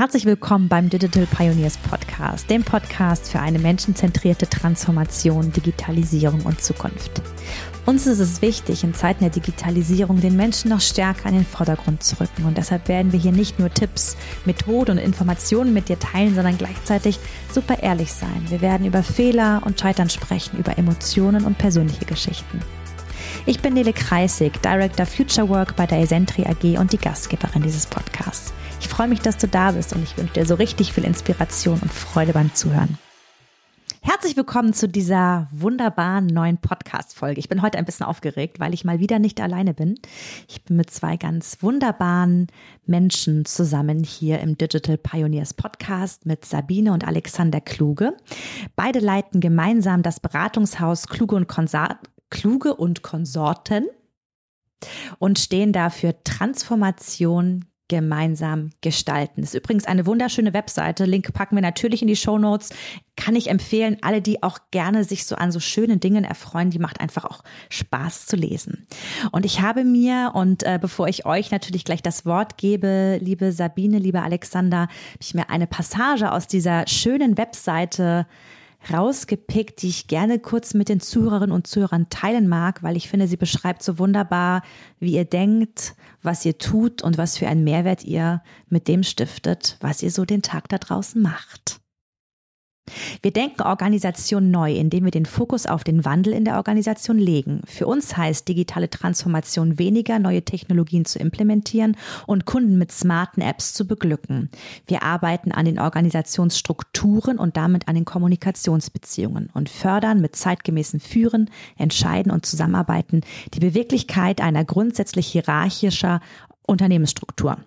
Herzlich 0.00 0.24
willkommen 0.24 0.66
beim 0.68 0.88
Digital 0.88 1.26
Pioneers 1.26 1.76
Podcast, 1.76 2.48
dem 2.48 2.64
Podcast 2.64 3.30
für 3.30 3.38
eine 3.38 3.58
menschenzentrierte 3.58 4.48
Transformation, 4.48 5.52
Digitalisierung 5.52 6.40
und 6.46 6.62
Zukunft. 6.62 7.20
Uns 7.84 8.06
ist 8.06 8.18
es 8.18 8.40
wichtig, 8.40 8.82
in 8.82 8.94
Zeiten 8.94 9.20
der 9.24 9.28
Digitalisierung 9.28 10.18
den 10.22 10.36
Menschen 10.36 10.70
noch 10.70 10.80
stärker 10.80 11.28
in 11.28 11.34
den 11.34 11.44
Vordergrund 11.44 12.02
zu 12.02 12.18
rücken. 12.18 12.46
Und 12.46 12.56
deshalb 12.56 12.88
werden 12.88 13.12
wir 13.12 13.20
hier 13.20 13.32
nicht 13.32 13.58
nur 13.58 13.68
Tipps, 13.68 14.16
Methoden 14.46 14.92
und 14.92 15.04
Informationen 15.04 15.74
mit 15.74 15.90
dir 15.90 15.98
teilen, 15.98 16.34
sondern 16.34 16.56
gleichzeitig 16.56 17.18
super 17.52 17.82
ehrlich 17.82 18.10
sein. 18.10 18.46
Wir 18.48 18.62
werden 18.62 18.86
über 18.86 19.02
Fehler 19.02 19.60
und 19.66 19.78
Scheitern 19.78 20.08
sprechen, 20.08 20.58
über 20.58 20.78
Emotionen 20.78 21.44
und 21.44 21.58
persönliche 21.58 22.06
Geschichten. 22.06 22.60
Ich 23.44 23.60
bin 23.60 23.74
Nele 23.74 23.92
Kreisig, 23.92 24.62
Director 24.62 25.04
Future 25.04 25.50
Work 25.50 25.76
bei 25.76 25.84
der 25.84 25.98
Esentri 25.98 26.46
AG 26.46 26.78
und 26.80 26.94
die 26.94 26.98
Gastgeberin 26.98 27.60
dieses 27.60 27.84
Podcasts. 27.86 28.49
Freue 29.00 29.08
mich, 29.08 29.20
dass 29.20 29.38
du 29.38 29.48
da 29.48 29.72
bist 29.72 29.94
und 29.94 30.02
ich 30.02 30.18
wünsche 30.18 30.34
dir 30.34 30.44
so 30.44 30.56
richtig 30.56 30.92
viel 30.92 31.04
Inspiration 31.04 31.78
und 31.80 31.90
Freude 31.90 32.34
beim 32.34 32.54
Zuhören. 32.54 32.98
Herzlich 34.02 34.36
willkommen 34.36 34.74
zu 34.74 34.90
dieser 34.90 35.48
wunderbaren 35.52 36.26
neuen 36.26 36.58
Podcast-Folge. 36.58 37.40
Ich 37.40 37.48
bin 37.48 37.62
heute 37.62 37.78
ein 37.78 37.86
bisschen 37.86 38.04
aufgeregt, 38.04 38.60
weil 38.60 38.74
ich 38.74 38.84
mal 38.84 39.00
wieder 39.00 39.18
nicht 39.18 39.40
alleine 39.40 39.72
bin. 39.72 39.94
Ich 40.48 40.64
bin 40.64 40.76
mit 40.76 40.90
zwei 40.90 41.16
ganz 41.16 41.62
wunderbaren 41.62 42.48
Menschen 42.84 43.46
zusammen 43.46 44.04
hier 44.04 44.40
im 44.40 44.58
Digital 44.58 44.98
Pioneers 44.98 45.54
Podcast 45.54 46.26
mit 46.26 46.44
Sabine 46.44 46.92
und 46.92 47.08
Alexander 47.08 47.62
Kluge. 47.62 48.14
Beide 48.76 48.98
leiten 48.98 49.40
gemeinsam 49.40 50.02
das 50.02 50.20
Beratungshaus 50.20 51.08
Kluge 51.08 51.36
und, 51.36 51.48
Konsa 51.48 51.98
Kluge 52.28 52.74
und 52.74 53.00
Konsorten 53.00 53.86
und 55.18 55.38
stehen 55.38 55.72
dafür 55.72 56.22
Transformation, 56.22 57.64
gemeinsam 57.90 58.70
gestalten. 58.80 59.40
Das 59.42 59.50
ist 59.50 59.58
übrigens 59.58 59.84
eine 59.84 60.06
wunderschöne 60.06 60.54
Webseite. 60.54 61.04
Link 61.04 61.32
packen 61.34 61.56
wir 61.56 61.62
natürlich 61.62 62.00
in 62.00 62.08
die 62.08 62.16
Show 62.16 62.38
Notes. 62.38 62.70
Kann 63.16 63.34
ich 63.34 63.50
empfehlen. 63.50 63.98
Alle, 64.00 64.22
die 64.22 64.42
auch 64.44 64.58
gerne 64.70 65.02
sich 65.02 65.26
so 65.26 65.34
an 65.34 65.50
so 65.50 65.58
schönen 65.58 65.98
Dingen 65.98 66.22
erfreuen, 66.22 66.70
die 66.70 66.78
macht 66.78 67.00
einfach 67.00 67.24
auch 67.24 67.42
Spaß 67.68 68.26
zu 68.26 68.36
lesen. 68.36 68.86
Und 69.32 69.44
ich 69.44 69.60
habe 69.60 69.84
mir, 69.84 70.30
und 70.34 70.62
äh, 70.62 70.78
bevor 70.80 71.08
ich 71.08 71.26
euch 71.26 71.50
natürlich 71.50 71.84
gleich 71.84 72.00
das 72.00 72.24
Wort 72.24 72.56
gebe, 72.56 73.18
liebe 73.20 73.50
Sabine, 73.50 73.98
liebe 73.98 74.22
Alexander, 74.22 74.82
habe 74.82 74.90
ich 75.20 75.34
mir 75.34 75.50
eine 75.50 75.66
Passage 75.66 76.30
aus 76.30 76.46
dieser 76.46 76.86
schönen 76.86 77.36
Webseite 77.36 78.26
rausgepickt, 78.92 79.82
die 79.82 79.88
ich 79.88 80.06
gerne 80.06 80.38
kurz 80.38 80.74
mit 80.74 80.88
den 80.88 81.00
Zuhörerinnen 81.00 81.54
und 81.54 81.66
Zuhörern 81.66 82.08
teilen 82.08 82.48
mag, 82.48 82.82
weil 82.82 82.96
ich 82.96 83.08
finde, 83.08 83.28
sie 83.28 83.36
beschreibt 83.36 83.82
so 83.82 83.98
wunderbar, 83.98 84.62
wie 84.98 85.12
ihr 85.12 85.24
denkt, 85.24 85.94
was 86.22 86.44
ihr 86.44 86.58
tut 86.58 87.02
und 87.02 87.18
was 87.18 87.36
für 87.36 87.48
einen 87.48 87.64
Mehrwert 87.64 88.04
ihr 88.04 88.42
mit 88.68 88.88
dem 88.88 89.02
stiftet, 89.02 89.76
was 89.80 90.02
ihr 90.02 90.10
so 90.10 90.24
den 90.24 90.42
Tag 90.42 90.68
da 90.68 90.78
draußen 90.78 91.20
macht. 91.20 91.79
Wir 93.22 93.32
denken 93.32 93.62
Organisation 93.62 94.50
neu, 94.50 94.74
indem 94.74 95.04
wir 95.04 95.10
den 95.10 95.26
Fokus 95.26 95.66
auf 95.66 95.84
den 95.84 96.04
Wandel 96.04 96.32
in 96.32 96.44
der 96.44 96.56
Organisation 96.56 97.18
legen. 97.18 97.62
Für 97.66 97.86
uns 97.86 98.16
heißt 98.16 98.48
digitale 98.48 98.90
Transformation 98.90 99.78
weniger, 99.78 100.18
neue 100.18 100.42
Technologien 100.42 101.04
zu 101.04 101.18
implementieren 101.18 101.96
und 102.26 102.44
Kunden 102.44 102.78
mit 102.78 102.92
smarten 102.92 103.42
Apps 103.42 103.72
zu 103.72 103.86
beglücken. 103.86 104.50
Wir 104.86 105.02
arbeiten 105.02 105.52
an 105.52 105.64
den 105.64 105.78
Organisationsstrukturen 105.78 107.38
und 107.38 107.56
damit 107.56 107.88
an 107.88 107.94
den 107.94 108.04
Kommunikationsbeziehungen 108.04 109.50
und 109.54 109.68
fördern 109.68 110.20
mit 110.20 110.36
zeitgemäßen 110.36 111.00
Führen, 111.00 111.50
Entscheiden 111.76 112.32
und 112.32 112.46
Zusammenarbeiten 112.46 113.22
die 113.54 113.60
Beweglichkeit 113.60 114.40
einer 114.40 114.64
grundsätzlich 114.64 115.26
hierarchischer 115.26 116.20
Unternehmensstruktur. 116.66 117.58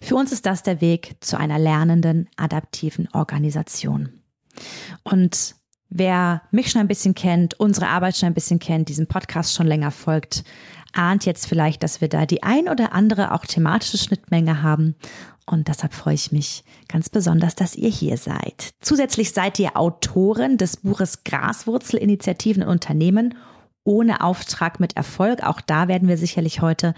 Für 0.00 0.16
uns 0.16 0.32
ist 0.32 0.46
das 0.46 0.62
der 0.62 0.80
Weg 0.80 1.16
zu 1.20 1.38
einer 1.38 1.58
lernenden, 1.58 2.28
adaptiven 2.36 3.08
Organisation. 3.12 4.20
Und 5.02 5.54
wer 5.88 6.42
mich 6.50 6.70
schon 6.70 6.80
ein 6.80 6.88
bisschen 6.88 7.14
kennt, 7.14 7.58
unsere 7.58 7.88
Arbeit 7.88 8.16
schon 8.16 8.28
ein 8.28 8.34
bisschen 8.34 8.58
kennt, 8.58 8.88
diesen 8.88 9.06
Podcast 9.06 9.54
schon 9.54 9.66
länger 9.66 9.90
folgt, 9.90 10.44
ahnt 10.92 11.26
jetzt 11.26 11.46
vielleicht, 11.46 11.82
dass 11.82 12.00
wir 12.00 12.08
da 12.08 12.26
die 12.26 12.42
ein 12.42 12.68
oder 12.68 12.92
andere 12.92 13.32
auch 13.32 13.44
thematische 13.44 13.98
Schnittmenge 13.98 14.62
haben. 14.62 14.96
Und 15.48 15.68
deshalb 15.68 15.94
freue 15.94 16.14
ich 16.14 16.32
mich 16.32 16.64
ganz 16.88 17.08
besonders, 17.08 17.54
dass 17.54 17.76
ihr 17.76 17.88
hier 17.88 18.16
seid. 18.16 18.72
Zusätzlich 18.80 19.32
seid 19.32 19.58
ihr 19.60 19.76
Autoren 19.76 20.56
des 20.58 20.78
Buches 20.78 21.22
Graswurzelinitiativen 21.22 22.62
in 22.62 22.68
Unternehmen 22.68 23.34
ohne 23.84 24.22
Auftrag 24.22 24.80
mit 24.80 24.96
Erfolg. 24.96 25.44
Auch 25.44 25.60
da 25.60 25.86
werden 25.86 26.08
wir 26.08 26.18
sicherlich 26.18 26.60
heute 26.60 26.94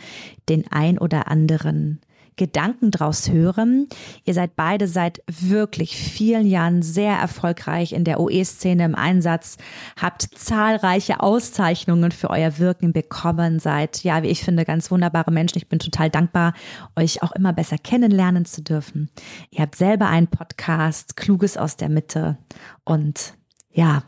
den 0.48 0.72
ein 0.72 0.98
oder 0.98 1.28
anderen 1.28 2.00
Gedanken 2.38 2.90
draus 2.90 3.30
hören. 3.30 3.88
Ihr 4.24 4.32
seid 4.32 4.56
beide 4.56 4.88
seit 4.88 5.22
wirklich 5.26 5.96
vielen 5.96 6.46
Jahren 6.46 6.80
sehr 6.80 7.14
erfolgreich 7.14 7.92
in 7.92 8.04
der 8.04 8.20
OE-Szene 8.20 8.84
im 8.86 8.94
Einsatz, 8.94 9.58
habt 10.00 10.22
zahlreiche 10.22 11.20
Auszeichnungen 11.20 12.12
für 12.12 12.30
euer 12.30 12.58
Wirken 12.58 12.94
bekommen, 12.94 13.58
seid, 13.58 14.02
ja, 14.04 14.22
wie 14.22 14.28
ich 14.28 14.42
finde, 14.42 14.64
ganz 14.64 14.90
wunderbare 14.90 15.30
Menschen. 15.30 15.58
Ich 15.58 15.68
bin 15.68 15.78
total 15.78 16.08
dankbar, 16.08 16.54
euch 16.96 17.22
auch 17.22 17.32
immer 17.32 17.52
besser 17.52 17.76
kennenlernen 17.76 18.46
zu 18.46 18.62
dürfen. 18.62 19.10
Ihr 19.50 19.60
habt 19.60 19.74
selber 19.74 20.08
einen 20.08 20.28
Podcast, 20.28 21.16
Kluges 21.16 21.58
aus 21.58 21.76
der 21.76 21.90
Mitte 21.90 22.38
und 22.84 23.34
ja, 23.70 24.02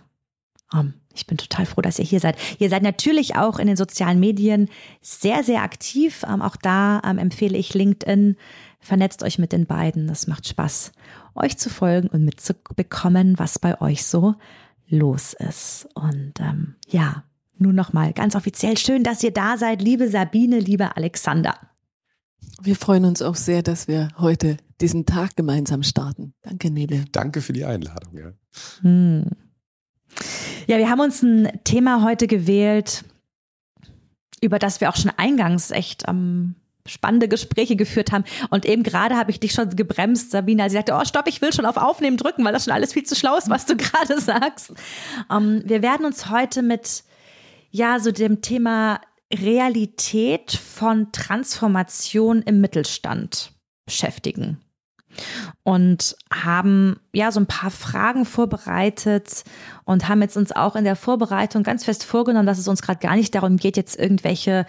um, 0.72 0.94
ich 1.20 1.26
bin 1.26 1.38
total 1.38 1.66
froh, 1.66 1.82
dass 1.82 1.98
ihr 1.98 2.04
hier 2.04 2.20
seid. 2.20 2.36
Ihr 2.58 2.70
seid 2.70 2.82
natürlich 2.82 3.36
auch 3.36 3.58
in 3.58 3.66
den 3.66 3.76
sozialen 3.76 4.18
Medien 4.18 4.68
sehr, 5.02 5.44
sehr 5.44 5.62
aktiv. 5.62 6.24
Ähm, 6.28 6.42
auch 6.42 6.56
da 6.56 7.02
ähm, 7.04 7.18
empfehle 7.18 7.56
ich 7.56 7.74
LinkedIn. 7.74 8.36
Vernetzt 8.80 9.22
euch 9.22 9.38
mit 9.38 9.52
den 9.52 9.66
beiden. 9.66 10.06
Das 10.06 10.26
macht 10.26 10.48
Spaß, 10.48 10.92
euch 11.34 11.58
zu 11.58 11.68
folgen 11.68 12.08
und 12.08 12.24
mitzubekommen, 12.24 13.38
was 13.38 13.58
bei 13.58 13.80
euch 13.80 14.04
so 14.04 14.34
los 14.88 15.34
ist. 15.34 15.88
Und 15.94 16.32
ähm, 16.40 16.76
ja, 16.88 17.24
nun 17.58 17.74
nochmal 17.74 18.12
ganz 18.12 18.34
offiziell 18.34 18.78
schön, 18.78 19.04
dass 19.04 19.22
ihr 19.22 19.32
da 19.32 19.58
seid, 19.58 19.82
liebe 19.82 20.08
Sabine, 20.08 20.58
liebe 20.58 20.96
Alexander. 20.96 21.54
Wir 22.62 22.76
freuen 22.76 23.04
uns 23.04 23.20
auch 23.22 23.36
sehr, 23.36 23.62
dass 23.62 23.86
wir 23.86 24.08
heute 24.18 24.56
diesen 24.80 25.04
Tag 25.04 25.36
gemeinsam 25.36 25.82
starten. 25.82 26.32
Danke, 26.42 26.70
Nele. 26.70 27.04
Danke 27.12 27.42
für 27.42 27.52
die 27.52 27.64
Einladung. 27.64 28.16
Ja. 28.16 28.32
Hm. 28.80 29.24
Ja, 30.66 30.78
wir 30.78 30.88
haben 30.88 31.00
uns 31.00 31.22
ein 31.22 31.60
Thema 31.64 32.02
heute 32.04 32.26
gewählt, 32.26 33.04
über 34.40 34.58
das 34.58 34.80
wir 34.80 34.88
auch 34.88 34.96
schon 34.96 35.12
eingangs 35.16 35.70
echt 35.70 36.04
ähm, 36.08 36.54
spannende 36.86 37.28
Gespräche 37.28 37.76
geführt 37.76 38.12
haben. 38.12 38.24
Und 38.50 38.64
eben 38.64 38.82
gerade 38.82 39.16
habe 39.16 39.30
ich 39.30 39.40
dich 39.40 39.52
schon 39.52 39.70
gebremst, 39.76 40.30
Sabina. 40.30 40.68
Sie 40.68 40.76
sagte, 40.76 40.94
oh, 40.94 41.04
stopp, 41.04 41.28
ich 41.28 41.42
will 41.42 41.52
schon 41.52 41.66
auf 41.66 41.76
Aufnehmen 41.76 42.16
drücken, 42.16 42.44
weil 42.44 42.52
das 42.52 42.64
schon 42.64 42.72
alles 42.72 42.92
viel 42.92 43.04
zu 43.04 43.14
schlau 43.14 43.36
ist, 43.36 43.50
was 43.50 43.66
du 43.66 43.76
gerade 43.78 44.20
sagst. 44.20 44.72
Ähm, 45.30 45.62
wir 45.64 45.82
werden 45.82 46.06
uns 46.06 46.30
heute 46.30 46.62
mit, 46.62 47.04
ja, 47.70 47.98
so 48.00 48.12
dem 48.12 48.40
Thema 48.40 49.00
Realität 49.32 50.52
von 50.52 51.12
Transformation 51.12 52.42
im 52.42 52.60
Mittelstand 52.60 53.52
beschäftigen 53.86 54.60
und 55.62 56.16
haben 56.32 57.00
ja 57.12 57.32
so 57.32 57.40
ein 57.40 57.46
paar 57.46 57.70
Fragen 57.70 58.24
vorbereitet 58.24 59.44
und 59.84 60.08
haben 60.08 60.22
jetzt 60.22 60.36
uns 60.36 60.52
auch 60.52 60.76
in 60.76 60.84
der 60.84 60.96
Vorbereitung 60.96 61.62
ganz 61.62 61.84
fest 61.84 62.04
vorgenommen, 62.04 62.46
dass 62.46 62.58
es 62.58 62.68
uns 62.68 62.82
gerade 62.82 63.00
gar 63.00 63.16
nicht 63.16 63.34
darum 63.34 63.56
geht, 63.56 63.76
jetzt 63.76 63.98
irgendwelche 63.98 64.66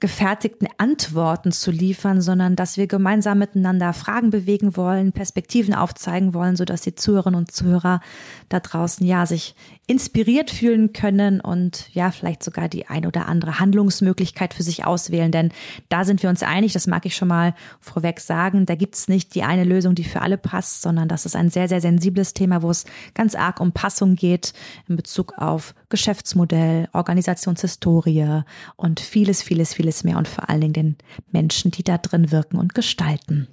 gefertigten 0.00 0.68
Antworten 0.78 1.52
zu 1.52 1.70
liefern, 1.70 2.20
sondern 2.20 2.56
dass 2.56 2.76
wir 2.76 2.86
gemeinsam 2.86 3.38
miteinander 3.38 3.92
Fragen 3.92 4.30
bewegen 4.30 4.76
wollen, 4.76 5.12
Perspektiven 5.12 5.74
aufzeigen 5.74 6.34
wollen, 6.34 6.56
so 6.56 6.64
dass 6.64 6.82
die 6.82 6.94
Zuhörerinnen 6.94 7.38
und 7.38 7.50
Zuhörer 7.50 8.00
da 8.48 8.60
draußen 8.60 9.06
ja 9.06 9.26
sich 9.26 9.54
inspiriert 9.86 10.50
fühlen 10.50 10.92
können 10.92 11.40
und 11.40 11.88
ja 11.94 12.10
vielleicht 12.10 12.42
sogar 12.42 12.68
die 12.68 12.86
ein 12.86 13.06
oder 13.06 13.26
andere 13.26 13.58
Handlungsmöglichkeit 13.58 14.54
für 14.54 14.62
sich 14.62 14.84
auswählen. 14.84 15.32
Denn 15.32 15.50
da 15.88 16.04
sind 16.04 16.22
wir 16.22 16.30
uns 16.30 16.42
einig, 16.42 16.74
das 16.74 16.86
mag 16.86 17.06
ich 17.06 17.16
schon 17.16 17.28
mal 17.28 17.54
vorweg 17.80 18.20
sagen, 18.20 18.66
da 18.66 18.74
gibt 18.74 18.96
es 18.96 19.08
nicht 19.08 19.34
die 19.34 19.42
eine 19.42 19.64
Lösung, 19.64 19.94
die 19.94 20.04
für 20.04 20.20
alle 20.20 20.36
passt, 20.36 20.82
sondern 20.82 21.08
das 21.08 21.24
ist 21.24 21.34
ein 21.34 21.48
sehr, 21.48 21.68
sehr 21.68 21.80
sensibles 21.80 22.34
Thema, 22.34 22.62
wo 22.62 22.70
es 22.70 22.84
ganz 23.14 23.34
arg 23.34 23.60
um 23.60 23.72
Passung 23.72 24.14
geht 24.14 24.52
in 24.88 24.96
Bezug 24.96 25.38
auf 25.38 25.74
Geschäftsmodell, 25.88 26.88
Organisationshistorie 26.92 28.42
und 28.76 29.00
vieles, 29.00 29.42
vieles, 29.42 29.74
vieles 29.74 30.04
mehr 30.04 30.18
und 30.18 30.28
vor 30.28 30.48
allen 30.48 30.60
Dingen 30.60 30.72
den 30.72 30.96
Menschen, 31.30 31.70
die 31.70 31.82
da 31.82 31.98
drin 31.98 32.30
wirken 32.30 32.58
und 32.58 32.74
gestalten. 32.74 33.48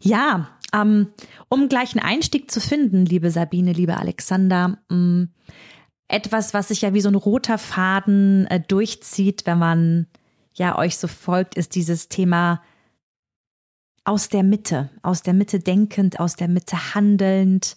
Ja, 0.00 0.48
ähm, 0.72 1.08
um 1.48 1.68
gleich 1.68 1.94
einen 1.94 2.04
Einstieg 2.04 2.50
zu 2.50 2.60
finden, 2.60 3.06
liebe 3.06 3.30
Sabine, 3.30 3.72
liebe 3.72 3.96
Alexander, 3.96 4.78
ähm, 4.90 5.30
etwas, 6.08 6.54
was 6.54 6.68
sich 6.68 6.82
ja 6.82 6.94
wie 6.94 7.00
so 7.00 7.08
ein 7.08 7.14
roter 7.14 7.58
Faden 7.58 8.46
äh, 8.46 8.60
durchzieht, 8.60 9.46
wenn 9.46 9.58
man 9.58 10.06
ja 10.54 10.78
euch 10.78 10.96
so 10.96 11.08
folgt, 11.08 11.56
ist 11.56 11.74
dieses 11.74 12.08
Thema 12.08 12.62
aus 14.04 14.28
der 14.28 14.44
Mitte, 14.44 14.90
aus 15.02 15.22
der 15.22 15.34
Mitte 15.34 15.58
denkend, 15.58 16.20
aus 16.20 16.36
der 16.36 16.48
Mitte 16.48 16.94
handelnd. 16.94 17.76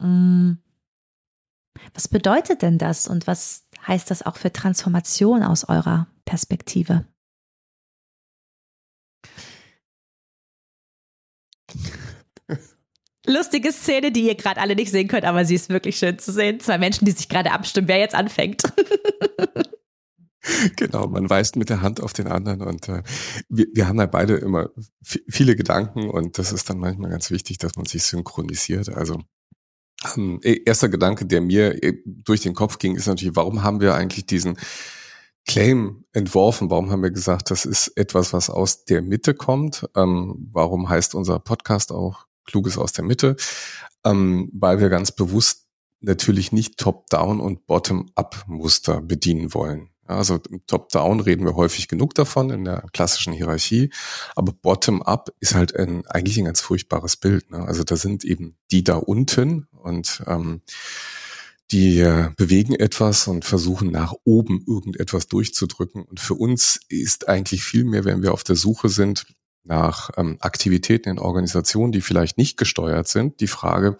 Ähm, 0.00 0.58
was 1.94 2.08
bedeutet 2.08 2.62
denn 2.62 2.78
das 2.78 3.08
und 3.08 3.26
was 3.26 3.66
heißt 3.86 4.10
das 4.10 4.24
auch 4.24 4.36
für 4.36 4.52
Transformation 4.52 5.42
aus 5.42 5.68
eurer 5.68 6.08
Perspektive? 6.24 7.06
Lustige 13.26 13.72
Szene, 13.72 14.12
die 14.12 14.26
ihr 14.26 14.36
gerade 14.36 14.60
alle 14.60 14.76
nicht 14.76 14.92
sehen 14.92 15.08
könnt, 15.08 15.24
aber 15.24 15.44
sie 15.44 15.56
ist 15.56 15.68
wirklich 15.68 15.98
schön 15.98 16.18
zu 16.18 16.32
sehen. 16.32 16.60
Zwei 16.60 16.78
Menschen, 16.78 17.06
die 17.06 17.10
sich 17.10 17.28
gerade 17.28 17.50
abstimmen, 17.50 17.88
wer 17.88 17.98
jetzt 17.98 18.14
anfängt. 18.14 18.62
Genau, 20.76 21.08
man 21.08 21.28
weist 21.28 21.56
mit 21.56 21.70
der 21.70 21.82
Hand 21.82 22.00
auf 22.00 22.12
den 22.12 22.28
anderen 22.28 22.62
und 22.62 22.88
äh, 22.88 23.02
wir, 23.48 23.66
wir 23.74 23.88
haben 23.88 23.98
ja 23.98 24.06
beide 24.06 24.36
immer 24.36 24.70
viele 25.02 25.56
Gedanken 25.56 26.08
und 26.08 26.38
das 26.38 26.52
ist 26.52 26.70
dann 26.70 26.78
manchmal 26.78 27.10
ganz 27.10 27.30
wichtig, 27.32 27.58
dass 27.58 27.74
man 27.74 27.84
sich 27.84 28.04
synchronisiert. 28.04 28.88
Also 28.88 29.20
ähm, 30.16 30.40
e-, 30.42 30.62
erster 30.64 30.88
Gedanke, 30.88 31.26
der 31.26 31.40
mir 31.40 31.82
äh, 31.82 31.94
durch 32.04 32.42
den 32.42 32.54
Kopf 32.54 32.78
ging, 32.78 32.96
ist 32.96 33.06
natürlich, 33.06 33.36
warum 33.36 33.62
haben 33.62 33.80
wir 33.80 33.94
eigentlich 33.94 34.26
diesen 34.26 34.58
Claim 35.46 36.04
entworfen? 36.12 36.70
Warum 36.70 36.90
haben 36.90 37.02
wir 37.02 37.10
gesagt, 37.10 37.50
das 37.50 37.64
ist 37.64 37.88
etwas, 37.96 38.32
was 38.32 38.50
aus 38.50 38.84
der 38.84 39.02
Mitte 39.02 39.34
kommt? 39.34 39.88
Ähm, 39.96 40.48
warum 40.52 40.88
heißt 40.88 41.14
unser 41.14 41.38
Podcast 41.38 41.92
auch 41.92 42.26
Kluges 42.44 42.78
aus 42.78 42.92
der 42.92 43.04
Mitte? 43.04 43.36
Ähm, 44.04 44.50
weil 44.52 44.80
wir 44.80 44.88
ganz 44.88 45.12
bewusst 45.12 45.66
natürlich 46.00 46.52
nicht 46.52 46.78
Top-Down 46.78 47.40
und 47.40 47.66
Bottom-up-Muster 47.66 49.00
bedienen 49.00 49.54
wollen. 49.54 49.90
Also 50.06 50.38
Top-Down 50.66 51.20
reden 51.20 51.44
wir 51.44 51.56
häufig 51.56 51.88
genug 51.88 52.14
davon 52.14 52.50
in 52.50 52.64
der 52.64 52.84
klassischen 52.92 53.32
Hierarchie, 53.32 53.90
aber 54.34 54.52
Bottom-up 54.52 55.30
ist 55.40 55.54
halt 55.54 55.74
ein, 55.74 56.06
eigentlich 56.06 56.38
ein 56.38 56.44
ganz 56.44 56.60
furchtbares 56.60 57.16
Bild. 57.16 57.50
Ne? 57.50 57.58
Also 57.58 57.84
da 57.84 57.96
sind 57.96 58.24
eben 58.24 58.56
die 58.70 58.84
da 58.84 58.96
unten 58.96 59.66
und 59.72 60.22
ähm, 60.26 60.62
die 61.72 61.98
äh, 61.98 62.30
bewegen 62.36 62.74
etwas 62.74 63.26
und 63.26 63.44
versuchen 63.44 63.90
nach 63.90 64.14
oben 64.24 64.64
irgendetwas 64.66 65.26
durchzudrücken. 65.26 66.04
Und 66.04 66.20
für 66.20 66.34
uns 66.34 66.80
ist 66.88 67.28
eigentlich 67.28 67.64
viel 67.64 67.84
mehr, 67.84 68.04
wenn 68.04 68.22
wir 68.22 68.32
auf 68.32 68.44
der 68.44 68.56
Suche 68.56 68.88
sind 68.88 69.26
nach 69.66 70.10
ähm, 70.16 70.36
Aktivitäten 70.40 71.10
in 71.10 71.18
Organisationen, 71.18 71.92
die 71.92 72.00
vielleicht 72.00 72.38
nicht 72.38 72.56
gesteuert 72.56 73.08
sind, 73.08 73.40
die 73.40 73.46
Frage, 73.46 73.98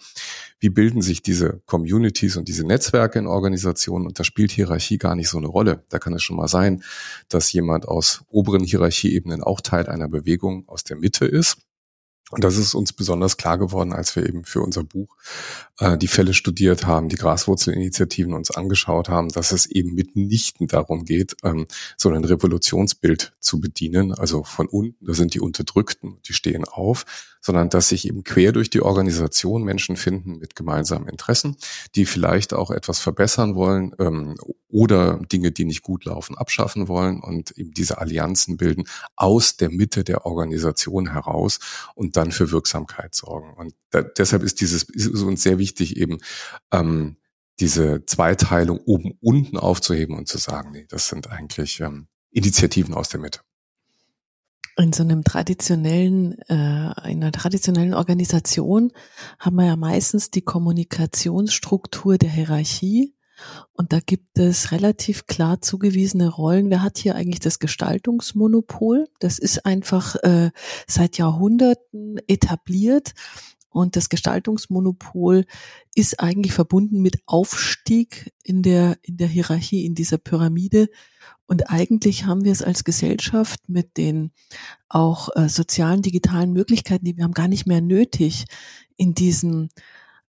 wie 0.58 0.70
bilden 0.70 1.02
sich 1.02 1.22
diese 1.22 1.60
Communities 1.66 2.36
und 2.36 2.48
diese 2.48 2.66
Netzwerke 2.66 3.18
in 3.18 3.26
Organisationen? 3.26 4.06
Und 4.06 4.18
da 4.18 4.24
spielt 4.24 4.50
Hierarchie 4.50 4.98
gar 4.98 5.14
nicht 5.14 5.28
so 5.28 5.38
eine 5.38 5.48
Rolle. 5.48 5.84
Da 5.88 5.98
kann 5.98 6.14
es 6.14 6.22
schon 6.22 6.36
mal 6.36 6.48
sein, 6.48 6.82
dass 7.28 7.52
jemand 7.52 7.86
aus 7.86 8.22
oberen 8.28 8.64
Hierarchieebenen 8.64 9.42
auch 9.42 9.60
Teil 9.60 9.86
einer 9.86 10.08
Bewegung 10.08 10.68
aus 10.68 10.84
der 10.84 10.96
Mitte 10.96 11.26
ist 11.26 11.65
und 12.32 12.42
das 12.42 12.56
ist 12.56 12.74
uns 12.74 12.92
besonders 12.92 13.36
klar 13.36 13.56
geworden, 13.56 13.92
als 13.92 14.16
wir 14.16 14.26
eben 14.26 14.44
für 14.44 14.60
unser 14.60 14.82
Buch 14.82 15.16
äh, 15.78 15.96
die 15.96 16.08
Fälle 16.08 16.34
studiert 16.34 16.84
haben, 16.84 17.08
die 17.08 17.16
Graswurzelinitiativen 17.16 18.34
uns 18.34 18.50
angeschaut 18.50 19.08
haben, 19.08 19.28
dass 19.28 19.52
es 19.52 19.66
eben 19.66 19.94
mitnichten 19.94 20.66
darum 20.66 21.04
geht, 21.04 21.36
ähm, 21.44 21.68
so 21.96 22.10
ein 22.10 22.24
Revolutionsbild 22.24 23.32
zu 23.38 23.60
bedienen. 23.60 24.12
Also 24.12 24.42
von 24.42 24.66
unten, 24.66 25.06
da 25.06 25.14
sind 25.14 25.34
die 25.34 25.40
Unterdrückten, 25.40 26.18
die 26.26 26.32
stehen 26.32 26.64
auf, 26.64 27.04
sondern 27.46 27.70
dass 27.70 27.90
sich 27.90 28.08
eben 28.08 28.24
quer 28.24 28.50
durch 28.50 28.70
die 28.70 28.82
Organisation 28.82 29.62
Menschen 29.62 29.96
finden 29.96 30.38
mit 30.38 30.56
gemeinsamen 30.56 31.06
Interessen, 31.06 31.56
die 31.94 32.04
vielleicht 32.04 32.52
auch 32.52 32.72
etwas 32.72 32.98
verbessern 32.98 33.54
wollen 33.54 33.94
ähm, 34.00 34.34
oder 34.66 35.20
Dinge, 35.30 35.52
die 35.52 35.64
nicht 35.64 35.82
gut 35.82 36.06
laufen, 36.06 36.36
abschaffen 36.36 36.88
wollen 36.88 37.20
und 37.20 37.52
eben 37.52 37.70
diese 37.70 37.98
Allianzen 37.98 38.56
bilden 38.56 38.88
aus 39.14 39.56
der 39.56 39.70
Mitte 39.70 40.02
der 40.02 40.26
Organisation 40.26 41.12
heraus 41.12 41.60
und 41.94 42.16
dann 42.16 42.32
für 42.32 42.50
Wirksamkeit 42.50 43.14
sorgen. 43.14 43.54
Und 43.54 43.74
da, 43.90 44.02
deshalb 44.02 44.42
ist 44.42 44.60
dieses 44.60 44.82
ist 44.82 45.22
uns 45.22 45.44
sehr 45.44 45.58
wichtig 45.58 45.96
eben 45.96 46.18
ähm, 46.72 47.16
diese 47.60 48.04
Zweiteilung 48.06 48.80
oben 48.86 49.12
unten 49.20 49.56
aufzuheben 49.56 50.16
und 50.16 50.26
zu 50.26 50.38
sagen, 50.38 50.72
nee, 50.72 50.86
das 50.88 51.06
sind 51.06 51.30
eigentlich 51.30 51.78
ähm, 51.78 52.08
Initiativen 52.32 52.92
aus 52.92 53.08
der 53.08 53.20
Mitte. 53.20 53.45
In 54.78 54.92
so 54.92 55.02
einem 55.02 55.24
traditionellen, 55.24 56.38
äh, 56.48 57.10
in 57.10 57.22
einer 57.22 57.32
traditionellen 57.32 57.94
Organisation 57.94 58.92
haben 59.38 59.56
wir 59.56 59.66
ja 59.66 59.76
meistens 59.76 60.30
die 60.30 60.42
Kommunikationsstruktur 60.42 62.18
der 62.18 62.30
Hierarchie 62.30 63.16
und 63.72 63.92
da 63.92 64.00
gibt 64.00 64.38
es 64.38 64.72
relativ 64.72 65.26
klar 65.26 65.60
zugewiesene 65.60 66.28
Rollen. 66.28 66.70
Wer 66.70 66.82
hat 66.82 66.98
hier 66.98 67.14
eigentlich 67.14 67.40
das 67.40 67.58
Gestaltungsmonopol? 67.58 69.08
Das 69.18 69.38
ist 69.38 69.66
einfach 69.66 70.16
äh, 70.22 70.50
seit 70.86 71.18
Jahrhunderten 71.18 72.18
etabliert. 72.26 73.14
Und 73.76 73.94
das 73.94 74.08
Gestaltungsmonopol 74.08 75.44
ist 75.94 76.18
eigentlich 76.18 76.54
verbunden 76.54 77.02
mit 77.02 77.18
Aufstieg 77.26 78.32
in 78.42 78.62
der, 78.62 78.96
in 79.02 79.18
der 79.18 79.28
Hierarchie, 79.28 79.84
in 79.84 79.94
dieser 79.94 80.16
Pyramide. 80.16 80.88
Und 81.44 81.68
eigentlich 81.68 82.24
haben 82.24 82.42
wir 82.42 82.52
es 82.52 82.62
als 82.62 82.84
Gesellschaft 82.84 83.68
mit 83.68 83.98
den 83.98 84.30
auch 84.88 85.28
äh, 85.36 85.50
sozialen, 85.50 86.00
digitalen 86.00 86.54
Möglichkeiten, 86.54 87.04
die 87.04 87.18
wir 87.18 87.24
haben, 87.24 87.34
gar 87.34 87.48
nicht 87.48 87.66
mehr 87.66 87.82
nötig, 87.82 88.46
in 88.96 89.12
diesen 89.12 89.68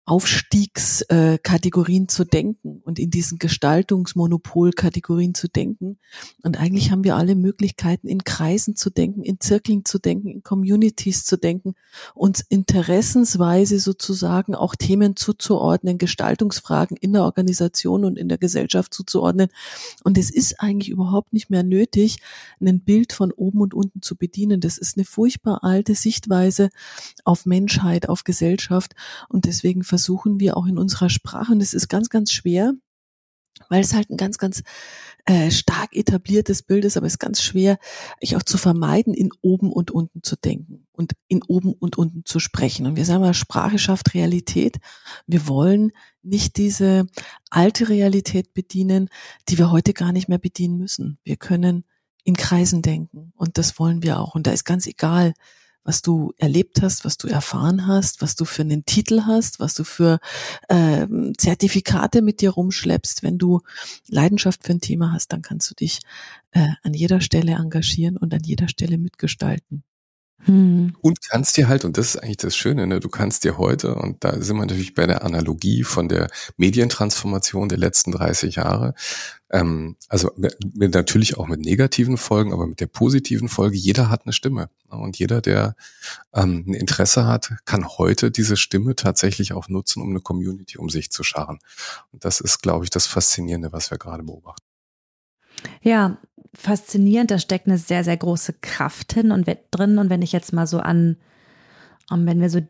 Aufstiegskategorien 0.08 2.08
zu 2.08 2.24
denken 2.24 2.82
und 2.86 2.98
in 2.98 3.12
diesen 3.12 3.40
Gestaltungsmonopolkategorien 3.40 5.36
zu 5.36 5.50
denken. 5.50 5.98
Und 6.44 6.58
eigentlich 6.58 6.92
haben 6.92 7.04
wir 7.04 7.18
alle 7.18 7.36
Möglichkeiten, 7.36 8.08
in 8.08 8.24
Kreisen 8.24 8.78
zu 8.78 8.90
denken, 8.90 9.22
in 9.22 9.42
Zirkeln 9.42 9.84
zu 9.84 10.00
denken, 10.00 10.30
in 10.30 10.44
Communities 10.44 11.26
zu 11.26 11.36
denken, 11.36 11.76
uns 12.16 12.40
interessensweise 12.48 13.82
sozusagen 13.82 14.56
auch 14.56 14.76
Themen 14.76 15.18
zuzuordnen, 15.18 15.98
Gestaltungsfragen 15.98 16.96
in 16.96 17.12
der 17.12 17.24
Organisation 17.24 18.06
und 18.06 18.18
in 18.18 18.30
der 18.30 18.38
Gesellschaft 18.38 18.94
zuzuordnen. 18.94 19.50
Und 20.06 20.18
es 20.18 20.30
ist 20.30 20.62
eigentlich 20.62 20.88
überhaupt 20.88 21.34
nicht 21.34 21.50
mehr 21.50 21.64
nötig, 21.64 22.20
ein 22.62 22.80
Bild 22.80 23.12
von 23.12 23.34
oben 23.34 23.60
und 23.60 23.74
unten 23.74 24.02
zu 24.02 24.16
bedienen. 24.16 24.62
Das 24.62 24.78
ist 24.78 24.96
eine 24.96 25.04
furchtbar 25.04 25.66
alte 25.66 25.96
Sichtweise 25.96 26.70
auf 27.26 27.46
Menschheit, 27.46 28.08
auf 28.08 28.24
Gesellschaft. 28.24 28.96
Und 29.28 29.44
deswegen 29.44 29.84
versuchen 29.98 30.40
wir 30.40 30.58
auch 30.58 30.68
in 30.68 30.78
unserer 30.78 31.10
Sprache, 31.10 31.52
und 31.52 31.60
es 31.60 31.74
ist 31.74 31.88
ganz, 31.88 32.10
ganz 32.10 32.32
schwer, 32.32 32.74
weil 33.68 33.82
es 33.82 33.96
halt 33.96 34.12
ein 34.12 34.18
ganz, 34.18 34.38
ganz 34.38 34.62
äh, 35.26 35.50
stark 35.50 35.96
etabliertes 35.96 36.62
Bild 36.62 36.86
ist, 36.86 36.98
aber 36.98 37.08
es 37.08 37.14
ist 37.14 37.20
ganz 37.20 37.42
schwer, 37.42 37.80
ich 38.20 38.36
auch 38.36 38.44
zu 38.44 38.60
vermeiden, 38.60 39.16
in 39.16 39.32
oben 39.42 39.74
und 39.74 39.90
unten 39.90 40.22
zu 40.22 40.36
denken 40.36 40.86
und 40.92 41.14
in 41.28 41.42
oben 41.42 41.74
und 41.74 41.98
unten 41.98 42.26
zu 42.26 42.38
sprechen. 42.38 42.86
Und 42.86 42.96
wir 42.96 43.06
sagen 43.06 43.22
mal, 43.22 43.34
Sprache 43.34 43.80
schafft 43.80 44.14
Realität. 44.14 44.78
Wir 45.26 45.48
wollen 45.48 45.92
nicht 46.22 46.58
diese 46.58 47.08
alte 47.50 47.90
Realität 47.90 48.54
bedienen, 48.54 49.10
die 49.50 49.58
wir 49.58 49.72
heute 49.72 49.94
gar 49.94 50.12
nicht 50.12 50.30
mehr 50.30 50.38
bedienen 50.38 50.78
müssen. 50.78 51.18
Wir 51.24 51.38
können 51.38 51.86
in 52.24 52.36
Kreisen 52.36 52.84
denken 52.84 53.34
und 53.36 53.58
das 53.58 53.80
wollen 53.80 54.04
wir 54.04 54.20
auch. 54.20 54.36
Und 54.36 54.46
da 54.46 54.52
ist 54.52 54.64
ganz 54.64 54.86
egal, 54.86 55.34
was 55.88 56.02
du 56.02 56.34
erlebt 56.38 56.82
hast, 56.82 57.06
was 57.06 57.18
du 57.18 57.30
erfahren 57.30 57.88
hast, 57.88 58.22
was 58.22 58.36
du 58.36 58.44
für 58.44 58.62
einen 58.62 58.84
Titel 58.84 59.22
hast, 59.26 59.62
was 59.62 59.74
du 59.74 59.86
für 59.86 60.20
äh, 60.68 61.08
Zertifikate 61.38 62.22
mit 62.22 62.42
dir 62.42 62.52
rumschleppst. 62.52 63.24
Wenn 63.24 63.38
du 63.38 63.62
Leidenschaft 64.08 64.66
für 64.66 64.74
ein 64.74 64.82
Thema 64.82 65.14
hast, 65.14 65.32
dann 65.32 65.42
kannst 65.42 65.72
du 65.72 65.76
dich 65.76 66.02
äh, 66.52 66.68
an 66.84 66.94
jeder 66.94 67.22
Stelle 67.22 67.54
engagieren 67.54 68.18
und 68.18 68.34
an 68.34 68.42
jeder 68.44 68.68
Stelle 68.68 68.98
mitgestalten. 68.98 69.84
Hm. 70.46 70.96
Und 71.02 71.20
kannst 71.30 71.58
dir 71.58 71.68
halt, 71.68 71.84
und 71.84 71.98
das 71.98 72.16
ist 72.16 72.18
eigentlich 72.18 72.38
das 72.38 72.56
Schöne, 72.56 72.86
ne, 72.86 73.00
du 73.00 73.10
kannst 73.10 73.44
dir 73.44 73.58
heute, 73.58 73.96
und 73.96 74.24
da 74.24 74.40
sind 74.40 74.56
wir 74.56 74.66
natürlich 74.66 74.94
bei 74.94 75.08
der 75.08 75.24
Analogie 75.24 75.84
von 75.84 76.08
der 76.08 76.30
Medientransformation 76.58 77.70
der 77.70 77.80
letzten 77.80 78.12
30 78.12 78.56
Jahre, 78.56 78.94
ähm, 79.50 79.96
also 80.10 80.32
mit, 80.36 80.58
natürlich 80.94 81.38
auch 81.38 81.48
mit 81.48 81.62
negativen 81.62 82.18
Folgen, 82.18 82.54
aber 82.54 82.68
mit 82.68 82.80
der 82.80 82.88
positiven 82.88 83.50
Folge, 83.50 83.78
jeder 83.78 84.10
hat 84.10 84.26
eine 84.26 84.34
Stimme. 84.34 84.70
Ne, 84.92 84.98
und 84.98 85.18
jeder, 85.18 85.42
der 85.42 85.76
ähm, 86.34 86.66
ein 86.68 86.74
Interesse 86.74 87.26
hat, 87.26 87.54
kann 87.66 87.88
heute 87.88 88.30
diese 88.30 88.58
Stimme 88.58 88.96
tatsächlich 88.96 89.54
auch 89.54 89.70
nutzen, 89.70 90.02
um 90.02 90.10
eine 90.10 90.22
Community 90.22 90.78
um 90.78 90.90
sich 90.90 91.12
zu 91.12 91.24
scharen. 91.24 91.60
Und 92.12 92.26
das 92.26 92.42
ist, 92.42 92.62
glaube 92.62 92.86
ich, 92.86 92.90
das 92.90 93.08
Faszinierende, 93.08 93.72
was 93.74 93.90
wir 93.90 93.98
gerade 93.98 94.24
beobachten. 94.24 94.64
Ja, 95.82 96.18
faszinierend. 96.54 97.32
Da 97.32 97.40
steckt 97.40 97.68
eine 97.68 97.78
sehr, 97.78 98.04
sehr 98.04 98.18
große 98.18 98.54
Kraft 98.62 99.14
hin 99.14 99.32
und 99.32 99.48
drin. 99.72 99.98
Und 99.98 100.10
wenn 100.10 100.22
ich 100.22 100.32
jetzt 100.32 100.54
mal 100.54 100.68
so 100.68 100.80
an, 100.80 101.18
wenn 102.10 102.42
wir 102.42 102.50
so 102.50 102.62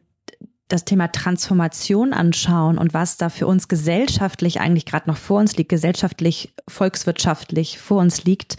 das 0.67 0.83
Thema 0.83 1.07
Transformation 1.07 2.13
anschauen 2.13 2.77
und 2.77 2.93
was 2.93 3.17
da 3.17 3.29
für 3.29 3.47
uns 3.47 3.67
gesellschaftlich 3.67 4.59
eigentlich 4.59 4.85
gerade 4.85 5.09
noch 5.09 5.17
vor 5.17 5.39
uns 5.39 5.55
liegt, 5.55 5.69
gesellschaftlich, 5.69 6.53
volkswirtschaftlich 6.67 7.79
vor 7.79 8.01
uns 8.01 8.25
liegt, 8.25 8.57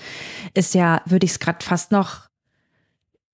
ist 0.55 0.75
ja, 0.75 1.03
würde 1.05 1.27
ich 1.27 1.33
es 1.33 1.39
gerade 1.39 1.63
fast 1.65 1.93
noch 1.93 2.28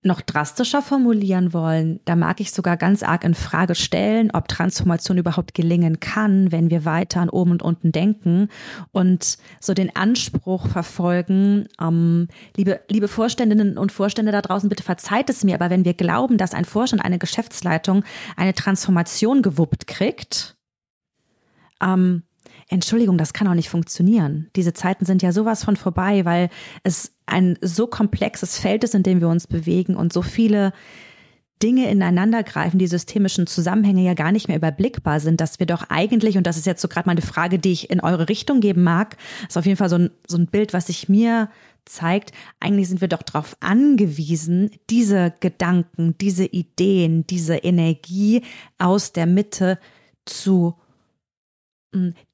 noch 0.04 0.20
drastischer 0.20 0.82
formulieren 0.82 1.52
wollen, 1.52 2.00
da 2.04 2.14
mag 2.14 2.40
ich 2.40 2.52
sogar 2.52 2.76
ganz 2.76 3.02
arg 3.02 3.24
in 3.24 3.34
Frage 3.34 3.74
stellen, 3.74 4.30
ob 4.32 4.48
Transformation 4.48 5.18
überhaupt 5.18 5.54
gelingen 5.54 6.00
kann, 6.00 6.52
wenn 6.52 6.70
wir 6.70 6.84
weiter 6.84 7.20
an 7.20 7.30
oben 7.30 7.52
und 7.52 7.62
unten 7.62 7.90
denken 7.90 8.48
und 8.92 9.38
so 9.60 9.72
den 9.74 9.94
Anspruch 9.96 10.68
verfolgen, 10.68 11.68
ähm, 11.80 12.28
liebe, 12.56 12.80
liebe 12.88 13.08
Vorständinnen 13.08 13.78
und 13.78 13.92
Vorstände 13.92 14.32
da 14.32 14.42
draußen, 14.42 14.68
bitte 14.68 14.82
verzeiht 14.82 15.30
es 15.30 15.42
mir, 15.42 15.54
aber 15.54 15.70
wenn 15.70 15.84
wir 15.84 15.94
glauben, 15.94 16.36
dass 16.36 16.54
ein 16.54 16.64
Vorstand, 16.64 17.04
eine 17.04 17.18
Geschäftsleitung 17.18 18.04
eine 18.36 18.54
Transformation 18.54 19.42
gewuppt 19.42 19.86
kriegt, 19.86 20.56
ähm, 21.80 22.24
Entschuldigung, 22.68 23.18
das 23.18 23.32
kann 23.32 23.46
auch 23.46 23.54
nicht 23.54 23.68
funktionieren. 23.68 24.50
Diese 24.56 24.72
Zeiten 24.72 25.04
sind 25.04 25.22
ja 25.22 25.32
sowas 25.32 25.64
von 25.64 25.76
vorbei, 25.76 26.24
weil 26.24 26.48
es 26.82 27.13
ein 27.26 27.58
so 27.60 27.86
komplexes 27.86 28.58
Feld 28.58 28.84
ist, 28.84 28.94
in 28.94 29.02
dem 29.02 29.20
wir 29.20 29.28
uns 29.28 29.46
bewegen 29.46 29.96
und 29.96 30.12
so 30.12 30.22
viele 30.22 30.72
Dinge 31.62 31.90
ineinandergreifen, 31.90 32.78
die 32.78 32.86
systemischen 32.86 33.46
Zusammenhänge 33.46 34.02
ja 34.02 34.14
gar 34.14 34.32
nicht 34.32 34.48
mehr 34.48 34.56
überblickbar 34.56 35.20
sind, 35.20 35.40
dass 35.40 35.60
wir 35.60 35.66
doch 35.66 35.84
eigentlich, 35.88 36.36
und 36.36 36.46
das 36.46 36.56
ist 36.56 36.66
jetzt 36.66 36.82
so 36.82 36.88
gerade 36.88 37.08
mal 37.08 37.12
eine 37.12 37.22
Frage, 37.22 37.58
die 37.58 37.72
ich 37.72 37.90
in 37.90 38.00
eure 38.00 38.28
Richtung 38.28 38.60
geben 38.60 38.82
mag, 38.82 39.16
ist 39.48 39.56
auf 39.56 39.64
jeden 39.64 39.78
Fall 39.78 39.88
so 39.88 39.96
ein, 39.96 40.10
so 40.26 40.36
ein 40.36 40.46
Bild, 40.46 40.72
was 40.72 40.88
sich 40.88 41.08
mir 41.08 41.48
zeigt, 41.86 42.32
eigentlich 42.60 42.88
sind 42.88 43.00
wir 43.00 43.08
doch 43.08 43.22
darauf 43.22 43.56
angewiesen, 43.60 44.70
diese 44.90 45.32
Gedanken, 45.40 46.16
diese 46.20 46.44
Ideen, 46.44 47.26
diese 47.26 47.56
Energie 47.56 48.42
aus 48.78 49.12
der 49.12 49.26
Mitte 49.26 49.78
zu 50.24 50.74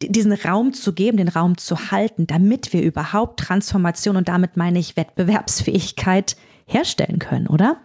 diesen 0.03 0.33
Raum 0.33 0.73
zu 0.73 0.93
geben, 0.93 1.17
den 1.17 1.29
Raum 1.29 1.59
zu 1.59 1.91
halten, 1.91 2.27
damit 2.27 2.73
wir 2.73 2.83
überhaupt 2.83 3.41
Transformation 3.41 4.17
und 4.17 4.29
damit 4.29 4.57
meine 4.57 4.79
ich 4.79 4.97
Wettbewerbsfähigkeit 4.97 6.37
herstellen 6.67 7.19
können, 7.19 7.47
oder? 7.47 7.81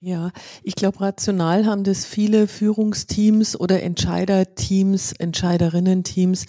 Ja, 0.00 0.30
ich 0.62 0.76
glaube, 0.76 1.00
rational 1.00 1.66
haben 1.66 1.82
das 1.82 2.04
viele 2.04 2.46
Führungsteams 2.46 3.58
oder 3.58 3.82
Entscheiderteams, 3.82 5.12
Entscheiderinnen-Teams 5.12 6.46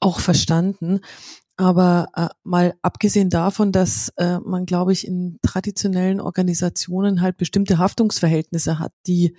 auch 0.00 0.20
verstanden. 0.20 1.00
Aber 1.58 2.06
äh, 2.14 2.28
mal 2.44 2.74
abgesehen 2.82 3.30
davon, 3.30 3.72
dass 3.72 4.10
äh, 4.16 4.38
man, 4.38 4.64
glaube 4.64 4.92
ich, 4.92 5.06
in 5.06 5.38
traditionellen 5.42 6.20
Organisationen 6.20 7.20
halt 7.20 7.36
bestimmte 7.36 7.78
Haftungsverhältnisse 7.78 8.78
hat, 8.78 8.92
die 9.06 9.36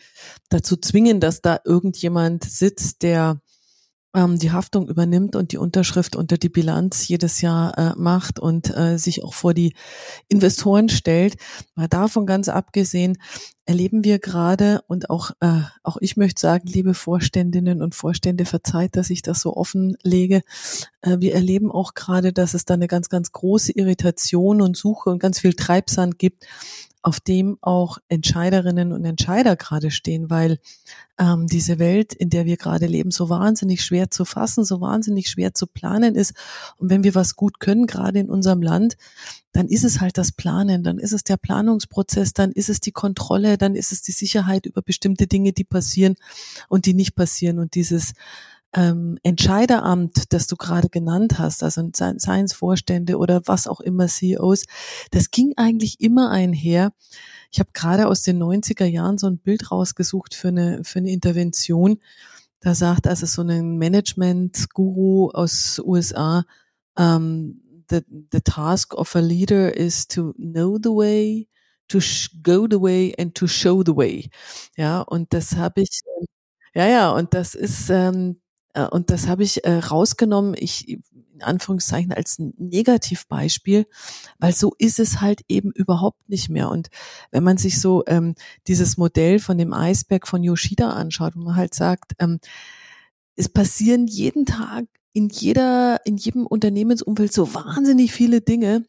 dazu 0.50 0.76
zwingen, 0.76 1.22
dass 1.22 1.42
da 1.42 1.60
irgendjemand 1.64 2.44
sitzt, 2.44 3.04
der 3.04 3.42
ähm, 4.16 4.40
die 4.40 4.52
Haftung 4.52 4.88
übernimmt 4.88 5.36
und 5.36 5.52
die 5.52 5.58
Unterschrift 5.58 6.16
unter 6.16 6.38
die 6.38 6.50
Bilanz 6.50 7.08
jedes 7.08 7.42
Jahr 7.42 7.78
äh, 7.78 7.94
macht 7.96 8.40
und 8.40 8.76
äh, 8.76 8.98
sich 8.98 9.24
auch 9.24 9.34
vor 9.34 9.54
die 9.54 9.74
Investoren 10.28 10.90
stellt. 10.90 11.36
Mal 11.76 11.88
davon 11.88 12.26
ganz 12.26 12.50
abgesehen, 12.50 13.18
erleben 13.66 14.04
wir 14.04 14.18
gerade 14.18 14.82
und 14.88 15.12
auch, 15.12 15.32
äh, 15.42 15.62
auch 15.84 15.98
ich 16.02 16.18
möchte 16.18 16.42
sagen, 16.42 16.68
liebe 16.68 16.96
Vorständinnen 16.96 17.84
und 17.84 17.94
Vorstände, 17.94 18.46
verzeiht, 18.46 18.96
dass 18.96 19.12
ich 19.12 19.22
das 19.22 19.42
so 19.42 19.56
offen 19.56 19.96
lege. 20.02 20.42
Äh, 21.02 21.18
wir 21.20 21.36
erleben 21.36 21.72
auch 21.72 21.94
gerade, 21.94 22.34
dass 22.34 22.56
es 22.56 22.66
da 22.66 22.74
eine 22.74 22.88
ganz, 22.88 23.10
ganz 23.10 23.32
große 23.32 23.74
Irritation 23.74 24.62
und 24.62 24.76
Suche 24.76 25.12
und 25.12 25.20
ganz 25.20 25.40
viel 25.40 25.54
Treibsand 25.54 26.18
gibt, 26.18 26.48
auf 27.02 27.20
dem 27.20 27.58
auch 27.62 27.98
Entscheiderinnen 28.10 28.92
und 28.92 29.06
Entscheider 29.06 29.56
gerade 29.56 29.90
stehen, 29.90 30.30
weil 30.30 30.60
ähm, 31.18 31.48
diese 31.48 31.80
Welt, 31.80 32.14
in 32.14 32.30
der 32.30 32.46
wir 32.46 32.58
gerade 32.58 32.88
leben, 32.88 33.12
so 33.12 33.30
wahnsinnig 33.30 33.84
schwer 33.84 34.12
zu 34.12 34.26
fassen, 34.26 34.66
so 34.66 34.82
wahnsinnig 34.82 35.30
schwer 35.30 35.54
zu 35.54 35.66
planen 35.66 36.16
ist. 36.16 36.34
Und 36.78 36.90
wenn 36.90 37.04
wir 37.04 37.16
was 37.16 37.36
gut 37.36 37.60
können, 37.60 37.88
gerade 37.88 38.20
in 38.20 38.30
unserem 38.30 38.62
Land, 38.62 38.98
dann 39.54 39.68
ist 39.68 39.84
es 39.84 40.02
halt 40.02 40.18
das 40.18 40.32
Planen, 40.32 40.84
dann 40.84 41.00
ist 41.00 41.14
es 41.14 41.24
der 41.24 41.38
Planungsprozess, 41.38 42.34
dann 42.34 42.52
ist 42.52 42.70
es 42.70 42.82
die 42.82 42.92
Kontrolle, 42.92 43.58
dann 43.58 43.76
ist 43.76 43.92
es 43.92 44.02
die 44.02 44.12
Sicherheit 44.12 44.66
über 44.66 44.82
bestimmte 44.82 45.26
Dinge, 45.26 45.54
die 45.54 45.64
passieren 45.64 46.16
und 46.68 46.86
die 46.86 46.94
nicht 46.94 47.16
passieren. 47.16 47.60
Und 47.60 47.76
dieses 47.76 48.14
ähm, 48.74 49.18
Entscheideramt, 49.24 50.32
das 50.34 50.48
du 50.48 50.56
gerade 50.56 50.90
genannt 50.90 51.40
hast, 51.40 51.64
also 51.64 51.90
Science-Vorstände 51.92 53.18
oder 53.18 53.42
was 53.46 53.68
auch 53.68 53.80
immer 53.80 54.08
CEOs, 54.08 54.66
das 55.12 55.32
ging 55.32 55.54
eigentlich 55.58 56.00
immer 56.02 56.30
einher. 56.30 56.94
Ich 57.52 57.60
habe 57.60 57.72
gerade 57.74 58.08
aus 58.08 58.22
den 58.22 58.42
90er 58.42 58.86
Jahren 58.86 59.18
so 59.18 59.28
ein 59.28 59.40
Bild 59.40 59.72
rausgesucht 59.72 60.36
für 60.36 60.50
eine, 60.50 60.84
für 60.84 61.00
eine 61.00 61.12
Intervention. 61.12 62.00
Da 62.60 62.76
sagt 62.76 63.08
also 63.08 63.26
so 63.26 63.42
ein 63.42 63.78
Management-Guru 63.78 65.30
aus 65.32 65.82
USA, 65.84 66.44
ähm, 66.98 67.62
the, 67.90 68.02
the 68.32 68.42
task 68.42 68.94
of 68.94 69.16
a 69.16 69.20
leader 69.20 69.76
is 69.76 70.08
to 70.08 70.34
know 70.34 70.78
the 70.78 70.92
way, 70.92 71.48
to 71.88 72.00
go 72.44 72.68
the 72.70 72.80
way 72.80 73.14
and 73.18 73.34
to 73.36 73.48
show 73.48 73.82
the 73.84 73.96
way. 73.96 74.30
Ja, 74.78 75.02
und 75.02 75.34
das 75.34 75.56
habe 75.56 75.82
ich, 75.82 76.02
ja, 76.76 76.88
ja, 76.88 77.12
und 77.12 77.34
das 77.34 77.56
ist, 77.56 77.90
ähm, 77.90 78.42
äh, 78.42 78.49
und 78.86 79.10
das 79.10 79.28
habe 79.28 79.44
ich 79.44 79.66
äh, 79.66 79.78
rausgenommen, 79.78 80.56
ich 80.58 80.88
in 80.88 81.42
Anführungszeichen 81.42 82.12
als 82.12 82.38
Negativbeispiel, 82.58 83.86
weil 84.40 84.54
so 84.54 84.74
ist 84.78 85.00
es 85.00 85.22
halt 85.22 85.42
eben 85.48 85.72
überhaupt 85.72 86.28
nicht 86.28 86.50
mehr. 86.50 86.70
Und 86.70 86.90
wenn 87.32 87.44
man 87.44 87.58
sich 87.58 87.80
so 87.80 88.04
ähm, 88.08 88.36
dieses 88.68 88.98
Modell 88.98 89.40
von 89.40 89.58
dem 89.58 89.74
Eisberg 89.74 90.28
von 90.28 90.44
Yoshida 90.44 90.90
anschaut, 90.90 91.36
wo 91.36 91.42
man 91.42 91.56
halt 91.56 91.74
sagt, 91.74 92.14
ähm, 92.20 92.40
es 93.36 93.48
passieren 93.48 94.08
jeden 94.08 94.46
Tag 94.46 94.86
in 95.14 95.30
jeder, 95.30 96.06
in 96.06 96.18
jedem 96.18 96.46
Unternehmensumfeld 96.46 97.32
so 97.32 97.54
wahnsinnig 97.54 98.12
viele 98.12 98.42
Dinge, 98.42 98.84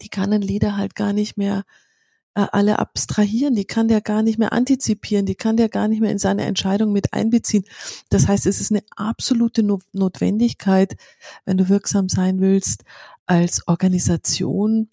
die 0.00 0.08
kann 0.08 0.32
ein 0.32 0.42
Leader 0.42 0.78
halt 0.78 0.94
gar 0.94 1.12
nicht 1.12 1.36
mehr 1.36 1.58
äh, 1.58 1.89
alle 2.34 2.78
abstrahieren, 2.78 3.54
die 3.54 3.64
kann 3.64 3.88
der 3.88 4.00
gar 4.00 4.22
nicht 4.22 4.38
mehr 4.38 4.52
antizipieren, 4.52 5.26
die 5.26 5.34
kann 5.34 5.56
der 5.56 5.68
gar 5.68 5.88
nicht 5.88 6.00
mehr 6.00 6.12
in 6.12 6.18
seine 6.18 6.44
Entscheidung 6.44 6.92
mit 6.92 7.12
einbeziehen. 7.12 7.64
Das 8.08 8.28
heißt, 8.28 8.46
es 8.46 8.60
ist 8.60 8.70
eine 8.70 8.82
absolute 8.96 9.62
Notwendigkeit, 9.92 10.96
wenn 11.44 11.56
du 11.56 11.68
wirksam 11.68 12.08
sein 12.08 12.40
willst, 12.40 12.84
als 13.26 13.66
Organisation, 13.66 14.90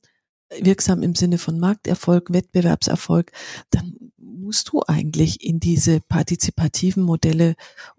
wirksam 0.59 1.03
im 1.03 1.15
Sinne 1.15 1.37
von 1.37 1.59
Markterfolg, 1.59 2.31
Wettbewerbserfolg, 2.33 3.31
dann 3.69 4.11
musst 4.17 4.69
du 4.69 4.81
eigentlich 4.87 5.43
in 5.43 5.59
diese 5.59 5.99
partizipativen 6.01 7.03
Modelle 7.03 7.55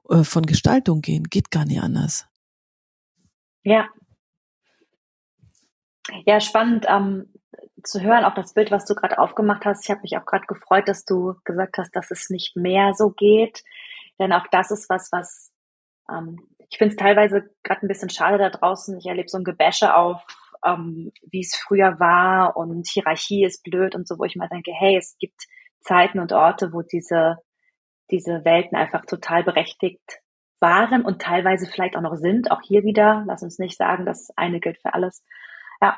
äh, 0.09 0.25
von 0.25 0.47
Gestaltung 0.47 1.01
gehen. 1.01 1.25
Geht 1.25 1.51
gar 1.51 1.65
nicht 1.65 1.83
anders. 1.83 2.27
Ja. 3.65 3.89
Ja, 6.25 6.41
spannend. 6.41 6.87
Ähm, 6.89 7.27
zu 7.89 8.01
hören, 8.03 8.25
auch 8.25 8.35
das 8.35 8.55
Bild, 8.55 8.71
was 8.71 8.85
du 8.85 8.95
gerade 8.95 9.19
aufgemacht 9.19 9.65
hast. 9.65 9.85
Ich 9.85 9.91
habe 9.91 10.03
mich 10.03 10.17
auch 10.17 10.27
gerade 10.27 10.47
gefreut, 10.47 10.89
dass 10.89 11.05
du 11.05 11.35
gesagt 11.45 11.79
hast, 11.79 11.95
dass 11.97 12.11
es 12.11 12.31
nicht 12.31 12.57
mehr 12.57 12.93
so 12.95 13.11
geht. 13.11 13.63
Denn 14.19 14.33
auch 14.33 14.47
das 14.51 14.71
ist 14.71 14.89
was, 14.91 15.11
was 15.13 15.53
ähm, 16.11 16.39
ich 16.71 16.79
finde 16.79 16.95
es 16.95 16.97
teilweise 16.97 17.51
gerade 17.63 17.87
ein 17.87 17.89
bisschen 17.89 18.11
schade 18.11 18.39
da 18.39 18.51
draußen. 18.51 18.99
Ich 18.99 19.07
erlebe 19.07 19.29
so 19.29 19.39
ein 19.39 19.45
Gebäsche 19.45 19.95
auf, 19.95 20.23
ähm, 20.65 21.13
wie 21.31 21.41
es 21.41 21.57
früher 21.57 21.99
war 21.99 22.57
und 22.57 22.87
Hierarchie 22.89 23.45
ist 23.45 23.63
blöd 23.63 23.95
und 23.95 24.07
so, 24.07 24.19
wo 24.19 24.25
ich 24.25 24.37
mal 24.37 24.49
denke, 24.49 24.73
hey, 24.73 24.97
es 24.97 25.17
gibt 25.19 25.47
Zeiten 25.81 26.19
und 26.19 26.33
Orte, 26.33 26.73
wo 26.73 26.83
diese, 26.83 27.39
diese 28.11 28.45
Welten 28.45 28.77
einfach 28.77 29.05
total 29.07 29.45
berechtigt 29.45 30.21
waren 30.61 31.05
und 31.05 31.23
teilweise 31.23 31.67
vielleicht 31.67 31.97
auch 31.97 32.03
noch 32.03 32.17
sind. 32.17 32.51
Auch 32.51 32.61
hier 32.63 32.83
wieder, 32.85 33.25
lass 33.27 33.43
uns 33.43 33.59
nicht 33.59 33.77
sagen, 33.77 34.05
das 34.05 34.31
eine 34.37 34.61
gilt 34.61 34.79
für 34.83 34.93
alles. 34.93 35.25
Ja, 35.81 35.97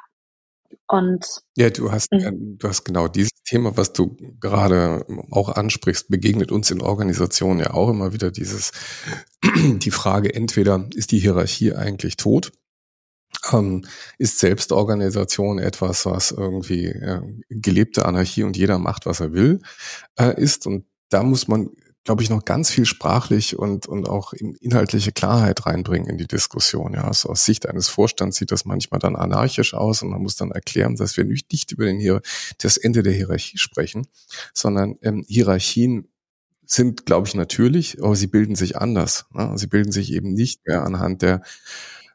und 0.86 1.24
ja, 1.56 1.70
du 1.70 1.92
hast, 1.92 2.12
mhm. 2.12 2.58
du 2.58 2.68
hast 2.68 2.84
genau 2.84 3.08
dieses 3.08 3.30
Thema, 3.44 3.76
was 3.76 3.92
du 3.92 4.16
gerade 4.40 5.04
auch 5.30 5.48
ansprichst, 5.48 6.08
begegnet 6.08 6.52
uns 6.52 6.70
in 6.70 6.82
Organisationen 6.82 7.60
ja 7.60 7.74
auch 7.74 7.90
immer 7.90 8.12
wieder 8.12 8.30
dieses, 8.30 8.72
die 9.44 9.90
Frage, 9.90 10.34
entweder 10.34 10.88
ist 10.94 11.12
die 11.12 11.18
Hierarchie 11.18 11.74
eigentlich 11.74 12.16
tot? 12.16 12.52
Ähm, 13.52 13.84
ist 14.18 14.38
Selbstorganisation 14.40 15.58
etwas, 15.58 16.06
was 16.06 16.32
irgendwie 16.32 16.86
äh, 16.86 17.20
gelebte 17.48 18.04
Anarchie 18.04 18.42
und 18.42 18.56
jeder 18.56 18.78
macht, 18.78 19.06
was 19.06 19.20
er 19.20 19.32
will, 19.32 19.60
äh, 20.18 20.40
ist? 20.40 20.66
Und 20.66 20.84
da 21.08 21.22
muss 21.22 21.48
man 21.48 21.70
glaube 22.04 22.22
ich, 22.22 22.30
noch 22.30 22.44
ganz 22.44 22.70
viel 22.70 22.86
sprachlich 22.86 23.58
und, 23.58 23.86
und 23.86 24.08
auch 24.08 24.32
inhaltliche 24.32 25.12
Klarheit 25.12 25.66
reinbringen 25.66 26.08
in 26.08 26.18
die 26.18 26.26
Diskussion. 26.26 26.94
Ja, 26.94 27.04
also 27.04 27.28
aus 27.28 27.44
Sicht 27.44 27.68
eines 27.68 27.88
Vorstands 27.88 28.38
sieht 28.38 28.52
das 28.52 28.64
manchmal 28.64 29.00
dann 29.00 29.16
anarchisch 29.16 29.74
aus 29.74 30.02
und 30.02 30.10
man 30.10 30.22
muss 30.22 30.36
dann 30.36 30.50
erklären, 30.50 30.96
dass 30.96 31.16
wir 31.16 31.24
nicht, 31.24 31.52
nicht 31.52 31.72
über 31.72 31.84
den 31.84 31.98
Hier 31.98 32.22
das 32.58 32.76
Ende 32.78 33.02
der 33.02 33.12
Hierarchie 33.12 33.58
sprechen, 33.58 34.06
sondern 34.54 34.96
ähm, 35.02 35.24
Hierarchien 35.28 36.08
sind, 36.64 37.04
glaube 37.04 37.26
ich, 37.26 37.34
natürlich, 37.34 38.02
aber 38.02 38.14
sie 38.14 38.28
bilden 38.28 38.54
sich 38.54 38.76
anders. 38.76 39.26
Ne? 39.32 39.52
Sie 39.56 39.66
bilden 39.66 39.92
sich 39.92 40.12
eben 40.12 40.32
nicht 40.32 40.66
mehr 40.66 40.84
anhand 40.84 41.20
der 41.22 41.42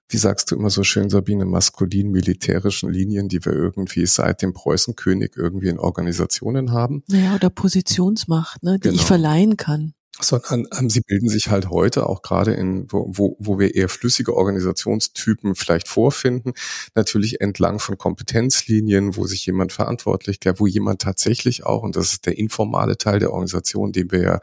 wie 0.10 0.18
sagst 0.18 0.52
du 0.52 0.56
immer 0.56 0.70
so 0.70 0.84
schön, 0.84 1.10
Sabine, 1.10 1.46
maskulin 1.46 2.12
militärischen 2.12 2.92
Linien, 2.92 3.28
die 3.28 3.44
wir 3.44 3.54
irgendwie 3.54 4.06
seit 4.06 4.42
dem 4.42 4.54
Preußenkönig 4.54 5.32
irgendwie 5.36 5.70
in 5.70 5.80
Organisationen 5.80 6.72
haben. 6.72 7.04
Ja, 7.08 7.36
oder 7.36 7.50
Positionsmacht, 7.50 8.64
ne, 8.64 8.76
die 8.76 8.90
genau. 8.90 8.96
ich 8.96 9.02
verleihen 9.02 9.58
kann 9.58 9.94
sondern 10.22 10.68
ähm, 10.78 10.90
sie 10.90 11.02
bilden 11.02 11.28
sich 11.28 11.50
halt 11.50 11.70
heute 11.70 12.08
auch 12.08 12.22
gerade 12.22 12.54
in, 12.54 12.92
wo, 12.92 13.06
wo, 13.10 13.36
wo 13.40 13.60
wir 13.60 13.76
eher 13.76 13.90
flüssige 13.90 14.36
Organisationstypen 14.36 15.56
vielleicht 15.56 15.88
vorfinden, 15.88 16.54
natürlich 16.96 17.42
entlang 17.42 17.80
von 17.80 17.98
Kompetenzlinien, 17.98 19.18
wo 19.18 19.26
sich 19.26 19.46
jemand 19.46 19.74
verantwortlich, 19.74 20.40
wo 20.58 20.68
jemand 20.68 21.02
tatsächlich 21.02 21.66
auch, 21.66 21.84
und 21.84 21.96
das 21.96 22.14
ist 22.14 22.26
der 22.26 22.38
informale 22.38 22.98
Teil 22.98 23.20
der 23.20 23.32
Organisation, 23.32 23.92
den 23.92 24.12
wir 24.12 24.22
ja 24.22 24.40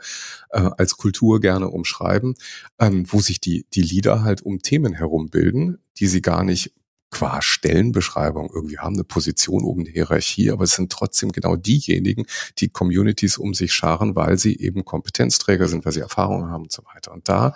äh, 0.50 0.70
als 0.76 0.96
Kultur 0.96 1.40
gerne 1.40 1.68
umschreiben, 1.68 2.34
ähm, 2.78 3.06
wo 3.08 3.20
sich 3.20 3.40
die, 3.40 3.66
die 3.72 3.82
Leader 3.82 4.22
halt 4.22 4.42
um 4.42 4.60
Themen 4.60 4.92
herum 4.92 5.30
bilden, 5.30 5.78
die 5.98 6.06
sie 6.06 6.22
gar 6.22 6.44
nicht 6.44 6.72
qua 7.12 7.40
Stellenbeschreibung 7.40 8.50
irgendwie 8.52 8.78
haben 8.78 8.94
eine 8.94 9.04
Position 9.04 9.62
oben 9.62 9.80
in 9.80 9.84
der 9.84 9.94
Hierarchie, 9.94 10.50
aber 10.50 10.64
es 10.64 10.72
sind 10.72 10.90
trotzdem 10.90 11.30
genau 11.30 11.54
diejenigen, 11.54 12.26
die 12.58 12.68
Communities 12.68 13.38
um 13.38 13.54
sich 13.54 13.72
scharen, 13.72 14.16
weil 14.16 14.38
sie 14.38 14.58
eben 14.58 14.84
Kompetenzträger 14.84 15.68
sind, 15.68 15.84
weil 15.84 15.92
sie 15.92 16.00
Erfahrungen 16.00 16.50
haben 16.50 16.64
und 16.64 16.72
so 16.72 16.82
weiter. 16.92 17.12
Und 17.12 17.28
da 17.28 17.54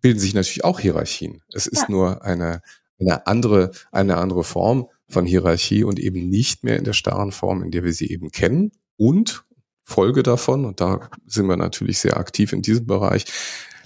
bilden 0.00 0.20
sich 0.20 0.34
natürlich 0.34 0.64
auch 0.64 0.78
Hierarchien. 0.78 1.42
Es 1.52 1.66
ist 1.66 1.82
ja. 1.82 1.90
nur 1.90 2.24
eine, 2.24 2.62
eine 3.00 3.26
andere, 3.26 3.72
eine 3.90 4.18
andere 4.18 4.44
Form 4.44 4.86
von 5.08 5.26
Hierarchie 5.26 5.84
und 5.84 5.98
eben 5.98 6.28
nicht 6.28 6.62
mehr 6.62 6.76
in 6.76 6.84
der 6.84 6.92
starren 6.92 7.32
Form, 7.32 7.62
in 7.62 7.70
der 7.70 7.84
wir 7.84 7.92
sie 7.92 8.10
eben 8.10 8.30
kennen. 8.30 8.72
Und 8.96 9.44
Folge 9.84 10.22
davon, 10.22 10.64
und 10.64 10.80
da 10.80 11.10
sind 11.26 11.46
wir 11.46 11.56
natürlich 11.56 11.98
sehr 11.98 12.16
aktiv 12.16 12.52
in 12.52 12.62
diesem 12.62 12.86
Bereich, 12.86 13.24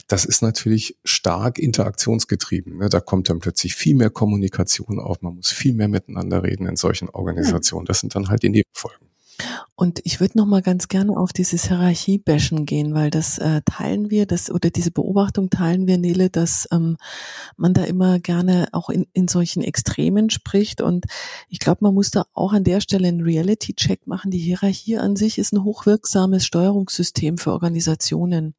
das 0.09 0.25
ist 0.25 0.43
natürlich 0.43 0.97
stark 1.05 1.59
interaktionsgetrieben. 1.59 2.79
Ne? 2.79 2.89
Da 2.89 3.01
kommt 3.01 3.29
dann 3.29 3.41
plötzlich 3.41 3.75
viel 3.75 3.97
mehr 3.97 4.11
Kommunikation 4.11 5.01
auf, 5.01 5.21
man 5.23 5.37
muss 5.37 5.51
viel 5.51 5.75
mehr 5.75 5.89
miteinander 5.89 6.43
reden 6.43 6.67
in 6.67 6.77
solchen 6.77 7.09
Organisationen. 7.09 7.87
Das 7.87 8.01
sind 8.01 8.15
dann 8.15 8.29
halt 8.29 8.43
die 8.43 8.51
Nebenfolgen. 8.51 9.07
Und 9.75 10.01
ich 10.05 10.21
würde 10.21 10.39
noch 10.39 10.47
mal 10.47 10.63
ganz 10.63 10.89
gerne 10.89 11.15
auf 11.15 11.35
dieses 11.35 11.69
Hierarchie-Bashen 11.69 12.65
gehen, 12.65 12.95
weil 12.95 13.11
das 13.11 13.37
äh, 13.37 13.61
teilen 13.67 14.11
wir, 14.11 14.25
das 14.25 14.51
oder 14.51 14.71
diese 14.71 14.91
Beobachtung 14.91 15.51
teilen 15.51 15.87
wir, 15.87 15.99
Nele, 15.99 16.31
dass 16.31 16.67
ähm, 16.73 16.97
man 17.59 17.75
da 17.75 17.85
immer 17.85 18.19
gerne 18.19 18.69
auch 18.73 18.89
in, 18.89 19.07
in 19.13 19.29
solchen 19.29 19.63
Extremen 19.63 20.31
spricht. 20.31 20.81
Und 20.81 21.05
ich 21.51 21.59
glaube, 21.59 21.79
man 21.83 21.93
muss 21.93 22.11
da 22.11 22.25
auch 22.33 22.55
an 22.55 22.65
der 22.65 22.81
Stelle 22.81 23.09
einen 23.09 23.21
Reality-Check 23.21 24.07
machen. 24.07 24.31
Die 24.31 24.39
Hierarchie 24.39 24.97
an 24.97 25.17
sich 25.17 25.37
ist 25.37 25.53
ein 25.53 25.65
hochwirksames 25.65 26.47
Steuerungssystem 26.47 27.37
für 27.37 27.53
Organisationen. 27.53 28.55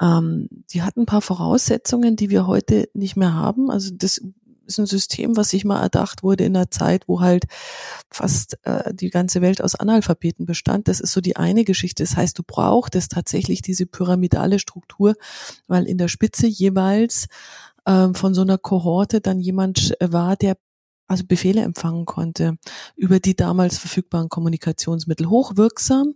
Ähm, 0.00 0.48
die 0.70 0.82
hat 0.82 0.96
ein 0.96 1.06
paar 1.06 1.22
Voraussetzungen, 1.22 2.16
die 2.16 2.30
wir 2.30 2.46
heute 2.46 2.88
nicht 2.94 3.16
mehr 3.16 3.34
haben. 3.34 3.70
Also 3.70 3.90
das 3.94 4.20
ist 4.66 4.78
ein 4.78 4.86
System, 4.86 5.36
was 5.36 5.50
sich 5.50 5.64
mal 5.64 5.80
erdacht 5.80 6.22
wurde 6.22 6.44
in 6.44 6.56
einer 6.56 6.70
Zeit, 6.70 7.08
wo 7.08 7.20
halt 7.20 7.46
fast 8.10 8.58
äh, 8.64 8.94
die 8.94 9.10
ganze 9.10 9.40
Welt 9.42 9.62
aus 9.62 9.74
Analphabeten 9.74 10.46
bestand. 10.46 10.88
Das 10.88 11.00
ist 11.00 11.12
so 11.12 11.20
die 11.20 11.36
eine 11.36 11.64
Geschichte. 11.64 12.02
Das 12.02 12.16
heißt, 12.16 12.38
du 12.38 12.42
brauchtest 12.46 13.12
tatsächlich 13.12 13.62
diese 13.62 13.86
pyramidale 13.86 14.58
Struktur, 14.58 15.14
weil 15.66 15.86
in 15.86 15.98
der 15.98 16.08
Spitze 16.08 16.46
jeweils 16.46 17.26
äh, 17.84 18.08
von 18.14 18.34
so 18.34 18.42
einer 18.42 18.58
Kohorte 18.58 19.20
dann 19.20 19.40
jemand 19.40 19.94
war, 20.00 20.36
der 20.36 20.56
also 21.10 21.24
Befehle 21.26 21.62
empfangen 21.62 22.06
konnte 22.06 22.56
über 22.94 23.18
die 23.18 23.34
damals 23.34 23.78
verfügbaren 23.78 24.28
Kommunikationsmittel. 24.28 25.28
Hochwirksam 25.28 26.14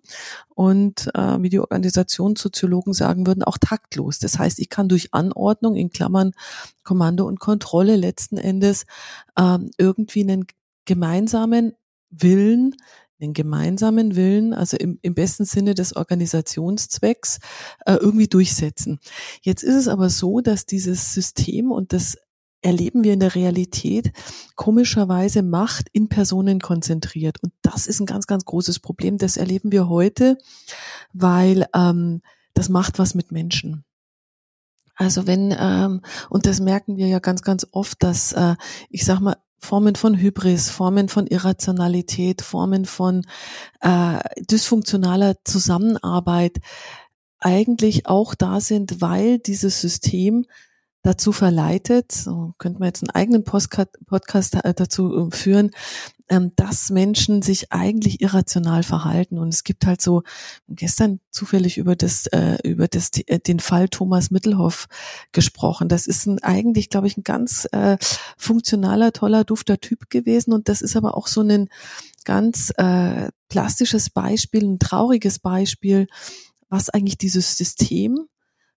und 0.54 1.10
äh, 1.14 1.42
wie 1.42 1.48
die 1.48 1.58
Organisationssoziologen 1.58 2.92
sagen 2.92 3.26
würden, 3.26 3.42
auch 3.42 3.58
taktlos. 3.58 4.20
Das 4.20 4.38
heißt, 4.38 4.60
ich 4.60 4.68
kann 4.68 4.88
durch 4.88 5.12
Anordnung 5.12 5.74
in 5.74 5.90
Klammern 5.90 6.30
Kommando 6.84 7.26
und 7.26 7.40
Kontrolle 7.40 7.96
letzten 7.96 8.36
Endes 8.36 8.86
ähm, 9.36 9.72
irgendwie 9.78 10.22
einen 10.22 10.46
gemeinsamen 10.84 11.74
Willen 12.10 12.76
den 13.20 13.32
gemeinsamen 13.32 14.16
Willen, 14.16 14.52
also 14.52 14.76
im, 14.76 14.98
im 15.00 15.14
besten 15.14 15.44
Sinne 15.44 15.74
des 15.74 15.96
Organisationszwecks, 15.96 17.38
äh, 17.86 17.94
irgendwie 17.94 18.26
durchsetzen. 18.26 18.98
Jetzt 19.40 19.62
ist 19.62 19.76
es 19.76 19.88
aber 19.88 20.10
so, 20.10 20.40
dass 20.40 20.66
dieses 20.66 21.14
System 21.14 21.70
und 21.70 21.92
das 21.92 22.18
erleben 22.64 23.04
wir 23.04 23.12
in 23.12 23.21
der 23.21 23.35
Realität 23.35 24.12
komischerweise 24.56 25.42
Macht 25.42 25.88
in 25.92 26.09
Personen 26.09 26.61
konzentriert. 26.61 27.42
Und 27.42 27.52
das 27.62 27.87
ist 27.87 28.00
ein 28.00 28.06
ganz, 28.06 28.26
ganz 28.26 28.44
großes 28.44 28.80
Problem. 28.80 29.18
Das 29.18 29.37
erleben 29.37 29.71
wir 29.71 29.88
heute, 29.88 30.38
weil 31.12 31.66
ähm, 31.75 32.23
das 32.54 32.68
macht 32.68 32.99
was 32.99 33.14
mit 33.14 33.33
Menschen. 33.33 33.85
Also 34.97 35.26
wenn, 35.26 35.54
ähm, 35.59 36.00
und 36.30 36.47
das 36.47 36.61
merken 36.61 36.97
wir 36.97 37.09
ja 37.09 37.18
ganz, 37.18 37.42
ganz 37.42 37.66
oft, 37.73 38.02
dass, 38.02 38.33
äh, 38.33 38.54
ich 38.88 39.04
sag 39.04 39.21
mal, 39.21 39.37
Formen 39.59 39.97
von 39.97 40.16
Hybris, 40.16 40.71
Formen 40.71 41.09
von 41.09 41.26
Irrationalität, 41.26 42.42
Formen 42.42 42.85
von 42.85 43.26
äh, 43.80 44.18
dysfunktionaler 44.50 45.37
Zusammenarbeit 45.44 46.59
eigentlich 47.40 48.06
auch 48.06 48.35
da 48.35 48.61
sind, 48.61 49.00
weil 49.00 49.38
dieses 49.38 49.80
System 49.80 50.47
dazu 51.04 51.32
verleitet, 51.32 52.12
so 52.12 52.54
könnte 52.58 52.80
man 52.80 52.88
jetzt 52.88 53.02
einen 53.02 53.11
eigenen 53.11 53.44
Podcast 53.44 54.58
dazu 54.76 55.28
äh, 55.28 55.37
führen, 55.37 55.70
ähm, 56.30 56.52
dass 56.56 56.88
Menschen 56.88 57.42
sich 57.42 57.70
eigentlich 57.73 58.23
irrational 58.23 58.82
verhalten. 58.82 59.38
Und 59.38 59.52
es 59.52 59.64
gibt 59.64 59.84
halt 59.84 60.00
so 60.00 60.23
gestern 60.66 61.20
zufällig 61.30 61.76
über 61.76 61.94
das, 61.94 62.26
äh, 62.28 62.56
über 62.64 62.88
das, 62.88 63.11
äh, 63.26 63.38
den 63.38 63.61
Fall 63.61 63.90
Thomas 63.90 64.30
Mittelhoff 64.30 64.87
gesprochen. 65.32 65.90
Das 65.90 66.07
ist 66.07 66.26
ein, 66.26 66.42
eigentlich, 66.42 66.88
glaube 66.88 67.07
ich, 67.07 67.18
ein 67.18 67.24
ganz 67.24 67.68
äh, 67.72 67.98
funktionaler, 68.38 69.12
toller, 69.12 69.44
dufter 69.44 69.78
Typ 69.81 70.09
gewesen. 70.09 70.55
Und 70.55 70.70
das 70.70 70.81
ist 70.81 70.96
aber 70.96 71.14
auch 71.18 71.26
so 71.26 71.42
ein 71.42 71.68
ganz 72.24 72.72
äh, 72.78 73.28
plastisches 73.50 74.09
Beispiel, 74.09 74.64
ein 74.64 74.78
trauriges 74.78 75.38
Beispiel, 75.38 76.07
was 76.70 76.88
eigentlich 76.88 77.18
dieses 77.18 77.59
System 77.59 78.26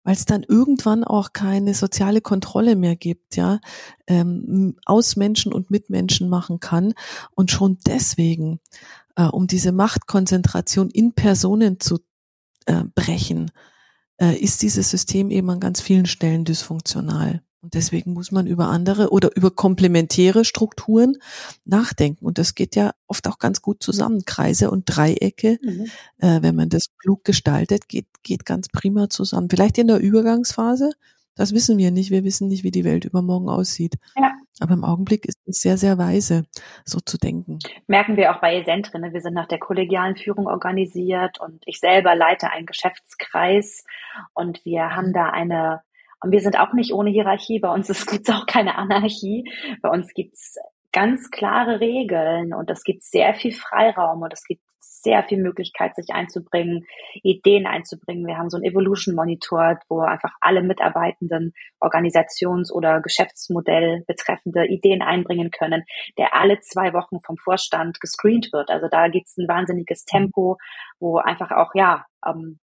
weil 0.07 0.15
es 0.15 0.23
dann 0.23 0.43
irgendwann 0.43 1.03
auch 1.03 1.33
keine 1.33 1.73
soziale 1.73 2.21
Kontrolle 2.21 2.77
mehr 2.77 2.95
gibt, 2.95 3.35
ja, 3.35 3.59
ähm, 4.07 4.77
aus 4.85 5.17
Menschen 5.17 5.51
und 5.51 5.69
mit 5.69 5.89
Menschen 5.89 6.29
machen 6.29 6.61
kann 6.61 6.93
und 7.35 7.51
schon 7.51 7.77
deswegen, 7.85 8.61
äh, 9.17 9.25
um 9.25 9.47
diese 9.47 9.73
Machtkonzentration 9.73 10.89
in 10.89 11.11
Personen 11.11 11.81
zu 11.81 11.99
äh, 12.67 12.85
brechen, 12.95 13.51
äh, 14.15 14.33
ist 14.37 14.61
dieses 14.61 14.89
System 14.89 15.29
eben 15.29 15.49
an 15.49 15.59
ganz 15.59 15.81
vielen 15.81 16.05
Stellen 16.05 16.45
dysfunktional. 16.45 17.41
Und 17.61 17.73
deswegen 17.73 18.13
muss 18.13 18.31
man 18.31 18.47
über 18.47 18.67
andere 18.67 19.09
oder 19.09 19.35
über 19.35 19.51
komplementäre 19.51 20.45
Strukturen 20.45 21.17
nachdenken. 21.65 22.25
Und 22.25 22.37
das 22.37 22.55
geht 22.55 22.75
ja 22.75 22.91
oft 23.07 23.27
auch 23.27 23.39
ganz 23.39 23.61
gut 23.61 23.81
zusammen. 23.81 24.25
Kreise 24.25 24.69
und 24.69 24.85
Dreiecke, 24.85 25.57
mhm. 25.61 25.87
äh, 26.19 26.41
wenn 26.41 26.55
man 26.55 26.69
das 26.69 26.95
klug 26.97 27.23
gestaltet, 27.23 27.87
geht, 27.87 28.07
geht 28.23 28.45
ganz 28.45 28.67
prima 28.69 29.09
zusammen. 29.09 29.49
Vielleicht 29.49 29.77
in 29.79 29.87
der 29.87 29.99
Übergangsphase, 29.99 30.91
das 31.35 31.53
wissen 31.53 31.77
wir 31.77 31.91
nicht. 31.91 32.11
Wir 32.11 32.23
wissen 32.23 32.47
nicht, 32.47 32.63
wie 32.63 32.71
die 32.71 32.83
Welt 32.83 33.05
übermorgen 33.05 33.49
aussieht. 33.49 33.95
Ja. 34.15 34.31
Aber 34.59 34.73
im 34.73 34.83
Augenblick 34.83 35.25
ist 35.25 35.39
es 35.45 35.61
sehr, 35.61 35.77
sehr 35.77 35.97
weise, 35.97 36.45
so 36.83 36.99
zu 36.99 37.17
denken. 37.17 37.59
Merken 37.85 38.17
wir 38.17 38.35
auch 38.35 38.41
bei 38.41 38.55
Esentrin. 38.55 39.01
Ne? 39.01 39.13
Wir 39.13 39.21
sind 39.21 39.33
nach 39.33 39.47
der 39.47 39.59
kollegialen 39.59 40.15
Führung 40.15 40.47
organisiert 40.47 41.39
und 41.39 41.61
ich 41.65 41.79
selber 41.79 42.15
leite 42.15 42.49
einen 42.49 42.65
Geschäftskreis 42.65 43.83
und 44.33 44.65
wir 44.65 44.95
haben 44.95 45.13
da 45.13 45.29
eine 45.29 45.81
und 46.21 46.31
wir 46.31 46.39
sind 46.39 46.59
auch 46.59 46.73
nicht 46.73 46.93
ohne 46.93 47.09
Hierarchie. 47.09 47.59
Bei 47.59 47.73
uns 47.73 47.87
gibt 48.05 48.27
es 48.27 48.35
auch 48.35 48.45
keine 48.45 48.77
Anarchie. 48.77 49.51
Bei 49.81 49.89
uns 49.89 50.13
gibt 50.13 50.33
es 50.33 50.57
ganz 50.91 51.29
klare 51.29 51.79
Regeln 51.79 52.53
und 52.53 52.69
es 52.69 52.83
gibt 52.83 53.03
sehr 53.03 53.33
viel 53.35 53.53
Freiraum 53.53 54.21
und 54.21 54.33
es 54.33 54.43
gibt 54.43 54.61
sehr 54.79 55.23
viel 55.23 55.41
Möglichkeit, 55.41 55.95
sich 55.95 56.09
einzubringen, 56.09 56.85
Ideen 57.23 57.67
einzubringen. 57.67 58.25
Wir 58.25 58.37
haben 58.37 58.49
so 58.49 58.57
ein 58.57 58.63
Evolution 58.63 59.15
Monitor, 59.15 59.79
wo 59.89 60.01
einfach 60.01 60.31
alle 60.41 60.63
Mitarbeitenden 60.63 61.53
Organisations- 61.79 62.71
oder 62.71 63.01
Geschäftsmodell 63.01 64.03
betreffende 64.07 64.65
Ideen 64.65 65.01
einbringen 65.01 65.51
können, 65.51 65.83
der 66.17 66.35
alle 66.35 66.59
zwei 66.61 66.93
Wochen 66.93 67.19
vom 67.21 67.37
Vorstand 67.37 67.99
gescreent 67.99 68.51
wird. 68.53 68.69
Also 68.69 68.87
da 68.89 69.07
gibt 69.07 69.27
es 69.27 69.37
ein 69.37 69.47
wahnsinniges 69.47 70.05
Tempo, 70.05 70.57
wo 70.99 71.17
einfach 71.17 71.51
auch, 71.51 71.75
ja, 71.75 72.05
ähm, 72.25 72.59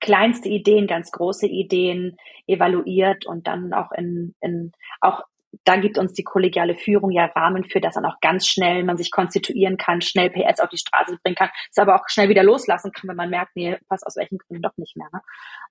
kleinste 0.00 0.48
Ideen, 0.48 0.86
ganz 0.86 1.10
große 1.10 1.46
Ideen 1.46 2.16
evaluiert 2.46 3.26
und 3.26 3.46
dann 3.46 3.72
auch 3.72 3.92
in, 3.92 4.34
in 4.40 4.72
auch 5.00 5.22
da 5.64 5.76
gibt 5.76 5.98
uns 5.98 6.12
die 6.12 6.24
kollegiale 6.24 6.74
Führung 6.74 7.10
ja 7.10 7.24
Rahmen 7.24 7.64
für, 7.64 7.80
dass 7.80 7.94
dann 7.94 8.04
auch 8.04 8.20
ganz 8.20 8.46
schnell 8.46 8.84
man 8.84 8.98
sich 8.98 9.10
konstituieren 9.10 9.78
kann, 9.78 10.02
schnell 10.02 10.30
PS 10.30 10.60
auf 10.60 10.68
die 10.68 10.76
Straße 10.76 11.18
bringen 11.22 11.36
kann, 11.36 11.50
es 11.70 11.78
aber 11.78 11.94
auch 11.94 12.04
schnell 12.08 12.28
wieder 12.28 12.42
loslassen 12.42 12.92
kann, 12.92 13.08
wenn 13.08 13.16
man 13.16 13.30
merkt, 13.30 13.56
nee, 13.56 13.78
passt 13.88 14.06
aus 14.06 14.16
welchen 14.16 14.38
Gründen 14.38 14.62
doch 14.62 14.76
nicht 14.76 14.96
mehr. 14.96 15.08
Ne? 15.12 15.20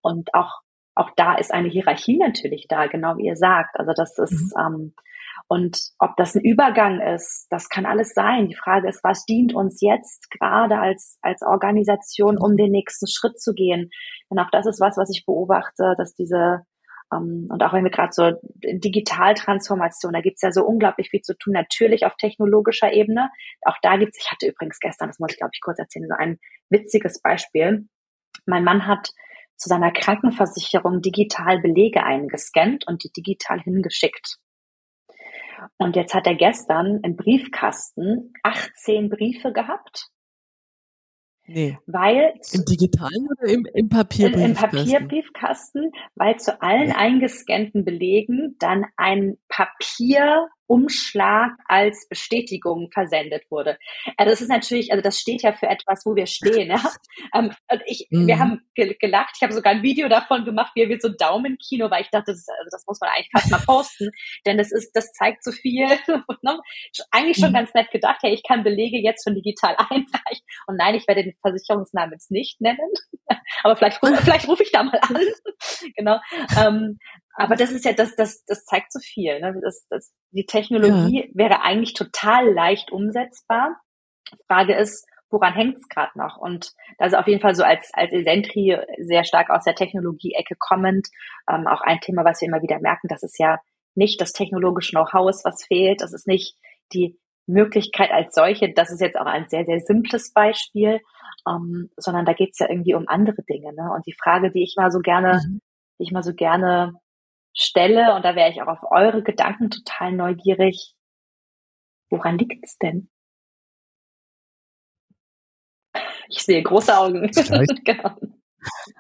Und 0.02 0.34
auch 0.34 0.62
auch 0.98 1.12
da 1.16 1.36
ist 1.36 1.54
eine 1.54 1.70
Hierarchie 1.70 2.18
natürlich 2.18 2.66
da, 2.68 2.88
genau 2.88 3.18
wie 3.18 3.28
ihr 3.28 3.36
sagt. 3.36 3.80
Also 3.80 3.94
das 3.96 4.18
ist 4.18 4.56
mhm. 4.58 4.62
ähm, 4.66 4.94
und 5.48 5.80
ob 6.00 6.16
das 6.18 6.36
ein 6.36 6.44
Übergang 6.44 7.00
ist, 7.00 7.48
das 7.50 7.70
kann 7.70 7.86
alles 7.86 8.14
sein. 8.14 8.48
Die 8.48 8.56
Frage 8.56 8.90
ist, 8.90 9.04
was 9.04 9.26
dient 9.26 9.54
uns 9.54 9.82
jetzt 9.82 10.30
gerade 10.32 10.80
als, 10.80 11.18
als 11.22 11.42
Organisation, 11.42 12.38
um 12.38 12.58
den 12.58 12.72
nächsten 12.72 13.08
Schritt 13.08 13.40
zu 13.40 13.54
gehen? 13.54 13.90
Denn 14.30 14.40
auch 14.40 14.50
das 14.52 14.66
ist 14.66 14.80
was, 14.80 14.98
was 14.98 15.10
ich 15.10 15.26
beobachte, 15.26 15.96
dass 15.98 16.16
diese, 16.16 16.64
ähm, 17.14 17.48
und 17.50 17.64
auch 17.64 17.74
wenn 17.74 17.84
wir 17.84 17.92
gerade 17.92 18.12
so 18.12 18.32
Digitaltransformation, 18.64 20.14
da 20.14 20.22
gibt's 20.22 20.42
ja 20.42 20.52
so 20.52 20.66
unglaublich 20.66 21.10
viel 21.10 21.22
zu 21.22 21.38
tun, 21.38 21.54
natürlich 21.54 22.06
auf 22.06 22.16
technologischer 22.16 22.92
Ebene. 22.92 23.30
Auch 23.62 23.78
da 23.82 23.98
gibt's, 23.98 24.20
ich 24.22 24.32
hatte 24.32 24.48
übrigens 24.48 24.80
gestern, 24.80 25.08
das 25.10 25.20
muss 25.20 25.32
ich 25.32 25.38
glaube 25.38 25.52
ich 25.54 25.62
kurz 25.62 25.80
erzählen, 25.80 26.08
so 26.10 26.16
ein 26.18 26.40
witziges 26.70 27.22
Beispiel. 27.22 27.88
Mein 28.46 28.64
Mann 28.64 28.88
hat 28.88 29.10
zu 29.58 29.70
seiner 29.70 29.92
Krankenversicherung 29.92 31.02
digital 31.02 31.60
Belege 31.60 32.04
eingescannt 32.04 32.86
und 32.88 33.04
die 33.04 33.12
digital 33.12 33.60
hingeschickt. 33.60 34.38
Und 35.78 35.96
jetzt 35.96 36.14
hat 36.14 36.28
er 36.28 36.36
gestern 36.36 37.00
im 37.04 37.16
Briefkasten 37.16 38.34
18 38.44 39.10
Briefe 39.10 39.52
gehabt. 39.52 40.10
Nee. 41.48 41.78
Weil 41.86 42.34
Im 42.52 42.66
digitalen 42.66 43.28
oder 43.30 43.50
im, 43.50 43.66
im 43.74 43.90
Papierbriefkasten? 43.90 44.80
Im, 44.80 44.86
Papierbriefkasten, 44.86 45.92
weil 46.16 46.38
zu 46.38 46.62
allen 46.62 46.90
ja. 46.90 46.96
eingescannten 46.96 47.86
Belegen 47.86 48.58
dann 48.60 48.86
ein 48.98 49.38
Papier 49.48 50.50
Umschlag 50.68 51.52
als 51.66 52.08
Bestätigung 52.10 52.90
versendet 52.92 53.44
wurde. 53.50 53.78
Also 54.18 54.32
das 54.32 54.42
ist 54.42 54.50
natürlich, 54.50 54.92
also 54.92 55.02
das 55.02 55.20
steht 55.20 55.42
ja 55.42 55.54
für 55.54 55.68
etwas, 55.68 56.06
wo 56.06 56.16
wir 56.16 56.28
stehen. 56.28 56.70
Ja? 56.70 56.82
Ähm, 57.34 57.52
und 57.72 57.82
ich, 57.88 58.08
mhm. 58.10 58.28
wir 58.28 58.40
haben 58.40 58.62
gelacht. 58.76 59.34
Ich 59.36 59.42
habe 59.42 59.52
sogar 59.52 59.74
ein 59.74 59.82
Video 59.82 60.08
davon 60.08 60.46
gemacht, 60.46 60.72
wie 60.76 60.88
wir 60.88 60.98
so 61.00 61.10
Daumenkino, 61.10 61.90
weil 61.90 62.02
ich 62.02 62.10
dachte, 62.10 62.32
das, 62.32 62.46
also 62.48 62.70
das 62.72 62.86
muss 62.88 63.00
man 63.02 63.10
eigentlich 63.10 63.30
fast 63.32 63.52
mal 63.52 63.60
posten, 63.60 64.12
denn 64.46 64.58
das 64.58 64.72
ist, 64.72 64.92
das 64.94 65.12
zeigt 65.14 65.44
so 65.44 65.52
viel. 65.52 65.88
ne? 66.42 66.60
Eigentlich 67.12 67.38
schon 67.38 67.50
mhm. 67.50 67.56
ganz 67.56 67.74
nett 67.74 67.90
gedacht. 67.92 68.20
Hey, 68.22 68.34
ich 68.34 68.44
kann 68.44 68.64
Belege 68.64 68.98
jetzt 68.98 69.24
schon 69.24 69.36
digital 69.36 69.76
einreichen. 69.78 70.46
Und 70.68 70.78
nein, 70.78 70.96
ich 70.96 71.08
werde 71.08 71.24
den 71.24 71.34
Versicherungsnamen 71.42 72.14
jetzt 72.14 72.32
nicht 72.32 72.62
nennen, 72.62 72.78
aber 73.64 73.76
vielleicht, 73.76 74.00
vielleicht 74.00 74.48
rufe 74.48 74.64
ich 74.64 74.72
da 74.72 74.84
mal 74.84 75.00
an. 75.02 75.18
genau. 75.96 76.20
Ähm, 76.58 77.00
aber 77.38 77.56
das 77.56 77.72
ist 77.72 77.86
ja, 77.86 77.94
das, 77.94 78.16
das, 78.16 78.44
das 78.46 78.66
zeigt 78.66 78.92
so 78.92 79.00
viel. 79.00 79.40
Ne? 79.40 79.60
Das, 79.64 79.86
das, 79.90 80.16
die 80.32 80.48
Technologie 80.48 81.28
ja. 81.28 81.32
wäre 81.36 81.62
eigentlich 81.62 81.94
total 81.94 82.52
leicht 82.52 82.92
umsetzbar. 82.92 83.80
Frage 84.48 84.76
ist, 84.76 85.08
woran 85.30 85.54
hängt 85.54 85.78
es 85.78 85.88
gerade 85.88 86.18
noch? 86.18 86.38
Und 86.38 86.74
das 86.98 87.14
ist 87.14 87.18
auf 87.18 87.28
jeden 87.28 87.42
Fall 87.42 87.54
so 87.54 87.64
als, 87.64 87.92
als 87.94 88.12
Esentri 88.12 88.78
sehr 89.00 89.24
stark 89.24 89.52
aus 89.52 89.64
der 89.66 89.76
Technologie-Ecke 89.76 90.56
kommend, 90.58 91.10
ähm, 91.48 91.68
auch 91.68 91.82
ein 91.82 92.00
Thema, 92.00 92.26
was 92.26 92.42
wir 92.42 92.48
immer 92.48 92.64
wieder 92.64 92.80
merken, 92.80 93.08
das 93.08 93.22
ist 93.22 93.38
ja 93.38 93.60
nicht 93.94 94.20
das 94.20 94.34
technologische 94.34 94.92
Know-how 94.92 95.30
ist, 95.30 95.46
was 95.46 95.64
fehlt. 95.64 96.02
Das 96.02 96.14
ist 96.14 96.28
nicht 96.28 96.56
die 96.94 97.20
Möglichkeit 97.46 98.12
als 98.12 98.34
solche. 98.34 98.74
Das 98.74 98.92
ist 98.92 99.02
jetzt 99.02 99.18
auch 99.18 99.26
ein 99.26 99.48
sehr, 99.48 99.66
sehr 99.66 99.80
simples 99.80 100.34
Beispiel, 100.34 101.02
ähm, 101.48 101.90
sondern 101.98 102.26
da 102.26 102.34
geht 102.34 102.52
es 102.54 102.60
ja 102.60 102.70
irgendwie 102.70 102.96
um 102.96 103.08
andere 103.08 103.44
Dinge. 103.44 103.74
Ne? 103.74 103.92
Und 103.94 104.06
die 104.08 104.14
Frage, 104.14 104.52
die 104.52 104.64
ich 104.64 104.76
mal 104.76 104.92
so 104.92 105.00
gerne, 105.00 105.42
mhm. 105.46 105.62
die 106.00 106.04
ich 106.04 106.12
mal 106.12 106.24
so 106.24 106.34
gerne 106.34 106.94
stelle, 107.58 108.16
und 108.16 108.24
da 108.24 108.36
wäre 108.36 108.52
ich 108.52 108.62
auch 108.62 108.68
auf 108.68 108.92
eure 108.92 109.24
Gedanken 109.24 109.70
total 109.70 110.14
neugierig. 110.14 110.94
Woran 112.10 112.38
liegt's 112.38 112.78
denn? 112.78 113.10
Ich 116.30 116.44
sehe 116.44 116.62
große 116.62 116.96
Augen. 116.96 117.30
genau. 117.84 118.16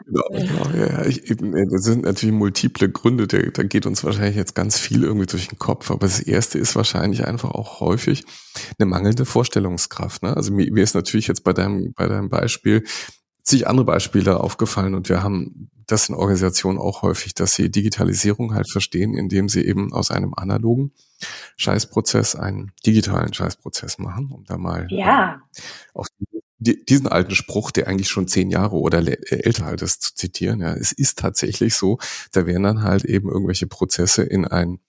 Genau, 0.06 0.24
genau, 0.30 0.70
ja, 0.78 1.06
ich, 1.06 1.30
eben, 1.30 1.54
äh, 1.54 1.66
das 1.70 1.84
sind 1.84 2.06
natürlich 2.06 2.34
multiple 2.34 2.90
Gründe, 2.90 3.28
da, 3.28 3.40
da 3.40 3.64
geht 3.64 3.86
uns 3.86 4.04
wahrscheinlich 4.04 4.38
jetzt 4.38 4.56
ganz 4.56 4.80
viel 4.80 5.04
irgendwie 5.04 5.26
durch 5.26 5.50
den 5.50 5.60
Kopf, 5.60 5.92
aber 5.92 6.08
das 6.08 6.22
erste 6.22 6.58
ist 6.58 6.76
wahrscheinlich 6.76 7.26
einfach 7.26 7.52
auch 7.52 7.82
häufig 7.82 8.24
eine 8.80 8.86
mangelnde 8.86 9.26
Vorstellungskraft. 9.26 10.24
Ne? 10.24 10.38
Also 10.38 10.54
mir, 10.54 10.72
mir 10.72 10.84
ist 10.84 10.96
natürlich 10.96 11.28
jetzt 11.28 11.44
bei 11.44 11.52
deinem, 11.52 11.92
bei 11.94 12.08
deinem 12.08 12.30
Beispiel 12.30 12.86
zig 13.44 13.68
andere 13.68 13.86
Beispiele 13.86 14.40
aufgefallen 14.40 14.96
und 14.96 15.10
wir 15.10 15.24
haben 15.24 15.70
das 15.88 16.10
in 16.10 16.16
Organisationen 16.16 16.78
auch 16.78 17.02
häufig, 17.02 17.34
dass 17.34 17.56
sie 17.56 17.72
Digitalisierung 17.72 18.54
halt 18.54 18.70
verstehen, 18.70 19.14
indem 19.14 19.50
sie 19.50 19.66
eben 19.66 19.94
aus 19.94 20.12
einem 20.12 20.34
analogen 20.36 20.92
Scheißprozess 21.56 22.36
einen 22.36 22.72
digitalen 22.86 23.34
Scheißprozess 23.34 23.98
machen, 23.98 24.32
um 24.32 24.44
da 24.44 24.58
mal 24.58 24.88
ja. 24.90 25.42
auch 25.94 26.08
die, 26.60 26.84
diesen 26.86 27.08
alten 27.08 27.36
Spruch, 27.36 27.72
der 27.72 27.88
eigentlich 27.88 28.10
schon 28.10 28.28
zehn 28.28 28.50
Jahre 28.50 28.76
oder 28.76 29.00
älter 29.00 29.66
halt 29.66 29.82
ist, 29.82 30.02
zu 30.02 30.16
zitieren. 30.16 30.60
Ja, 30.60 30.74
es 30.74 30.92
ist 30.92 31.20
tatsächlich 31.20 31.76
so, 31.76 32.00
da 32.32 32.46
werden 32.46 32.64
dann 32.64 32.84
halt 32.84 33.06
eben 33.06 33.30
irgendwelche 33.30 33.68
Prozesse 33.68 34.24
in 34.24 34.46
ein 34.46 34.80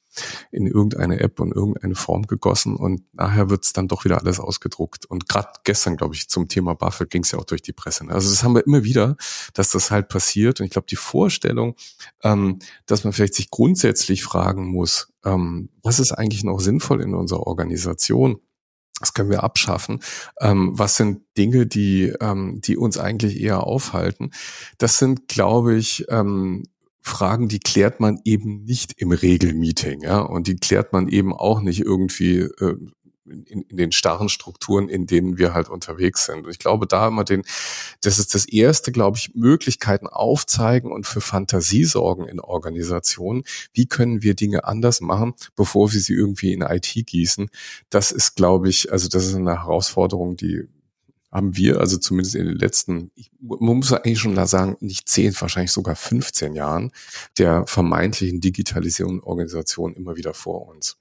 in 0.51 0.67
irgendeine 0.67 1.21
App 1.21 1.41
und 1.41 1.53
irgendeine 1.53 1.95
Form 1.95 2.27
gegossen 2.27 2.77
und 2.77 3.03
nachher 3.13 3.51
wird's 3.51 3.73
dann 3.73 3.89
doch 3.89 4.05
wieder 4.05 4.19
alles 4.19 4.41
ausgedruckt. 4.41 5.07
Und 5.07 5.29
gerade 5.29 5.49
gestern, 5.65 5.97
glaube 5.97 6.15
ich, 6.15 6.29
zum 6.29 6.49
Thema 6.49 6.75
Buffett 6.75 7.11
ging 7.11 7.23
es 7.23 7.33
ja 7.33 7.39
auch 7.39 7.45
durch 7.45 7.63
die 7.63 7.73
Presse. 7.73 8.07
Ne? 8.07 8.13
Also 8.13 8.31
das 8.31 8.43
haben 8.43 8.55
wir 8.55 8.67
immer 8.67 8.85
wieder, 8.85 9.17
dass 9.55 9.71
das 9.71 9.91
halt 9.91 10.09
passiert. 10.09 10.61
Und 10.61 10.67
ich 10.67 10.73
glaube, 10.73 10.87
die 10.89 10.97
Vorstellung, 10.97 11.75
ähm, 12.23 12.59
dass 12.87 13.05
man 13.05 13.13
vielleicht 13.13 13.35
sich 13.35 13.51
grundsätzlich 13.51 14.23
fragen 14.23 14.69
muss, 14.69 15.13
ähm, 15.25 15.71
was 15.83 15.99
ist 15.99 16.13
eigentlich 16.13 16.45
noch 16.45 16.61
sinnvoll 16.61 17.03
in 17.03 17.15
unserer 17.15 17.47
Organisation? 17.47 18.41
Das 19.01 19.15
können 19.15 19.31
wir 19.31 19.45
abschaffen. 19.45 20.01
Ähm, 20.41 20.73
was 20.75 20.97
sind 20.97 21.23
Dinge, 21.37 21.67
die, 21.67 22.13
ähm, 22.21 22.61
die 22.61 22.77
uns 22.77 22.99
eigentlich 22.99 23.41
eher 23.41 23.65
aufhalten? 23.65 24.33
Das 24.79 24.99
sind, 24.99 25.29
glaube 25.29 25.77
ich, 25.77 26.07
ähm, 26.09 26.65
Fragen, 27.01 27.49
die 27.49 27.61
klärt 27.61 28.01
man 28.01 28.21
eben 28.25 28.65
nicht 28.65 28.95
im 28.97 29.13
Regelmeeting, 29.13 30.03
ja, 30.03 30.21
und 30.21 30.47
die 30.47 30.57
klärt 30.57 30.93
man 30.93 31.09
eben 31.09 31.33
auch 31.33 31.61
nicht 31.61 31.81
irgendwie 31.81 32.41
äh, 32.41 32.77
in, 33.31 33.63
in 33.63 33.77
den 33.77 33.93
starren 33.93 34.29
Strukturen, 34.29 34.89
in 34.89 35.07
denen 35.07 35.39
wir 35.39 35.55
halt 35.55 35.69
unterwegs 35.69 36.27
sind. 36.27 36.47
Und 36.47 36.51
ich 36.51 36.59
glaube, 36.59 36.87
da 36.87 37.09
immer 37.09 37.25
den, 37.25 37.43
das 38.03 38.19
ist 38.19 38.35
das 38.35 38.47
erste, 38.47 38.93
glaube 38.93 39.19
ich, 39.19 39.35
Möglichkeiten 39.35 40.07
aufzeigen 40.07 40.93
und 40.93 41.07
für 41.07 41.21
Fantasie 41.21 41.85
sorgen 41.85 42.27
in 42.27 42.41
Organisationen. 42.41 43.45
Wie 43.73 43.87
können 43.87 44.23
wir 44.23 44.35
Dinge 44.35 44.65
anders 44.65 45.01
machen, 45.01 45.35
bevor 45.57 45.93
wir 45.93 46.01
sie 46.01 46.15
irgendwie 46.15 46.53
in 46.53 46.63
IT 46.63 46.93
gießen? 47.07 47.51
Das 47.91 48.11
ist, 48.11 48.37
glaube 48.37 48.69
ich, 48.69 48.93
also 48.93 49.09
das 49.09 49.27
ist 49.27 49.35
eine 49.35 49.63
Herausforderung, 49.63 50.37
die 50.37 50.69
haben 51.31 51.57
wir, 51.57 51.81
also 51.81 51.99
zumindest 51.99 52.35
in 52.35 52.47
den 52.47 52.57
letzten, 52.57 53.11
man 53.41 53.77
muss 53.77 53.93
eigentlich 53.93 54.19
schon 54.19 54.47
sagen, 54.47 54.77
nicht 54.81 55.09
zehn, 55.09 55.35
wahrscheinlich 55.39 55.73
sogar 55.73 55.95
15 55.95 56.55
Jahren 56.55 56.93
der 57.37 57.67
vermeintlichen 57.67 58.41
Digitalisierung 58.41 59.23
Organisation 59.23 59.95
immer 59.95 60.17
wieder 60.17 60.35
vor 60.35 60.67
uns. 60.69 60.97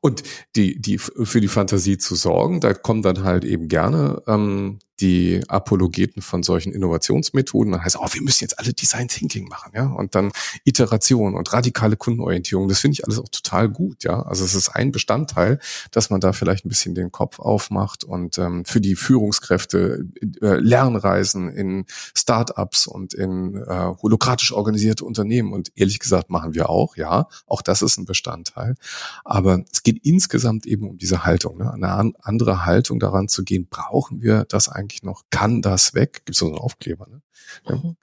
Und 0.00 0.22
die, 0.56 0.80
die 0.80 0.98
für 0.98 1.40
die 1.40 1.48
Fantasie 1.48 1.98
zu 1.98 2.14
sorgen, 2.14 2.60
da 2.60 2.74
kommen 2.74 3.02
dann 3.02 3.22
halt 3.22 3.44
eben 3.44 3.68
gerne 3.68 4.22
ähm, 4.26 4.78
die 5.00 5.42
Apologeten 5.48 6.22
von 6.22 6.42
solchen 6.42 6.72
Innovationsmethoden. 6.72 7.72
Dann 7.72 7.84
heißt, 7.84 7.96
oh, 7.98 8.06
wir 8.10 8.22
müssen 8.22 8.44
jetzt 8.44 8.58
alle 8.58 8.72
Design 8.72 9.08
Thinking 9.08 9.48
machen, 9.48 9.72
ja, 9.74 9.86
und 9.86 10.14
dann 10.14 10.32
Iteration 10.64 11.34
und 11.34 11.52
radikale 11.52 11.96
Kundenorientierung. 11.96 12.68
Das 12.68 12.80
finde 12.80 12.94
ich 12.94 13.04
alles 13.04 13.18
auch 13.18 13.28
total 13.28 13.68
gut, 13.68 14.04
ja. 14.04 14.22
Also 14.22 14.44
es 14.44 14.54
ist 14.54 14.68
ein 14.68 14.92
Bestandteil, 14.92 15.58
dass 15.90 16.10
man 16.10 16.20
da 16.20 16.32
vielleicht 16.32 16.64
ein 16.64 16.68
bisschen 16.68 16.94
den 16.94 17.12
Kopf 17.12 17.38
aufmacht 17.38 18.04
und 18.04 18.38
ähm, 18.38 18.64
für 18.64 18.80
die 18.80 18.96
Führungskräfte 18.96 20.06
äh, 20.42 20.54
Lernreisen 20.56 21.48
in 21.48 21.86
Startups 22.14 22.86
und 22.86 23.14
in 23.14 23.56
äh, 23.56 23.94
holokratisch 24.02 24.52
organisierte 24.52 25.04
Unternehmen. 25.04 25.52
Und 25.52 25.72
ehrlich 25.74 25.98
gesagt 25.98 26.30
machen 26.30 26.54
wir 26.54 26.68
auch, 26.68 26.96
ja. 26.96 27.28
Auch 27.46 27.62
das 27.62 27.82
ist 27.82 27.98
ein 27.98 28.04
Bestandteil. 28.04 28.76
Aber 29.24 29.64
es 29.72 29.82
geht 29.82 30.04
insgesamt 30.04 30.66
eben 30.66 30.88
um 30.88 30.98
diese 30.98 31.24
Haltung, 31.24 31.58
ne? 31.58 31.72
eine 31.72 32.12
andere 32.20 32.64
Haltung 32.66 33.00
daran 33.00 33.28
zu 33.28 33.44
gehen. 33.44 33.66
Brauchen 33.68 34.22
wir 34.22 34.44
das 34.48 34.68
eigentlich? 34.68 34.89
Eigentlich 34.90 35.02
noch? 35.02 35.22
Kann 35.30 35.62
das 35.62 35.94
weg? 35.94 36.22
Gibt 36.24 36.30
es 36.30 36.38
so 36.38 36.46
einen 36.46 36.58
Aufkleber, 36.58 37.06
ne? 37.06 37.22
Mhm. 37.68 37.96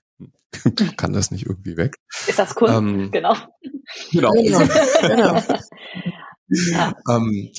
kann 0.97 1.13
das 1.13 1.32
nicht 1.32 1.45
irgendwie 1.45 1.78
weg? 1.78 1.97
Ist 2.28 2.39
das 2.39 2.56
Kunst? 2.56 2.73
Ähm, 2.73 3.12
genau. 3.12 3.36
Genau. 4.12 4.32
genau. 5.02 5.43
ja. 6.47 6.93
ähm, 7.10 7.52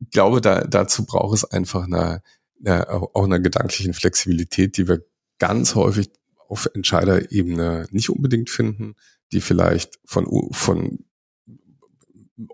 ich 0.00 0.10
glaube, 0.10 0.40
da, 0.40 0.62
dazu 0.62 1.04
braucht 1.04 1.36
es 1.36 1.44
einfach 1.44 1.84
eine, 1.84 2.22
eine, 2.64 2.90
auch 2.90 3.24
eine 3.24 3.40
gedanklichen 3.40 3.92
Flexibilität, 3.92 4.76
die 4.76 4.88
wir 4.88 5.04
ganz 5.38 5.74
häufig 5.74 6.10
auf 6.48 6.68
Entscheiderebene 6.74 7.86
nicht 7.90 8.10
unbedingt 8.10 8.50
finden, 8.50 8.96
die 9.32 9.40
vielleicht 9.40 10.00
von, 10.04 10.26
von 10.52 11.04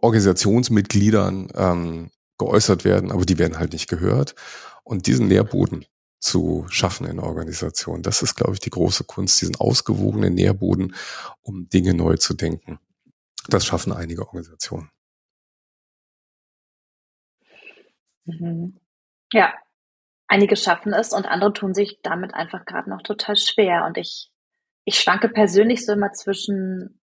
Organisationsmitgliedern 0.03 1.49
ähm, 1.55 2.11
geäußert 2.39 2.85
werden, 2.85 3.13
aber 3.13 3.25
die 3.25 3.39
werden 3.39 3.59
halt 3.59 3.73
nicht 3.73 3.89
gehört. 3.89 4.35
Und 4.85 5.07
diesen 5.07 5.29
Nährboden, 5.29 5.87
zu 6.27 6.67
schaffen 6.69 7.07
in 7.07 7.21
Organisationen. 7.21 8.03
Das 8.03 8.21
ist, 8.21 8.35
glaube 8.35 8.55
ich, 8.55 8.61
die 8.61 8.71
große 8.71 9.05
Kunst, 9.05 9.41
diesen 9.41 9.57
ausgewogenen 9.57 10.35
Nährboden, 10.35 10.95
um 11.43 11.69
Dinge 11.69 11.95
neu 11.95 12.17
zu 12.17 12.35
denken. 12.35 12.81
Das 13.49 13.65
schaffen 13.65 13.93
einige 13.93 14.23
Organisationen. 14.23 14.91
Mhm. 18.25 18.81
Ja, 19.33 19.55
einige 20.27 20.57
schaffen 20.57 20.93
es 20.93 21.13
und 21.13 21.27
andere 21.27 21.53
tun 21.53 21.75
sich 21.75 22.01
damit 22.03 22.35
einfach 22.35 22.65
gerade 22.65 22.91
noch 22.91 23.03
total 23.03 23.37
schwer. 23.37 23.85
Und 23.87 23.97
ich, 23.97 24.33
ich 24.85 24.99
schwanke 24.99 25.29
persönlich 25.29 25.87
so 25.87 25.93
immer 25.93 26.13
zwischen 26.13 27.01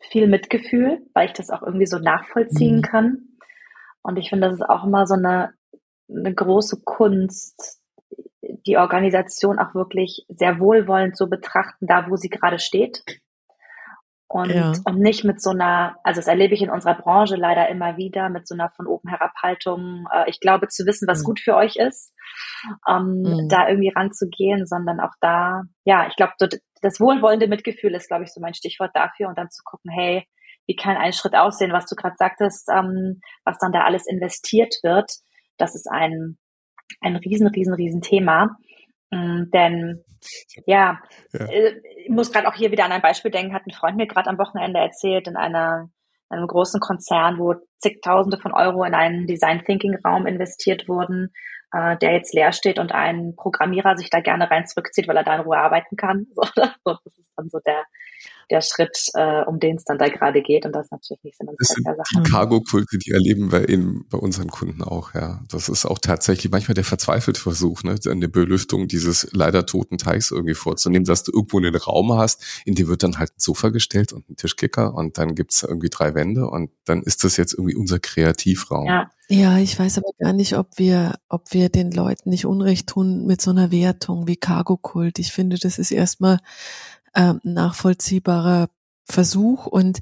viel 0.00 0.26
Mitgefühl, 0.26 1.06
weil 1.14 1.26
ich 1.26 1.32
das 1.32 1.50
auch 1.50 1.62
irgendwie 1.62 1.86
so 1.86 1.98
nachvollziehen 1.98 2.78
mhm. 2.78 2.82
kann. 2.82 3.28
Und 4.02 4.16
ich 4.16 4.30
finde, 4.30 4.48
das 4.48 4.56
ist 4.56 4.68
auch 4.68 4.84
immer 4.84 5.06
so 5.06 5.14
eine, 5.14 5.54
eine 6.08 6.34
große 6.34 6.80
Kunst, 6.84 7.81
die 8.66 8.76
Organisation 8.76 9.58
auch 9.58 9.74
wirklich 9.74 10.24
sehr 10.28 10.58
wohlwollend 10.58 11.16
so 11.16 11.28
betrachten, 11.28 11.86
da 11.86 12.08
wo 12.08 12.16
sie 12.16 12.28
gerade 12.28 12.58
steht. 12.58 13.02
Und, 14.28 14.50
ja. 14.50 14.72
und 14.86 14.98
nicht 14.98 15.24
mit 15.24 15.42
so 15.42 15.50
einer, 15.50 15.96
also 16.04 16.18
das 16.18 16.26
erlebe 16.26 16.54
ich 16.54 16.62
in 16.62 16.70
unserer 16.70 16.94
Branche 16.94 17.36
leider 17.36 17.68
immer 17.68 17.98
wieder, 17.98 18.30
mit 18.30 18.48
so 18.48 18.54
einer 18.54 18.70
von 18.70 18.86
oben 18.86 19.10
herab 19.10 19.32
Haltung, 19.42 20.06
äh, 20.10 20.24
ich 20.30 20.40
glaube 20.40 20.68
zu 20.68 20.86
wissen, 20.86 21.06
was 21.06 21.20
mhm. 21.20 21.24
gut 21.24 21.40
für 21.40 21.54
euch 21.54 21.76
ist, 21.76 22.14
ähm, 22.88 23.20
mhm. 23.20 23.48
da 23.50 23.68
irgendwie 23.68 23.92
ranzugehen, 23.94 24.64
sondern 24.66 25.00
auch 25.00 25.12
da, 25.20 25.64
ja, 25.84 26.06
ich 26.06 26.16
glaube, 26.16 26.32
so 26.38 26.46
das 26.80 26.98
wohlwollende 26.98 27.46
Mitgefühl 27.46 27.94
ist, 27.94 28.08
glaube 28.08 28.24
ich, 28.24 28.32
so 28.32 28.40
mein 28.40 28.54
Stichwort 28.54 28.92
dafür 28.94 29.28
und 29.28 29.36
dann 29.36 29.50
zu 29.50 29.62
gucken, 29.64 29.90
hey, 29.90 30.26
wie 30.66 30.76
kann 30.76 30.96
ein 30.96 31.12
Schritt 31.12 31.34
aussehen, 31.34 31.72
was 31.72 31.84
du 31.84 31.94
gerade 31.94 32.16
sagtest, 32.16 32.70
ähm, 32.72 33.20
was 33.44 33.58
dann 33.58 33.72
da 33.72 33.82
alles 33.84 34.06
investiert 34.06 34.76
wird, 34.82 35.10
das 35.58 35.74
ist 35.74 35.88
ein, 35.90 36.38
ein 37.00 37.16
riesen, 37.16 37.46
riesen, 37.48 37.74
riesen 37.74 38.02
Thema. 38.02 38.56
Mm, 39.10 39.50
denn 39.52 40.04
ja, 40.66 40.98
ja. 41.32 41.46
Äh, 41.46 41.80
ich 42.04 42.08
muss 42.08 42.32
gerade 42.32 42.48
auch 42.48 42.54
hier 42.54 42.70
wieder 42.70 42.84
an 42.84 42.92
ein 42.92 43.02
Beispiel 43.02 43.30
denken, 43.30 43.54
hat 43.54 43.66
ein 43.66 43.72
Freund 43.72 43.96
mir 43.96 44.06
gerade 44.06 44.30
am 44.30 44.38
Wochenende 44.38 44.80
erzählt, 44.80 45.28
in 45.28 45.36
einer, 45.36 45.88
einem 46.28 46.46
großen 46.46 46.80
Konzern, 46.80 47.38
wo 47.38 47.54
zigtausende 47.78 48.38
von 48.38 48.52
Euro 48.52 48.84
in 48.84 48.94
einen 48.94 49.26
Design 49.26 49.64
Thinking 49.64 49.98
Raum 50.04 50.26
investiert 50.26 50.88
wurden, 50.88 51.32
äh, 51.72 51.96
der 51.98 52.12
jetzt 52.12 52.34
leer 52.34 52.52
steht 52.52 52.78
und 52.78 52.92
ein 52.92 53.34
Programmierer 53.36 53.96
sich 53.96 54.10
da 54.10 54.20
gerne 54.20 54.50
rein 54.50 54.66
zurückzieht, 54.66 55.08
weil 55.08 55.16
er 55.16 55.24
da 55.24 55.34
in 55.34 55.42
Ruhe 55.42 55.58
arbeiten 55.58 55.96
kann. 55.96 56.26
So, 56.34 56.42
das 57.04 57.18
ist 57.18 57.32
dann 57.36 57.48
so 57.48 57.58
der, 57.64 57.84
der 58.52 58.60
Schritt, 58.60 58.96
äh, 59.14 59.42
um 59.44 59.58
den 59.58 59.76
es 59.76 59.84
dann 59.84 59.98
da 59.98 60.08
gerade 60.08 60.42
geht. 60.42 60.66
Und 60.66 60.72
das 60.72 60.86
ist 60.86 60.92
natürlich 60.92 61.24
nicht 61.24 61.38
Sinn 61.38 61.48
und 61.48 61.56
Zweck 61.64 61.84
der 61.84 61.96
Sache. 61.96 62.22
Die 62.22 62.30
Cargo-Kulte, 62.30 62.98
die 62.98 63.10
erleben 63.10 63.50
wir 63.50 63.68
in, 63.68 64.04
bei 64.08 64.18
unseren 64.18 64.48
Kunden 64.48 64.82
auch, 64.82 65.14
ja. 65.14 65.40
Das 65.50 65.68
ist 65.68 65.86
auch 65.86 65.98
tatsächlich 65.98 66.52
manchmal 66.52 66.74
der 66.74 66.84
verzweifelte 66.84 67.40
Versuch, 67.40 67.82
ne, 67.82 67.96
eine 68.08 68.28
Belüftung 68.28 68.86
dieses 68.86 69.28
leider 69.32 69.66
toten 69.66 69.98
Teichs 69.98 70.30
irgendwie 70.30 70.54
vorzunehmen, 70.54 71.06
dass 71.06 71.24
du 71.24 71.32
irgendwo 71.32 71.58
einen 71.58 71.74
Raum 71.74 72.12
hast, 72.12 72.44
in 72.66 72.74
dem 72.74 72.88
wird 72.88 73.02
dann 73.02 73.18
halt 73.18 73.30
ein 73.30 73.40
Sofa 73.40 73.70
gestellt 73.70 74.12
und 74.12 74.28
ein 74.28 74.36
Tischkicker 74.36 74.94
und 74.94 75.16
dann 75.18 75.34
gibt's 75.34 75.62
irgendwie 75.62 75.88
drei 75.88 76.14
Wände 76.14 76.46
und 76.46 76.70
dann 76.84 77.02
ist 77.02 77.24
das 77.24 77.38
jetzt 77.38 77.54
irgendwie 77.54 77.74
unser 77.74 77.98
Kreativraum. 77.98 78.86
Ja. 78.86 79.10
Ja, 79.28 79.56
ich 79.56 79.78
weiß 79.78 79.96
aber 79.96 80.10
gar 80.18 80.34
nicht, 80.34 80.58
ob 80.58 80.76
wir, 80.76 81.14
ob 81.30 81.54
wir 81.54 81.70
den 81.70 81.90
Leuten 81.90 82.28
nicht 82.28 82.44
Unrecht 82.44 82.88
tun 82.88 83.24
mit 83.24 83.40
so 83.40 83.50
einer 83.50 83.70
Wertung 83.70 84.26
wie 84.26 84.36
Cargo-Kult. 84.36 85.18
Ich 85.18 85.32
finde, 85.32 85.56
das 85.58 85.78
ist 85.78 85.90
erstmal 85.90 86.38
äh, 87.14 87.34
nachvollziehbarer 87.42 88.68
Versuch 89.04 89.66
und 89.66 90.00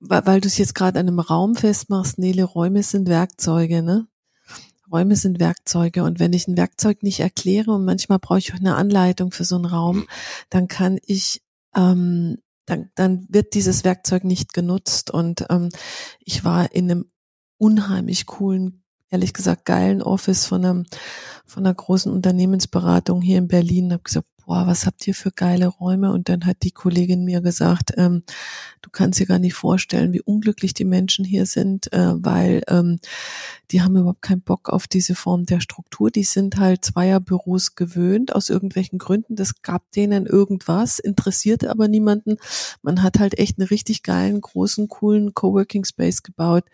weil 0.00 0.40
du 0.40 0.48
es 0.48 0.58
jetzt 0.58 0.74
gerade 0.74 0.98
an 0.98 1.06
einem 1.06 1.20
Raum 1.20 1.54
festmachst, 1.54 2.18
Nele, 2.18 2.42
Räume 2.42 2.82
sind 2.82 3.08
Werkzeuge, 3.08 3.82
ne? 3.82 4.08
Räume 4.90 5.14
sind 5.14 5.38
Werkzeuge 5.38 6.02
und 6.02 6.18
wenn 6.18 6.32
ich 6.32 6.48
ein 6.48 6.56
Werkzeug 6.56 7.04
nicht 7.04 7.20
erkläre 7.20 7.70
und 7.70 7.84
manchmal 7.84 8.18
brauche 8.18 8.40
ich 8.40 8.52
auch 8.52 8.58
eine 8.58 8.74
Anleitung 8.74 9.30
für 9.30 9.44
so 9.44 9.54
einen 9.54 9.66
Raum, 9.66 10.08
dann 10.48 10.66
kann 10.66 10.98
ich 11.04 11.42
ähm, 11.76 12.38
dann, 12.66 12.90
dann 12.94 13.26
wird 13.28 13.54
dieses 13.54 13.84
Werkzeug 13.84 14.24
nicht 14.24 14.52
genutzt 14.52 15.10
und 15.10 15.46
ähm, 15.50 15.68
ich 16.20 16.44
war 16.44 16.72
in 16.72 16.90
einem 16.90 17.10
unheimlich 17.58 18.26
coolen, 18.26 18.82
ehrlich 19.10 19.32
gesagt 19.32 19.64
geilen 19.64 20.02
Office 20.02 20.46
von 20.46 20.64
einem 20.64 20.86
von 21.46 21.66
einer 21.66 21.74
großen 21.74 22.12
Unternehmensberatung 22.12 23.22
hier 23.22 23.38
in 23.38 23.48
Berlin. 23.48 23.92
Habe 23.92 24.04
gesagt, 24.04 24.28
boah, 24.50 24.66
was 24.66 24.84
habt 24.84 25.06
ihr 25.06 25.14
für 25.14 25.30
geile 25.30 25.68
Räume? 25.68 26.10
Und 26.10 26.28
dann 26.28 26.44
hat 26.44 26.64
die 26.64 26.72
Kollegin 26.72 27.24
mir 27.24 27.40
gesagt, 27.40 27.92
ähm, 27.96 28.24
du 28.82 28.90
kannst 28.90 29.20
dir 29.20 29.26
gar 29.26 29.38
nicht 29.38 29.54
vorstellen, 29.54 30.12
wie 30.12 30.22
unglücklich 30.22 30.74
die 30.74 30.84
Menschen 30.84 31.24
hier 31.24 31.46
sind, 31.46 31.92
äh, 31.92 32.14
weil 32.16 32.64
ähm, 32.66 32.98
die 33.70 33.80
haben 33.80 33.96
überhaupt 33.96 34.22
keinen 34.22 34.42
Bock 34.42 34.68
auf 34.68 34.88
diese 34.88 35.14
Form 35.14 35.46
der 35.46 35.60
Struktur. 35.60 36.10
Die 36.10 36.24
sind 36.24 36.56
halt 36.56 36.84
Zweierbüros 36.84 37.76
gewöhnt 37.76 38.34
aus 38.34 38.48
irgendwelchen 38.48 38.98
Gründen. 38.98 39.36
Das 39.36 39.62
gab 39.62 39.88
denen 39.92 40.26
irgendwas, 40.26 40.98
interessierte 40.98 41.70
aber 41.70 41.86
niemanden. 41.86 42.36
Man 42.82 43.04
hat 43.04 43.20
halt 43.20 43.38
echt 43.38 43.60
einen 43.60 43.68
richtig 43.68 44.02
geilen, 44.02 44.40
großen, 44.40 44.88
coolen 44.88 45.32
Coworking 45.32 45.84
Space 45.84 46.24
gebaut. 46.24 46.64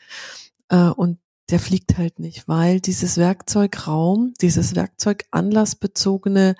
Äh, 0.70 0.88
und 0.88 1.18
der 1.50 1.60
fliegt 1.60 1.96
halt 1.96 2.18
nicht, 2.18 2.48
weil 2.48 2.80
dieses 2.80 3.18
Werkzeugraum, 3.18 4.34
dieses 4.40 4.74
Werkzeug 4.74 5.24
anlassbezogene 5.30 6.56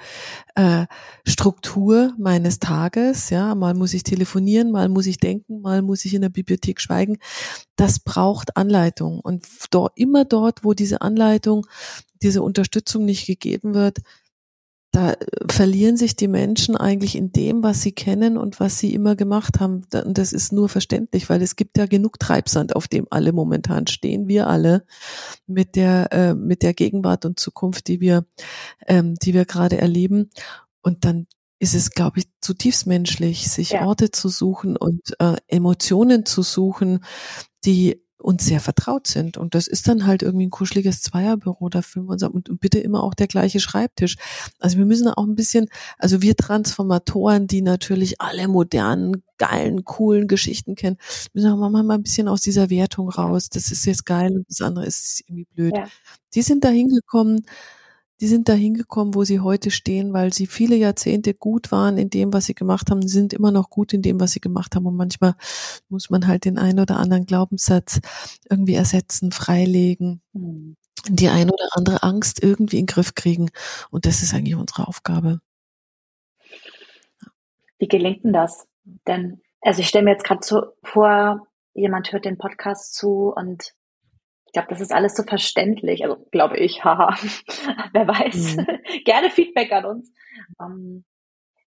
äh, 0.55 0.87
Struktur 1.25 2.14
meines 2.18 2.61
Tages, 2.61 3.31
ja, 3.31 3.57
mal 3.57 3.75
muss 3.75 3.94
ich 3.94 4.05
telefonieren, 4.05 4.70
mal 4.70 4.88
muss 4.88 5.07
ich 5.07 5.18
denken, 5.18 5.61
mal 5.61 5.83
muss 5.83 6.05
ich 6.05 6.14
in 6.14 6.22
der 6.22 6.29
Bibliothek 6.29 6.81
schweigen, 6.81 7.18
das 7.75 7.99
braucht 7.99 8.57
Anleitung. 8.57 9.18
Und 9.18 9.46
dort, 9.72 9.92
immer 9.96 10.25
dort, 10.25 10.62
wo 10.62 10.72
diese 10.72 11.01
Anleitung, 11.01 11.66
diese 12.22 12.42
Unterstützung 12.42 13.05
nicht 13.05 13.27
gegeben 13.27 13.75
wird, 13.75 13.99
da 14.96 15.12
äh, 15.12 15.16
verlieren 15.50 15.98
sich 15.98 16.16
die 16.16 16.26
Menschen 16.26 16.74
eigentlich 16.74 17.16
in 17.16 17.30
dem, 17.30 17.62
was 17.62 17.82
sie 17.82 17.92
kennen 17.92 18.38
und 18.38 18.59
was 18.61 18.78
sie 18.78 18.94
immer 18.94 19.14
gemacht 19.14 19.61
haben. 19.61 19.82
Und 19.92 20.16
das 20.16 20.32
ist 20.32 20.52
nur 20.52 20.70
verständlich, 20.70 21.28
weil 21.28 21.42
es 21.42 21.54
gibt 21.54 21.76
ja 21.76 21.85
genug 21.87 22.18
Treibsand, 22.18 22.74
auf 22.74 22.88
dem 22.88 23.06
alle 23.11 23.32
momentan 23.32 23.87
stehen, 23.87 24.26
wir 24.26 24.46
alle 24.46 24.87
mit 25.46 25.76
der 25.76 26.12
äh, 26.12 26.35
mit 26.35 26.62
der 26.62 26.72
Gegenwart 26.72 27.26
und 27.26 27.38
Zukunft, 27.38 27.88
die 27.88 28.00
wir 28.00 28.24
ähm, 28.87 29.16
die 29.16 29.35
wir 29.35 29.44
gerade 29.44 29.76
erleben. 29.76 30.30
Und 30.80 31.04
dann 31.04 31.26
ist 31.59 31.74
es, 31.74 31.90
glaube 31.90 32.20
ich, 32.20 32.26
zutiefst 32.40 32.87
menschlich, 32.87 33.50
sich 33.50 33.70
ja. 33.70 33.85
Orte 33.87 34.11
zu 34.11 34.28
suchen 34.28 34.76
und 34.76 35.02
äh, 35.18 35.37
Emotionen 35.46 36.24
zu 36.24 36.42
suchen, 36.42 37.00
die 37.64 38.02
uns 38.26 38.44
sehr 38.44 38.58
vertraut 38.58 39.06
sind. 39.06 39.36
Und 39.36 39.54
das 39.54 39.68
ist 39.68 39.86
dann 39.86 40.04
halt 40.04 40.22
irgendwie 40.22 40.46
ein 40.46 40.50
kuscheliges 40.50 41.00
Zweierbüro 41.00 41.68
dafür 41.68 42.08
und, 42.08 42.22
und 42.24 42.60
bitte 42.60 42.80
immer 42.80 43.04
auch 43.04 43.14
der 43.14 43.28
gleiche 43.28 43.60
Schreibtisch. 43.60 44.16
Also 44.58 44.78
wir 44.78 44.84
müssen 44.84 45.06
auch 45.06 45.24
ein 45.24 45.36
bisschen, 45.36 45.68
also 45.96 46.22
wir 46.22 46.36
Transformatoren, 46.36 47.46
die 47.46 47.62
natürlich 47.62 48.20
alle 48.20 48.48
modernen, 48.48 49.22
geilen, 49.38 49.84
coolen 49.84 50.26
Geschichten 50.26 50.74
kennen, 50.74 50.96
müssen 51.34 51.52
auch 51.52 51.70
mal 51.70 51.88
ein 51.88 52.02
bisschen 52.02 52.26
aus 52.26 52.40
dieser 52.40 52.68
Wertung 52.68 53.10
raus. 53.10 53.48
Das 53.48 53.70
ist 53.70 53.86
jetzt 53.86 54.04
geil 54.04 54.32
und 54.32 54.44
das 54.48 54.60
andere 54.60 54.86
ist 54.86 55.22
irgendwie 55.28 55.46
blöd. 55.54 55.76
Ja. 55.76 55.84
Die 56.34 56.42
sind 56.42 56.64
da 56.64 56.68
hingekommen, 56.68 57.46
die 58.20 58.29
sind 58.29 58.48
da 58.48 58.55
hingekommen, 58.55 59.14
wo 59.14 59.24
sie 59.24 59.40
heute 59.40 59.70
stehen, 59.70 60.12
weil 60.12 60.33
sie 60.33 60.46
viele 60.46 60.76
Jahrzehnte 60.76 61.35
gut 61.35 61.70
waren 61.70 61.98
in 61.98 62.09
dem, 62.09 62.33
was 62.33 62.46
sie 62.46 62.55
gemacht 62.55 62.90
haben, 62.90 63.07
sind 63.07 63.35
immer 63.35 63.50
noch 63.50 63.68
gut 63.68 63.92
in 63.92 64.02
dem, 64.02 64.20
was 64.20 64.33
sie 64.33 64.40
gemacht 64.40 64.74
haben. 64.74 64.87
Und 64.87 64.96
manchmal 64.96 65.35
muss 65.88 66.09
man 66.09 66.26
halt 66.26 66.44
den 66.44 66.59
einen 66.59 66.81
oder 66.81 66.96
anderen 66.96 67.26
Glaubenssatz 67.26 68.00
irgendwie 68.48 68.74
ersetzen, 68.74 69.33
freilegen, 69.33 70.22
mhm. 70.33 70.76
die 71.09 71.29
eine 71.29 71.52
oder 71.52 71.68
andere 71.72 72.02
Angst 72.02 72.42
irgendwie 72.42 72.79
in 72.79 72.87
den 72.87 72.92
Griff 72.92 73.14
kriegen. 73.14 73.50
Und 73.90 74.07
das 74.07 74.22
ist 74.22 74.33
eigentlich 74.33 74.57
unsere 74.57 74.88
Aufgabe. 74.88 75.40
Wie 77.79 77.88
gelingt 77.88 78.24
denn 78.24 78.33
das? 78.33 78.66
Denn, 79.07 79.42
also 79.61 79.81
ich 79.81 79.88
stelle 79.88 80.05
mir 80.05 80.12
jetzt 80.12 80.24
gerade 80.24 80.40
so 80.42 80.72
vor, 80.83 81.46
jemand 81.74 82.12
hört 82.12 82.24
den 82.24 82.38
Podcast 82.38 82.94
zu 82.94 83.33
und 83.37 83.74
glaube, 84.56 84.68
das 84.70 84.80
ist 84.80 84.92
alles 84.92 85.14
so 85.14 85.22
verständlich. 85.22 86.02
Also 86.02 86.16
glaube 86.30 86.56
ich, 86.56 86.82
haha. 86.82 87.14
Wer 87.92 88.08
weiß. 88.08 88.56
Mhm. 88.56 88.66
Gerne 89.04 89.30
Feedback 89.30 89.70
an 89.72 89.84
uns. 89.84 90.12
Um, 90.58 90.66
ähm, 90.66 91.04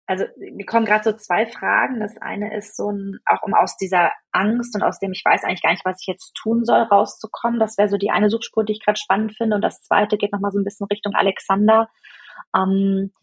also 0.08 0.26
mir 0.38 0.68
kommen 0.68 0.86
gerade 0.86 1.04
so 1.04 1.14
zwei 1.14 1.48
Fragen. 1.48 2.00
Das 2.00 2.16
eine 2.18 2.56
ist 2.56 2.78
so 2.78 2.92
ein, 2.92 3.18
auch 3.26 3.42
um 3.42 3.56
aus 3.56 3.76
dieser 3.76 4.12
Angst 4.32 4.76
und 4.76 4.84
aus 4.84 5.00
dem 5.00 5.14
ich 5.14 5.24
weiß 5.26 5.44
eigentlich 5.44 5.64
gar 5.64 5.72
nicht, 5.72 5.84
was 5.84 6.00
ich 6.00 6.06
jetzt 6.06 6.36
tun 6.36 6.64
soll, 6.64 6.82
rauszukommen. 6.82 7.60
Das 7.60 7.80
wäre 7.80 7.90
so 7.90 7.98
die 7.98 8.12
eine 8.12 8.30
Suchspur, 8.30 8.64
die 8.64 8.74
ich 8.74 8.86
gerade 8.86 9.00
spannend 9.00 9.36
finde. 9.36 9.56
Und 9.56 9.64
das 9.64 9.82
zweite 9.82 10.18
geht 10.18 10.32
nochmal 10.32 10.52
so 10.52 10.60
ein 10.60 10.64
bisschen 10.64 10.86
Richtung 10.92 11.16
Alexander. 11.16 11.90
Ähm, 12.56 13.14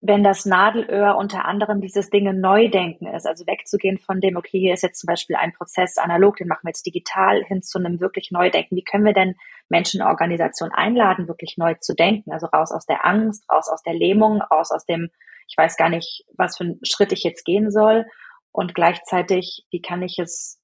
wenn 0.00 0.22
das 0.22 0.46
Nadelöhr 0.46 1.16
unter 1.16 1.44
anderem 1.44 1.80
dieses 1.80 2.08
Dinge 2.08 2.32
neu 2.32 2.68
denken 2.68 3.06
ist, 3.06 3.26
also 3.26 3.46
wegzugehen 3.46 3.98
von 3.98 4.20
dem, 4.20 4.36
okay, 4.36 4.58
hier 4.60 4.74
ist 4.74 4.82
jetzt 4.82 5.00
zum 5.00 5.08
Beispiel 5.08 5.34
ein 5.34 5.52
Prozess 5.52 5.98
analog, 5.98 6.36
den 6.36 6.46
machen 6.46 6.60
wir 6.62 6.70
jetzt 6.70 6.86
digital, 6.86 7.42
hin 7.44 7.62
zu 7.62 7.78
einem 7.78 8.00
wirklich 8.00 8.30
Neudenken. 8.30 8.76
Wie 8.76 8.84
können 8.84 9.04
wir 9.04 9.12
denn 9.12 9.34
Menschen 9.68 10.00
in 10.00 10.06
Organisation 10.06 10.70
einladen, 10.72 11.26
wirklich 11.26 11.56
neu 11.56 11.74
zu 11.80 11.94
denken? 11.94 12.32
Also 12.32 12.46
raus 12.46 12.70
aus 12.70 12.86
der 12.86 13.04
Angst, 13.04 13.44
raus 13.50 13.68
aus 13.68 13.82
der 13.82 13.94
Lähmung, 13.94 14.40
raus 14.40 14.70
aus 14.70 14.84
dem, 14.86 15.10
ich 15.48 15.56
weiß 15.56 15.76
gar 15.76 15.88
nicht, 15.88 16.24
was 16.36 16.56
für 16.56 16.64
einen 16.64 16.80
Schritt 16.84 17.12
ich 17.12 17.24
jetzt 17.24 17.44
gehen 17.44 17.72
soll. 17.72 18.06
Und 18.52 18.76
gleichzeitig, 18.76 19.66
wie 19.70 19.82
kann 19.82 20.02
ich 20.02 20.18
es 20.20 20.60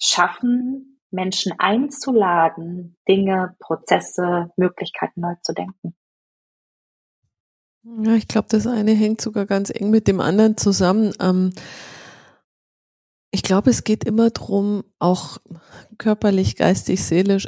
schaffen, 0.00 0.98
Menschen 1.10 1.52
einzuladen, 1.58 2.96
Dinge, 3.06 3.54
Prozesse, 3.60 4.50
Möglichkeiten 4.56 5.20
neu 5.20 5.34
zu 5.42 5.52
denken? 5.52 5.94
Ja, 7.84 8.14
ich 8.14 8.28
glaube, 8.28 8.46
das 8.48 8.66
eine 8.66 8.92
hängt 8.92 9.20
sogar 9.20 9.44
ganz 9.44 9.70
eng 9.70 9.90
mit 9.90 10.06
dem 10.06 10.20
anderen 10.20 10.56
zusammen. 10.56 11.12
Ähm, 11.20 11.52
ich 13.32 13.42
glaube, 13.42 13.70
es 13.70 13.82
geht 13.82 14.04
immer 14.04 14.30
drum, 14.30 14.84
auch 14.98 15.38
körperlich, 15.98 16.56
geistig, 16.56 17.02
seelisch 17.02 17.46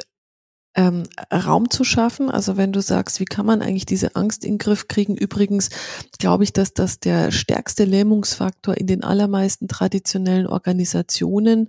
ähm, 0.75 1.05
Raum 1.33 1.71
zu 1.71 1.85
schaffen. 1.85 2.31
Also 2.31 2.57
wenn 2.57 2.73
du 2.73 2.81
sagst, 2.83 3.21
wie 3.21 3.27
kann 3.27 3.47
man 3.47 3.63
eigentlich 3.63 3.87
diese 3.87 4.17
Angst 4.17 4.45
in 4.45 4.55
den 4.55 4.59
Griff 4.59 4.89
kriegen? 4.89 5.17
Übrigens 5.17 5.71
glaube 6.19 6.43
ich, 6.43 6.53
dass 6.53 6.75
das 6.75 6.99
der 6.99 7.31
stärkste 7.31 7.85
Lähmungsfaktor 7.85 8.77
in 8.77 8.89
den 8.89 9.05
allermeisten 9.05 9.69
traditionellen 9.69 10.49
Organisationen 10.49 11.69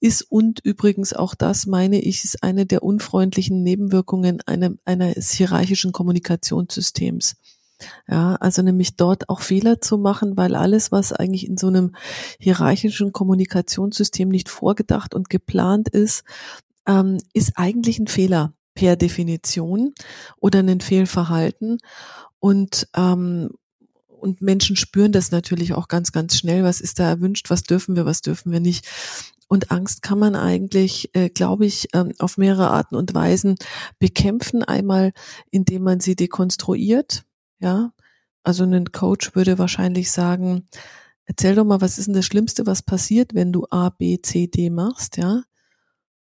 ist 0.00 0.22
und 0.22 0.60
übrigens 0.60 1.14
auch 1.14 1.34
das, 1.34 1.66
meine 1.66 2.00
ich, 2.00 2.24
ist 2.24 2.42
eine 2.42 2.66
der 2.66 2.82
unfreundlichen 2.82 3.62
Nebenwirkungen 3.62 4.42
einer, 4.44 4.72
eines 4.84 5.30
hierarchischen 5.30 5.92
Kommunikationssystems. 5.92 7.36
Ja, 8.08 8.36
also 8.36 8.62
nämlich 8.62 8.96
dort 8.96 9.28
auch 9.28 9.40
Fehler 9.40 9.80
zu 9.80 9.98
machen, 9.98 10.36
weil 10.36 10.54
alles, 10.54 10.92
was 10.92 11.12
eigentlich 11.12 11.46
in 11.46 11.56
so 11.56 11.68
einem 11.68 11.94
hierarchischen 12.38 13.12
Kommunikationssystem 13.12 14.28
nicht 14.28 14.48
vorgedacht 14.48 15.14
und 15.14 15.30
geplant 15.30 15.88
ist, 15.88 16.24
ähm, 16.86 17.18
ist 17.32 17.52
eigentlich 17.56 17.98
ein 17.98 18.08
Fehler 18.08 18.52
per 18.74 18.96
Definition 18.96 19.94
oder 20.40 20.60
ein 20.60 20.80
Fehlverhalten. 20.80 21.78
Und 22.40 22.88
ähm, 22.96 23.50
und 24.22 24.40
Menschen 24.40 24.76
spüren 24.76 25.10
das 25.10 25.32
natürlich 25.32 25.74
auch 25.74 25.88
ganz, 25.88 26.12
ganz 26.12 26.36
schnell. 26.36 26.62
Was 26.62 26.80
ist 26.80 27.00
da 27.00 27.08
erwünscht? 27.08 27.50
Was 27.50 27.64
dürfen 27.64 27.96
wir? 27.96 28.06
Was 28.06 28.22
dürfen 28.22 28.52
wir 28.52 28.60
nicht? 28.60 28.86
Und 29.48 29.70
Angst 29.70 30.00
kann 30.00 30.18
man 30.18 30.34
eigentlich, 30.36 31.10
äh, 31.14 31.28
glaube 31.28 31.66
ich, 31.66 31.88
ähm, 31.92 32.12
auf 32.18 32.38
mehrere 32.38 32.70
Arten 32.70 32.94
und 32.94 33.14
Weisen 33.14 33.56
bekämpfen. 33.98 34.62
Einmal, 34.62 35.12
indem 35.50 35.82
man 35.82 36.00
sie 36.00 36.16
dekonstruiert. 36.16 37.24
Ja, 37.62 37.92
also 38.42 38.64
ein 38.64 38.92
Coach 38.92 39.34
würde 39.36 39.58
wahrscheinlich 39.58 40.10
sagen, 40.10 40.68
erzähl 41.26 41.54
doch 41.54 41.64
mal, 41.64 41.80
was 41.80 41.98
ist 41.98 42.06
denn 42.06 42.14
das 42.14 42.26
Schlimmste, 42.26 42.66
was 42.66 42.82
passiert, 42.82 43.34
wenn 43.34 43.52
du 43.52 43.66
A, 43.70 43.90
B, 43.90 44.20
C, 44.20 44.48
D 44.48 44.68
machst, 44.70 45.16
ja? 45.16 45.42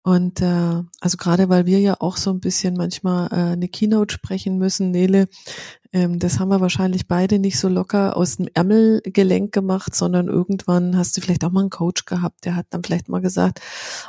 Und 0.07 0.43
äh, 0.43 0.83
also 1.01 1.17
gerade 1.17 1.49
weil 1.49 1.65
wir 1.67 1.81
ja 1.81 1.97
auch 1.99 2.19
so 2.19 2.31
ein 2.31 2.41
bisschen 2.41 2.75
manchmal 2.77 3.29
äh, 3.33 3.53
eine 3.55 3.69
Keynote 3.69 4.13
sprechen 4.15 4.59
müssen, 4.59 4.91
Nele, 4.91 5.29
ähm, 5.93 6.19
das 6.19 6.39
haben 6.39 6.51
wir 6.51 6.61
wahrscheinlich 6.61 7.09
beide 7.09 7.39
nicht 7.39 7.59
so 7.59 7.69
locker 7.69 8.17
aus 8.17 8.37
dem 8.37 8.49
Ärmelgelenk 8.55 9.53
gemacht, 9.53 9.95
sondern 9.95 10.29
irgendwann 10.29 10.97
hast 10.97 11.17
du 11.17 11.23
vielleicht 11.23 11.45
auch 11.45 11.53
mal 11.53 11.63
einen 11.63 11.71
Coach 11.71 12.05
gehabt, 12.05 12.45
der 12.45 12.57
hat 12.57 12.67
dann 12.71 12.85
vielleicht 12.85 13.09
mal 13.09 13.23
gesagt, 13.23 13.61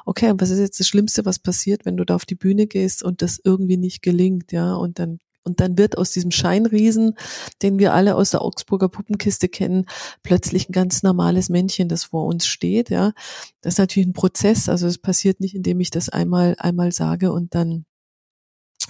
okay, 0.06 0.34
was 0.38 0.50
ist 0.50 0.60
jetzt 0.60 0.80
das 0.82 0.88
Schlimmste, 0.88 1.26
was 1.26 1.40
passiert, 1.40 1.86
wenn 1.86 1.98
du 1.98 2.06
da 2.06 2.16
auf 2.16 2.26
die 2.26 2.36
Bühne 2.36 2.68
gehst 2.68 3.02
und 3.04 3.22
das 3.22 3.40
irgendwie 3.44 3.78
nicht 3.78 4.02
gelingt, 4.02 4.52
ja? 4.52 4.76
Und 4.76 5.00
dann 5.00 5.20
und 5.45 5.60
dann 5.60 5.77
wird 5.77 5.97
aus 5.97 6.12
diesem 6.12 6.31
Scheinriesen, 6.31 7.15
den 7.62 7.79
wir 7.79 7.93
alle 7.93 8.15
aus 8.15 8.31
der 8.31 8.41
Augsburger 8.41 8.89
Puppenkiste 8.89 9.47
kennen, 9.47 9.86
plötzlich 10.23 10.67
ein 10.67 10.73
ganz 10.73 11.03
normales 11.03 11.49
Männchen, 11.49 11.88
das 11.88 12.03
vor 12.03 12.25
uns 12.25 12.47
steht. 12.47 12.89
Ja, 12.89 13.13
das 13.62 13.75
ist 13.75 13.79
natürlich 13.79 14.08
ein 14.08 14.13
Prozess. 14.13 14.67
Also 14.67 14.88
es 14.88 14.97
passiert 14.97 15.39
nicht, 15.39 15.55
indem 15.55 15.79
ich 15.79 15.91
das 15.91 16.10
einmal 16.10 16.55
einmal 16.60 16.91
sage 16.91 17.31
und 17.31 17.55
dann 17.55 17.86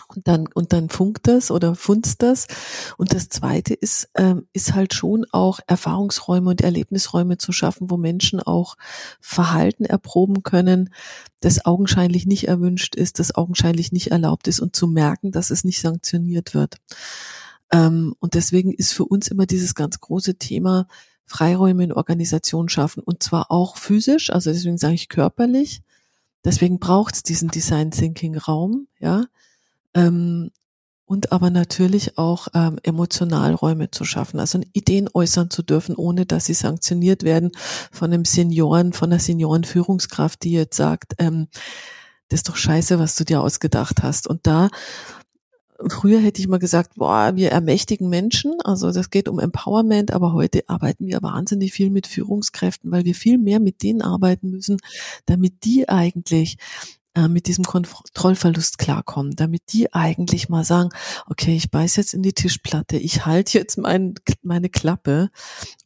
und 0.08 0.28
dann 0.28 0.48
und 0.54 0.74
dann 0.74 0.90
funkt 0.90 1.28
das 1.28 1.52
oder 1.52 1.76
funzt 1.76 2.22
das. 2.22 2.48
Und 2.98 3.14
das 3.14 3.30
Zweite 3.30 3.74
ist 3.74 4.10
ähm, 4.16 4.48
ist 4.54 4.74
halt 4.74 4.94
schon 4.94 5.26
auch 5.32 5.60
Erfahrungsräume 5.68 6.50
und 6.50 6.62
Erlebnisräume 6.62 7.38
zu 7.38 7.52
schaffen, 7.52 7.90
wo 7.90 7.98
Menschen 7.98 8.40
auch 8.40 8.76
Verhalten 9.20 9.86
erproben 9.86 10.44
können, 10.44 10.94
das 11.40 11.66
augenscheinlich 11.66 12.26
nicht 12.26 12.48
erwünscht 12.48 12.96
ist, 12.96 13.20
das 13.20 13.36
augenscheinlich 13.36 13.92
nicht 13.92 14.12
erlaubt 14.12 14.48
ist 14.48 14.60
und 14.60 14.76
zu 14.76 14.88
merken, 14.88 15.32
dass 15.32 15.50
es 15.50 15.64
nicht 15.64 15.82
sanktioniert 15.82 16.54
wird. 16.54 16.78
Ähm, 17.72 18.16
und 18.20 18.34
deswegen 18.34 18.74
ist 18.74 18.94
für 18.94 19.06
uns 19.06 19.28
immer 19.28 19.46
dieses 19.46 19.76
ganz 19.76 20.00
große 20.00 20.36
Thema 20.36 20.88
Freiräume 21.26 21.84
in 21.84 21.94
Organisation 21.94 22.70
schaffen 22.70 23.02
und 23.02 23.24
zwar 23.24 23.50
auch 23.50 23.78
physisch, 23.78 24.30
also 24.30 24.52
deswegen 24.52 24.78
sage 24.78 24.94
ich 24.94 25.10
körperlich. 25.10 25.82
Deswegen 26.44 26.78
braucht 26.78 27.16
es 27.16 27.24
diesen 27.24 27.50
Design 27.50 27.90
Thinking 27.90 28.38
Raum, 28.38 28.88
ja 29.00 29.26
ähm, 29.96 30.52
und 31.08 31.32
aber 31.32 31.50
natürlich 31.50 32.18
auch 32.18 32.48
ähm, 32.54 32.80
Emotionalräume 32.84 33.92
zu 33.92 34.06
schaffen, 34.06 34.40
also 34.40 34.60
Ideen 34.74 35.08
äußern 35.14 35.50
zu 35.50 35.62
dürfen, 35.62 35.96
ohne 35.96 36.26
dass 36.26 36.46
sie 36.46 36.56
sanktioniert 36.56 37.24
werden 37.24 37.52
von 37.92 38.12
einem 38.12 38.26
Senioren, 38.26 38.92
von 38.92 39.12
einer 39.12 39.20
Seniorenführungskraft, 39.20 40.44
die 40.44 40.52
jetzt 40.52 40.78
sagt, 40.78 41.14
ähm, 41.20 41.48
das 42.30 42.40
ist 42.40 42.50
doch 42.50 42.56
scheiße, 42.56 42.98
was 42.98 43.16
du 43.16 43.24
dir 43.24 43.42
ausgedacht 43.42 44.02
hast. 44.02 44.28
Und 44.28 44.48
da 44.48 44.70
Früher 45.90 46.20
hätte 46.22 46.40
ich 46.40 46.48
mal 46.48 46.58
gesagt, 46.58 46.96
boah, 46.96 47.36
wir 47.36 47.52
ermächtigen 47.52 48.08
Menschen, 48.08 48.54
also 48.64 48.94
das 48.94 49.10
geht 49.10 49.28
um 49.28 49.40
Empowerment, 49.40 50.12
aber 50.12 50.32
heute 50.32 50.64
arbeiten 50.68 51.06
wir 51.06 51.22
wahnsinnig 51.22 51.74
viel 51.74 51.90
mit 51.90 52.08
Führungskräften, 52.08 52.92
weil 52.92 53.04
wir 53.04 53.14
viel 53.14 53.38
mehr 53.38 53.60
mit 53.60 53.84
denen 53.84 54.02
arbeiten 54.02 54.52
müssen, 54.52 54.78
damit 55.26 55.66
die 55.66 55.90
eigentlich 55.90 56.56
äh, 57.16 57.28
mit 57.28 57.48
diesem 57.48 57.64
Kontrollverlust 57.64 58.78
klarkommen, 58.78 59.36
damit 59.36 59.74
die 59.74 59.94
eigentlich 59.94 60.50
mal 60.50 60.64
sagen, 60.64 60.90
okay, 61.28 61.56
ich 61.56 61.72
beiß 61.72 61.96
jetzt 61.96 62.14
in 62.14 62.22
die 62.22 62.34
Tischplatte, 62.34 62.98
ich 62.98 63.26
halte 63.26 63.58
jetzt 63.58 63.78
mein, 63.78 64.16
meine 64.44 64.70
Klappe 64.70 65.30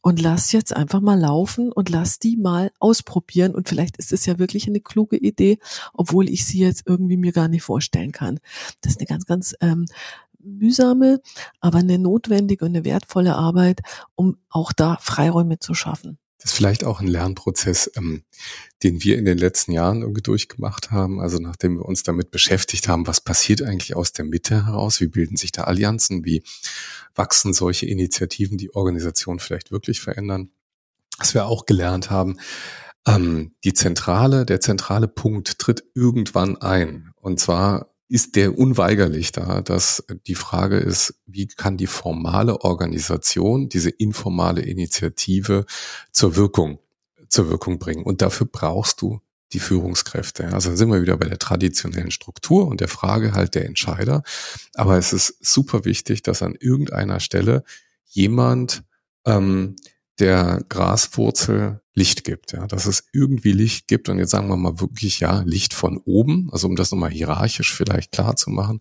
und 0.02 0.20
lass 0.20 0.52
jetzt 0.52 0.74
einfach 0.74 1.00
mal 1.00 1.18
laufen 1.18 1.72
und 1.72 1.88
lass 1.88 2.18
die 2.18 2.36
mal 2.36 2.72
ausprobieren 2.78 3.54
und 3.54 3.68
vielleicht 3.68 3.96
ist 3.96 4.12
es 4.12 4.26
ja 4.26 4.38
wirklich 4.38 4.66
eine 4.66 4.80
kluge 4.80 5.16
Idee, 5.16 5.58
obwohl 5.94 6.28
ich 6.28 6.44
sie 6.44 6.58
jetzt 6.58 6.82
irgendwie 6.86 7.16
mir 7.16 7.32
gar 7.32 7.48
nicht 7.48 7.62
vorstellen 7.62 8.12
kann. 8.12 8.40
Das 8.80 8.92
ist 8.92 9.00
eine 9.00 9.06
ganz, 9.06 9.24
ganz 9.24 9.54
ähm, 9.60 9.86
mühsame, 10.42 11.20
aber 11.60 11.78
eine 11.78 11.98
notwendige 11.98 12.64
und 12.64 12.72
eine 12.72 12.84
wertvolle 12.84 13.36
Arbeit, 13.36 13.80
um 14.14 14.36
auch 14.48 14.72
da 14.72 14.98
Freiräume 15.00 15.58
zu 15.58 15.74
schaffen. 15.74 16.18
Das 16.40 16.52
ist 16.52 16.56
vielleicht 16.56 16.84
auch 16.84 17.00
ein 17.00 17.06
Lernprozess, 17.06 17.90
ähm, 17.96 18.24
den 18.82 19.02
wir 19.04 19.18
in 19.18 19.26
den 19.26 19.36
letzten 19.36 19.72
Jahren 19.72 20.00
irgendwie 20.00 20.22
durchgemacht 20.22 20.90
haben. 20.90 21.20
Also 21.20 21.38
nachdem 21.38 21.76
wir 21.76 21.84
uns 21.84 22.02
damit 22.02 22.30
beschäftigt 22.30 22.88
haben, 22.88 23.06
was 23.06 23.20
passiert 23.20 23.60
eigentlich 23.62 23.94
aus 23.94 24.12
der 24.12 24.24
Mitte 24.24 24.66
heraus? 24.66 25.00
Wie 25.00 25.08
bilden 25.08 25.36
sich 25.36 25.52
da 25.52 25.64
Allianzen? 25.64 26.24
Wie 26.24 26.42
wachsen 27.14 27.52
solche 27.52 27.86
Initiativen, 27.86 28.56
die 28.56 28.74
Organisation 28.74 29.38
vielleicht 29.38 29.70
wirklich 29.70 30.00
verändern? 30.00 30.50
Was 31.18 31.34
wir 31.34 31.44
auch 31.44 31.66
gelernt 31.66 32.10
haben, 32.10 32.38
ähm, 33.06 33.52
die 33.64 33.74
zentrale, 33.74 34.46
der 34.46 34.60
zentrale 34.60 35.08
Punkt 35.08 35.58
tritt 35.58 35.84
irgendwann 35.94 36.56
ein. 36.56 37.12
Und 37.16 37.38
zwar 37.38 37.89
ist 38.10 38.34
der 38.34 38.58
unweigerlich 38.58 39.30
da, 39.30 39.60
dass 39.62 40.04
die 40.26 40.34
Frage 40.34 40.78
ist, 40.78 41.14
wie 41.26 41.46
kann 41.46 41.76
die 41.76 41.86
formale 41.86 42.60
Organisation 42.62 43.68
diese 43.68 43.90
informale 43.90 44.62
Initiative 44.62 45.64
zur 46.10 46.34
Wirkung, 46.34 46.80
zur 47.28 47.48
Wirkung 47.48 47.78
bringen? 47.78 48.02
Und 48.02 48.20
dafür 48.20 48.48
brauchst 48.50 49.00
du 49.00 49.20
die 49.52 49.60
Führungskräfte. 49.60 50.52
Also 50.52 50.74
sind 50.74 50.90
wir 50.90 51.02
wieder 51.02 51.16
bei 51.16 51.28
der 51.28 51.38
traditionellen 51.38 52.10
Struktur 52.10 52.66
und 52.66 52.80
der 52.80 52.88
Frage 52.88 53.32
halt 53.32 53.54
der 53.54 53.64
Entscheider. 53.64 54.24
Aber 54.74 54.98
es 54.98 55.12
ist 55.12 55.36
super 55.40 55.84
wichtig, 55.84 56.22
dass 56.22 56.42
an 56.42 56.56
irgendeiner 56.58 57.20
Stelle 57.20 57.62
jemand 58.06 58.82
ähm, 59.24 59.76
der 60.20 60.62
Graswurzel 60.68 61.80
Licht 61.94 62.24
gibt, 62.24 62.52
ja, 62.52 62.66
dass 62.66 62.86
es 62.86 63.04
irgendwie 63.12 63.52
Licht 63.52 63.88
gibt 63.88 64.08
und 64.08 64.18
jetzt 64.18 64.30
sagen 64.30 64.48
wir 64.48 64.56
mal 64.56 64.80
wirklich 64.80 65.20
ja 65.20 65.40
Licht 65.40 65.74
von 65.74 65.98
oben, 65.98 66.48
also 66.52 66.68
um 66.68 66.76
das 66.76 66.90
nochmal 66.92 67.10
hierarchisch 67.10 67.74
vielleicht 67.74 68.12
klar 68.12 68.36
zu 68.36 68.50
machen. 68.50 68.78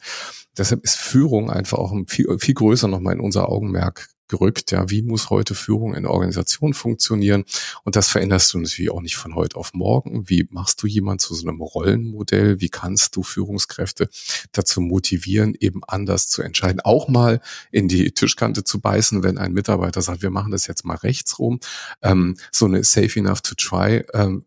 Deshalb 0.58 0.84
ist 0.84 0.95
Führung 0.95 1.49
einfach 1.49 1.80
auch 1.80 1.93
viel, 2.08 2.28
viel 2.39 2.54
größer 2.54 2.88
nochmal 2.88 3.15
in 3.15 3.19
unser 3.19 3.49
Augenmerk 3.49 4.10
gerückt. 4.30 4.72
Ja, 4.72 4.89
wie 4.89 5.02
muss 5.02 5.30
heute 5.30 5.56
Führung 5.56 5.96
in 5.96 6.04
der 6.04 6.12
Organisation 6.12 6.74
funktionieren? 6.74 7.44
Und 7.84 7.96
das 7.96 8.08
veränderst 8.08 8.54
du 8.54 8.60
natürlich 8.60 8.92
auch 8.92 9.02
nicht 9.02 9.18
von 9.18 9.36
heute 9.36 9.58
auf 9.58 9.74
morgen. 9.74 10.30
Wie 10.30 10.48
machst 10.50 10.82
du 10.82 10.88
jemand 10.88 11.22
zu 11.22 11.34
so 11.36 11.48
einem 11.48 11.62
Rollenmodell? 11.62 12.62
Wie 12.62 12.70
kannst 12.70 13.15
du 13.15 13.24
Führungskräfte 13.24 14.10
dazu 14.52 14.82
motivieren, 14.82 15.56
eben 15.60 15.82
anders 15.86 16.30
zu 16.30 16.42
entscheiden? 16.42 16.80
Auch 16.82 17.08
mal 17.08 17.42
in 17.72 17.88
die 17.88 18.12
Tischkante 18.12 18.63
zu 18.63 18.80
beißen, 18.80 19.24
wenn 19.24 19.38
ein 19.38 19.54
Mitarbeiter 19.54 20.02
sagt, 20.02 20.22
wir 20.22 20.30
machen 20.30 20.52
das 20.52 20.68
jetzt 20.68 20.86
mal 20.86 20.96
rechts 20.96 21.39
rum. 21.39 21.60
Ähm, 22.02 22.38
so 22.52 22.65
eine 22.65 22.84
Safe 22.84 23.20
Enough 23.20 23.42
to 23.42 23.56
Try 23.56 24.06
ähm, 24.13 24.46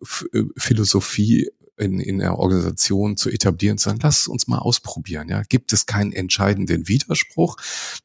Philosophie 0.57 1.51
in, 1.83 2.01
in 2.01 2.18
der 2.18 2.38
Organisation 2.38 3.16
zu 3.16 3.31
etablieren, 3.31 3.79
zu 3.79 3.88
sagen, 3.88 4.01
lass 4.03 4.29
uns 4.29 4.47
mal 4.47 4.59
ausprobieren. 4.59 5.29
Ja, 5.29 5.42
gibt 5.42 5.73
es 5.73 5.87
keinen 5.87 6.12
entscheidenden 6.12 6.88
Widerspruch, 6.88 7.57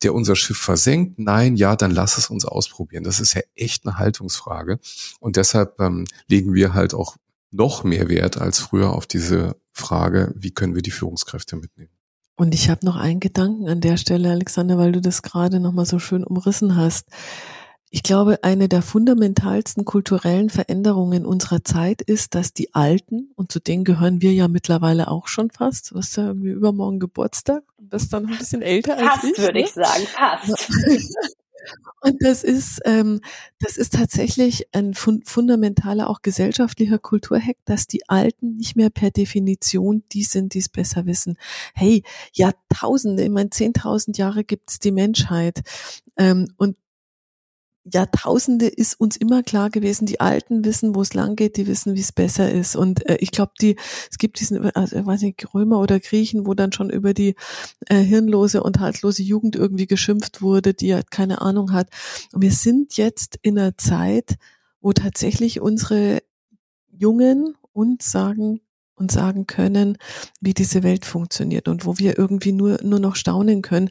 der 0.03 0.13
unser 0.13 0.35
Schiff 0.35 0.57
versenkt? 0.57 1.19
Nein, 1.19 1.55
ja, 1.55 1.75
dann 1.75 1.91
lass 1.91 2.17
es 2.17 2.29
uns 2.29 2.45
ausprobieren. 2.45 3.03
Das 3.03 3.19
ist 3.19 3.33
ja 3.33 3.41
echt 3.55 3.85
eine 3.85 3.97
Haltungsfrage 3.97 4.79
und 5.19 5.35
deshalb 5.35 5.79
ähm, 5.79 6.05
legen 6.27 6.53
wir 6.53 6.73
halt 6.73 6.93
auch 6.93 7.17
noch 7.51 7.83
mehr 7.83 8.09
Wert 8.09 8.37
als 8.37 8.59
früher 8.59 8.91
auf 8.91 9.05
diese 9.05 9.55
Frage, 9.71 10.33
wie 10.35 10.51
können 10.51 10.75
wir 10.75 10.81
die 10.81 10.91
Führungskräfte 10.91 11.55
mitnehmen. 11.55 11.91
Und 12.35 12.53
ich 12.53 12.69
habe 12.69 12.85
noch 12.85 12.95
einen 12.95 13.19
Gedanken 13.19 13.67
an 13.67 13.81
der 13.81 13.97
Stelle, 13.97 14.29
Alexander, 14.29 14.77
weil 14.77 14.91
du 14.91 15.01
das 15.01 15.23
gerade 15.23 15.59
noch 15.59 15.71
mal 15.71 15.85
so 15.85 15.97
schön 15.97 16.23
umrissen 16.23 16.75
hast. 16.75 17.07
Ich 17.89 18.03
glaube, 18.03 18.43
eine 18.43 18.67
der 18.67 18.81
fundamentalsten 18.81 19.85
kulturellen 19.85 20.49
Veränderungen 20.49 21.25
unserer 21.25 21.63
Zeit 21.63 22.01
ist, 22.01 22.35
dass 22.35 22.51
die 22.53 22.73
Alten, 22.73 23.31
und 23.35 23.51
zu 23.51 23.59
denen 23.59 23.85
gehören 23.85 24.21
wir 24.21 24.33
ja 24.33 24.49
mittlerweile 24.49 25.07
auch 25.09 25.27
schon 25.27 25.51
fast, 25.51 25.91
du 25.91 25.95
hast 25.95 26.17
ja 26.17 26.27
irgendwie 26.27 26.49
übermorgen 26.49 26.99
Geburtstag 26.99 27.63
und 27.77 27.89
bist 27.89 28.11
dann 28.11 28.25
ein 28.25 28.37
bisschen 28.37 28.61
älter 28.61 28.97
fast, 28.97 29.23
als 29.23 29.31
ich. 29.31 29.37
würde 29.37 29.59
ne? 29.59 29.65
ich 29.65 29.71
sagen, 29.71 30.03
fast. 30.05 30.69
Und 32.01 32.23
das 32.23 32.43
ist, 32.43 32.79
ähm, 32.85 33.21
das 33.59 33.75
ist 33.75 33.93
tatsächlich 33.93 34.67
ein 34.71 34.93
fun 34.93 35.23
fundamentaler, 35.25 36.09
auch 36.09 36.21
gesellschaftlicher 36.21 36.99
Kulturhack, 36.99 37.57
dass 37.65 37.87
die 37.87 38.07
Alten 38.07 38.55
nicht 38.57 38.75
mehr 38.75 38.89
per 38.89 39.09
Definition 39.09 40.03
die 40.11 40.23
sind, 40.23 40.53
die 40.53 40.59
es 40.59 40.69
besser 40.69 41.05
wissen. 41.05 41.37
Hey, 41.73 42.03
Jahrtausende, 42.33 43.23
ich 43.23 43.29
meine, 43.29 43.49
zehntausend 43.49 44.17
Jahre 44.17 44.43
gibt's 44.43 44.79
die 44.79 44.91
Menschheit. 44.91 45.61
Ähm, 46.17 46.47
und 46.57 46.77
Jahrtausende 47.93 48.67
ist 48.67 48.99
uns 48.99 49.15
immer 49.15 49.43
klar 49.43 49.69
gewesen, 49.69 50.05
die 50.05 50.19
Alten 50.19 50.65
wissen, 50.65 50.95
wo 50.95 51.01
es 51.01 51.13
lang 51.13 51.35
geht, 51.35 51.57
die 51.57 51.67
wissen, 51.67 51.95
wie 51.95 52.01
es 52.01 52.11
besser 52.11 52.51
ist. 52.51 52.75
Und 52.75 53.07
äh, 53.07 53.17
ich 53.19 53.31
glaube, 53.31 53.53
die, 53.61 53.77
es 54.11 54.17
gibt 54.17 54.39
diesen, 54.39 54.71
also, 54.75 55.05
weiß 55.05 55.21
nicht, 55.21 55.53
Römer 55.53 55.79
oder 55.79 55.99
Griechen, 55.99 56.45
wo 56.45 56.53
dann 56.53 56.73
schon 56.73 56.89
über 56.89 57.13
die 57.13 57.35
äh, 57.87 57.97
hirnlose 57.97 58.61
und 58.63 58.79
haltlose 58.79 59.23
Jugend 59.23 59.55
irgendwie 59.55 59.87
geschimpft 59.87 60.41
wurde, 60.41 60.73
die 60.73 60.93
halt 60.93 61.11
keine 61.11 61.41
Ahnung 61.41 61.71
hat. 61.71 61.89
Und 62.33 62.41
wir 62.41 62.51
sind 62.51 62.97
jetzt 62.97 63.39
in 63.41 63.57
einer 63.57 63.77
Zeit, 63.77 64.35
wo 64.81 64.93
tatsächlich 64.93 65.61
unsere 65.61 66.21
Jungen 66.89 67.55
uns 67.73 68.11
sagen, 68.11 68.61
und 68.97 69.11
sagen 69.11 69.47
können, 69.47 69.97
wie 70.41 70.53
diese 70.53 70.83
Welt 70.83 71.05
funktioniert 71.05 71.67
und 71.67 71.85
wo 71.85 71.97
wir 71.97 72.17
irgendwie 72.17 72.51
nur, 72.51 72.79
nur 72.83 72.99
noch 72.99 73.15
staunen 73.15 73.61
können. 73.61 73.89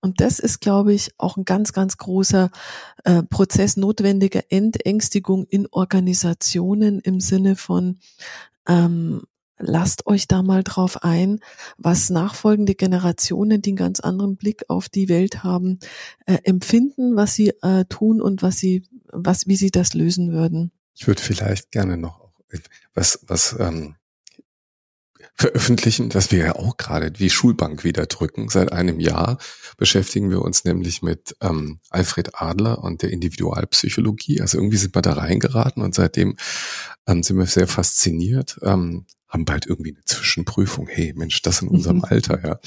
Und 0.00 0.20
das 0.20 0.38
ist, 0.38 0.60
glaube 0.60 0.92
ich, 0.92 1.10
auch 1.18 1.36
ein 1.36 1.44
ganz, 1.44 1.72
ganz 1.72 1.96
großer 1.96 2.50
äh, 3.04 3.22
Prozess 3.22 3.76
notwendiger 3.76 4.42
Entängstigung 4.48 5.44
in 5.46 5.66
Organisationen 5.70 7.00
im 7.00 7.20
Sinne 7.20 7.56
von, 7.56 7.98
ähm, 8.68 9.22
lasst 9.58 10.06
euch 10.06 10.28
da 10.28 10.42
mal 10.42 10.62
drauf 10.62 11.02
ein, 11.02 11.40
was 11.78 12.10
nachfolgende 12.10 12.74
Generationen, 12.74 13.62
die 13.62 13.70
einen 13.70 13.76
ganz 13.76 14.00
anderen 14.00 14.36
Blick 14.36 14.64
auf 14.68 14.88
die 14.88 15.08
Welt 15.08 15.44
haben, 15.44 15.78
äh, 16.26 16.38
empfinden, 16.44 17.16
was 17.16 17.34
sie 17.34 17.54
äh, 17.62 17.84
tun 17.88 18.20
und 18.20 18.42
was 18.42 18.58
sie 18.58 18.84
was, 19.12 19.46
wie 19.46 19.56
Sie 19.56 19.70
das 19.70 19.94
lösen 19.94 20.32
würden. 20.32 20.72
Ich 20.94 21.06
würde 21.06 21.22
vielleicht 21.22 21.70
gerne 21.70 21.96
noch 21.96 22.30
was, 22.94 23.20
was 23.26 23.56
ähm, 23.58 23.96
veröffentlichen, 25.36 26.08
dass 26.08 26.30
wir 26.30 26.38
ja 26.38 26.56
auch 26.56 26.76
gerade 26.78 27.10
die 27.10 27.30
Schulbank 27.30 27.84
wieder 27.84 28.06
drücken. 28.06 28.48
Seit 28.48 28.72
einem 28.72 29.00
Jahr 29.00 29.38
beschäftigen 29.76 30.30
wir 30.30 30.40
uns 30.40 30.64
nämlich 30.64 31.02
mit 31.02 31.36
ähm, 31.42 31.80
Alfred 31.90 32.40
Adler 32.40 32.82
und 32.82 33.02
der 33.02 33.10
Individualpsychologie. 33.10 34.40
Also 34.40 34.58
irgendwie 34.58 34.78
sind 34.78 34.94
wir 34.94 35.02
da 35.02 35.12
reingeraten 35.12 35.82
und 35.82 35.94
seitdem 35.94 36.36
ähm, 37.06 37.22
sind 37.22 37.36
wir 37.36 37.46
sehr 37.46 37.68
fasziniert. 37.68 38.58
Ähm, 38.62 39.04
haben 39.36 39.44
bald 39.44 39.66
irgendwie 39.66 39.92
eine 39.92 40.04
Zwischenprüfung. 40.04 40.88
Hey, 40.88 41.12
Mensch, 41.14 41.42
das 41.42 41.60
in 41.60 41.68
unserem 41.68 41.98
mhm. 41.98 42.04
Alter, 42.04 42.42
ja. 42.42 42.58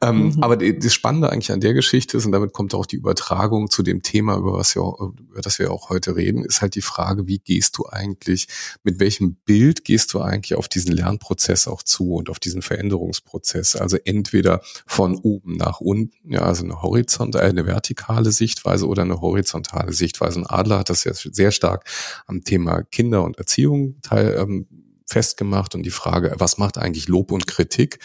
Ähm, 0.00 0.28
mhm. 0.28 0.42
Aber 0.42 0.56
das 0.56 0.94
Spannende 0.94 1.30
eigentlich 1.30 1.50
an 1.50 1.60
der 1.60 1.74
Geschichte 1.74 2.16
ist, 2.16 2.26
und 2.26 2.32
damit 2.32 2.52
kommt 2.52 2.74
auch 2.74 2.86
die 2.86 2.96
Übertragung 2.96 3.68
zu 3.68 3.82
dem 3.82 4.02
Thema, 4.02 4.36
über 4.36 4.52
was 4.52 4.76
wir, 4.76 4.82
über 4.82 5.42
das 5.42 5.58
wir 5.58 5.72
auch 5.72 5.90
heute 5.90 6.14
reden, 6.14 6.44
ist 6.44 6.62
halt 6.62 6.76
die 6.76 6.82
Frage, 6.82 7.26
wie 7.26 7.38
gehst 7.38 7.76
du 7.76 7.86
eigentlich, 7.88 8.46
mit 8.84 9.00
welchem 9.00 9.34
Bild 9.34 9.84
gehst 9.84 10.14
du 10.14 10.20
eigentlich 10.20 10.54
auf 10.54 10.68
diesen 10.68 10.92
Lernprozess 10.92 11.66
auch 11.66 11.82
zu 11.82 12.14
und 12.14 12.30
auf 12.30 12.38
diesen 12.38 12.62
Veränderungsprozess? 12.62 13.74
Also 13.74 13.96
entweder 14.04 14.60
von 14.86 15.16
oben 15.16 15.56
nach 15.56 15.80
unten, 15.80 16.32
ja, 16.32 16.42
also 16.42 16.62
eine 16.62 16.82
horizontale, 16.82 17.44
eine 17.44 17.66
vertikale 17.66 18.30
Sichtweise 18.30 18.86
oder 18.86 19.02
eine 19.02 19.20
horizontale 19.20 19.92
Sichtweise. 19.92 20.38
Und 20.38 20.46
Adler 20.46 20.78
hat 20.78 20.90
das 20.90 21.02
ja 21.02 21.12
sehr 21.14 21.50
stark 21.50 21.84
am 22.26 22.44
Thema 22.44 22.82
Kinder 22.82 23.24
und 23.24 23.38
Erziehung 23.38 23.96
teil, 24.02 24.36
ähm, 24.38 24.68
festgemacht 25.06 25.74
und 25.74 25.82
die 25.82 25.90
Frage, 25.90 26.34
was 26.38 26.58
macht 26.58 26.78
eigentlich 26.78 27.08
Lob 27.08 27.32
und 27.32 27.46
Kritik 27.46 27.98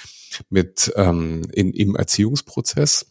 mit 0.49 0.91
ähm, 0.95 1.43
in, 1.53 1.73
im 1.73 1.95
Erziehungsprozess? 1.95 3.07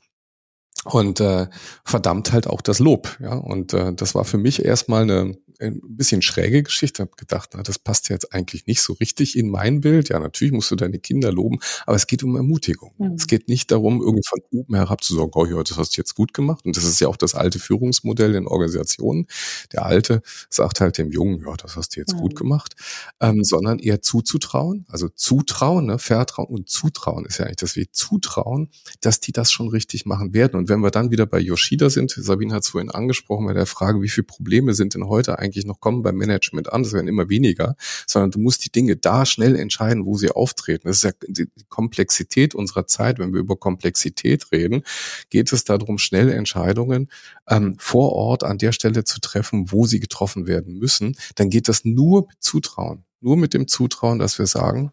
und 0.84 1.20
äh, 1.20 1.48
verdammt 1.84 2.32
halt 2.32 2.46
auch 2.46 2.60
das 2.60 2.78
Lob. 2.78 3.16
Ja, 3.20 3.34
und 3.34 3.72
äh, 3.72 3.92
das 3.92 4.14
war 4.14 4.24
für 4.24 4.38
mich 4.38 4.64
erstmal 4.64 5.02
eine 5.02 5.36
ein 5.60 5.80
bisschen 5.82 6.22
schräge 6.22 6.62
Geschichte. 6.62 7.02
Habe 7.02 7.16
gedacht, 7.16 7.50
na, 7.54 7.62
das 7.62 7.78
passt 7.78 8.08
jetzt 8.08 8.32
eigentlich 8.32 8.66
nicht 8.66 8.82
so 8.82 8.94
richtig 8.94 9.36
in 9.36 9.48
mein 9.48 9.80
Bild. 9.80 10.08
Ja, 10.08 10.18
natürlich 10.18 10.52
musst 10.52 10.70
du 10.70 10.76
deine 10.76 10.98
Kinder 10.98 11.32
loben, 11.32 11.58
aber 11.86 11.96
es 11.96 12.06
geht 12.06 12.22
um 12.22 12.36
Ermutigung. 12.36 12.92
Mhm. 12.98 13.14
Es 13.14 13.26
geht 13.26 13.48
nicht 13.48 13.70
darum, 13.70 14.00
irgendwie 14.00 14.26
von 14.26 14.40
oben 14.50 14.74
herab 14.74 15.02
zu 15.02 15.14
sagen, 15.14 15.30
oh 15.34 15.46
ja, 15.46 15.62
das 15.62 15.76
hast 15.76 15.96
du 15.96 16.00
jetzt 16.00 16.14
gut 16.14 16.34
gemacht. 16.34 16.64
Und 16.64 16.76
das 16.76 16.84
ist 16.84 17.00
ja 17.00 17.08
auch 17.08 17.16
das 17.16 17.34
alte 17.34 17.58
Führungsmodell 17.58 18.34
in 18.34 18.46
Organisationen. 18.46 19.26
Der 19.72 19.84
Alte 19.84 20.22
sagt 20.50 20.80
halt 20.80 20.98
dem 20.98 21.10
Jungen, 21.10 21.40
ja, 21.46 21.54
das 21.56 21.76
hast 21.76 21.96
du 21.96 22.00
jetzt 22.00 22.14
mhm. 22.14 22.18
gut 22.18 22.36
gemacht, 22.36 22.74
ähm, 23.20 23.42
sondern 23.42 23.78
eher 23.78 24.02
zuzutrauen. 24.02 24.86
Also 24.88 25.08
zutrauen, 25.08 25.86
ne? 25.86 25.98
Vertrauen 25.98 26.48
und 26.48 26.68
Zutrauen 26.68 27.24
ist 27.26 27.38
ja 27.38 27.46
eigentlich 27.46 27.56
das 27.56 27.76
wie 27.76 27.90
Zutrauen, 27.90 28.70
dass 29.00 29.20
die 29.20 29.32
das 29.32 29.50
schon 29.52 29.68
richtig 29.68 30.06
machen 30.06 30.34
werden. 30.34 30.56
Und 30.56 30.68
wenn 30.68 30.80
wir 30.80 30.90
dann 30.90 31.10
wieder 31.10 31.26
bei 31.26 31.38
Yoshida 31.38 31.90
sind, 31.90 32.10
Sabine 32.10 32.54
hat 32.54 32.62
es 32.62 32.68
vorhin 32.68 32.90
angesprochen, 32.90 33.46
bei 33.46 33.54
der 33.54 33.66
Frage, 33.66 34.02
wie 34.02 34.08
viele 34.08 34.24
Probleme 34.24 34.74
sind 34.74 34.94
denn 34.94 35.06
heute 35.06 35.38
eigentlich 35.38 35.45
noch 35.64 35.80
kommen 35.80 36.02
beim 36.02 36.16
Management 36.16 36.72
an, 36.72 36.82
das 36.82 36.92
werden 36.92 37.08
immer 37.08 37.28
weniger, 37.28 37.76
sondern 38.06 38.30
du 38.30 38.38
musst 38.38 38.64
die 38.64 38.70
Dinge 38.70 38.96
da 38.96 39.26
schnell 39.26 39.56
entscheiden, 39.56 40.04
wo 40.04 40.16
sie 40.16 40.30
auftreten. 40.30 40.88
Das 40.88 40.98
ist 40.98 41.02
ja 41.04 41.12
die 41.28 41.48
Komplexität 41.68 42.54
unserer 42.54 42.86
Zeit. 42.86 43.18
Wenn 43.18 43.32
wir 43.32 43.40
über 43.40 43.56
Komplexität 43.56 44.52
reden, 44.52 44.82
geht 45.30 45.52
es 45.52 45.64
darum, 45.64 45.98
schnell 45.98 46.30
Entscheidungen 46.30 47.10
ähm, 47.48 47.76
vor 47.78 48.12
Ort 48.12 48.44
an 48.44 48.58
der 48.58 48.72
Stelle 48.72 49.04
zu 49.04 49.20
treffen, 49.20 49.72
wo 49.72 49.86
sie 49.86 50.00
getroffen 50.00 50.46
werden 50.46 50.78
müssen. 50.78 51.16
Dann 51.34 51.50
geht 51.50 51.68
das 51.68 51.84
nur 51.84 52.26
mit 52.28 52.42
Zutrauen. 52.42 53.04
Nur 53.20 53.36
mit 53.36 53.54
dem 53.54 53.66
Zutrauen, 53.66 54.18
dass 54.18 54.38
wir 54.38 54.46
sagen, 54.46 54.92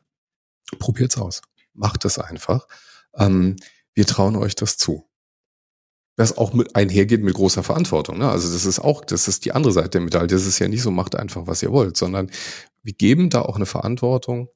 probiert's 0.79 1.17
aus. 1.17 1.41
Macht 1.73 2.05
es 2.05 2.19
einfach. 2.19 2.67
Ähm, 3.15 3.57
wir 3.93 4.05
trauen 4.05 4.35
euch 4.35 4.55
das 4.55 4.77
zu 4.77 5.07
was 6.15 6.37
auch 6.37 6.53
mit 6.53 6.75
einhergeht 6.75 7.23
mit 7.23 7.33
großer 7.33 7.63
Verantwortung. 7.63 8.19
Ne? 8.19 8.29
Also 8.29 8.51
das 8.51 8.65
ist 8.65 8.79
auch, 8.79 9.03
das 9.03 9.27
ist 9.27 9.45
die 9.45 9.51
andere 9.51 9.73
Seite 9.73 9.89
der 9.89 10.01
Medaille. 10.01 10.27
Das 10.27 10.45
ist 10.45 10.59
ja 10.59 10.67
nicht 10.67 10.83
so, 10.83 10.91
macht 10.91 11.15
einfach, 11.15 11.47
was 11.47 11.63
ihr 11.63 11.71
wollt, 11.71 11.97
sondern 11.97 12.29
wir 12.83 12.93
geben 12.93 13.29
da 13.29 13.41
auch 13.41 13.55
eine 13.55 13.65
Verantwortung 13.65 14.49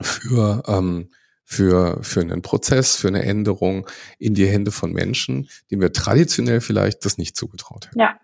für, 0.00 0.62
ähm, 0.66 1.10
für, 1.44 2.02
für 2.02 2.20
einen 2.20 2.42
Prozess, 2.42 2.96
für 2.96 3.08
eine 3.08 3.22
Änderung 3.22 3.88
in 4.18 4.34
die 4.34 4.46
Hände 4.46 4.70
von 4.70 4.92
Menschen, 4.92 5.48
denen 5.70 5.82
wir 5.82 5.92
traditionell 5.92 6.60
vielleicht 6.60 7.04
das 7.04 7.18
nicht 7.18 7.36
zugetraut 7.36 7.86
hätten. 7.86 8.00
Ja. 8.00 8.18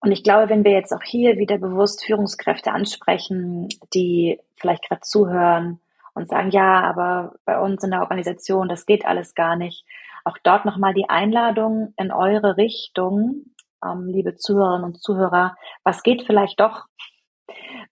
Und 0.00 0.12
ich 0.12 0.22
glaube, 0.22 0.48
wenn 0.48 0.64
wir 0.64 0.72
jetzt 0.72 0.92
auch 0.92 1.02
hier 1.02 1.38
wieder 1.38 1.58
bewusst 1.58 2.04
Führungskräfte 2.04 2.70
ansprechen, 2.70 3.68
die 3.92 4.38
vielleicht 4.56 4.86
gerade 4.88 5.00
zuhören 5.00 5.80
und 6.14 6.28
sagen, 6.28 6.50
ja, 6.50 6.82
aber 6.82 7.34
bei 7.44 7.58
uns 7.58 7.82
in 7.82 7.90
der 7.90 8.02
Organisation, 8.02 8.68
das 8.68 8.86
geht 8.86 9.04
alles 9.04 9.34
gar 9.34 9.56
nicht 9.56 9.84
auch 10.28 10.38
dort 10.42 10.64
nochmal 10.64 10.94
die 10.94 11.08
Einladung 11.08 11.94
in 11.96 12.12
eure 12.12 12.56
Richtung, 12.56 13.46
ähm, 13.84 14.06
liebe 14.06 14.36
Zuhörerinnen 14.36 14.84
und 14.84 15.02
Zuhörer. 15.02 15.56
Was 15.84 16.02
geht 16.02 16.24
vielleicht 16.26 16.60
doch? 16.60 16.84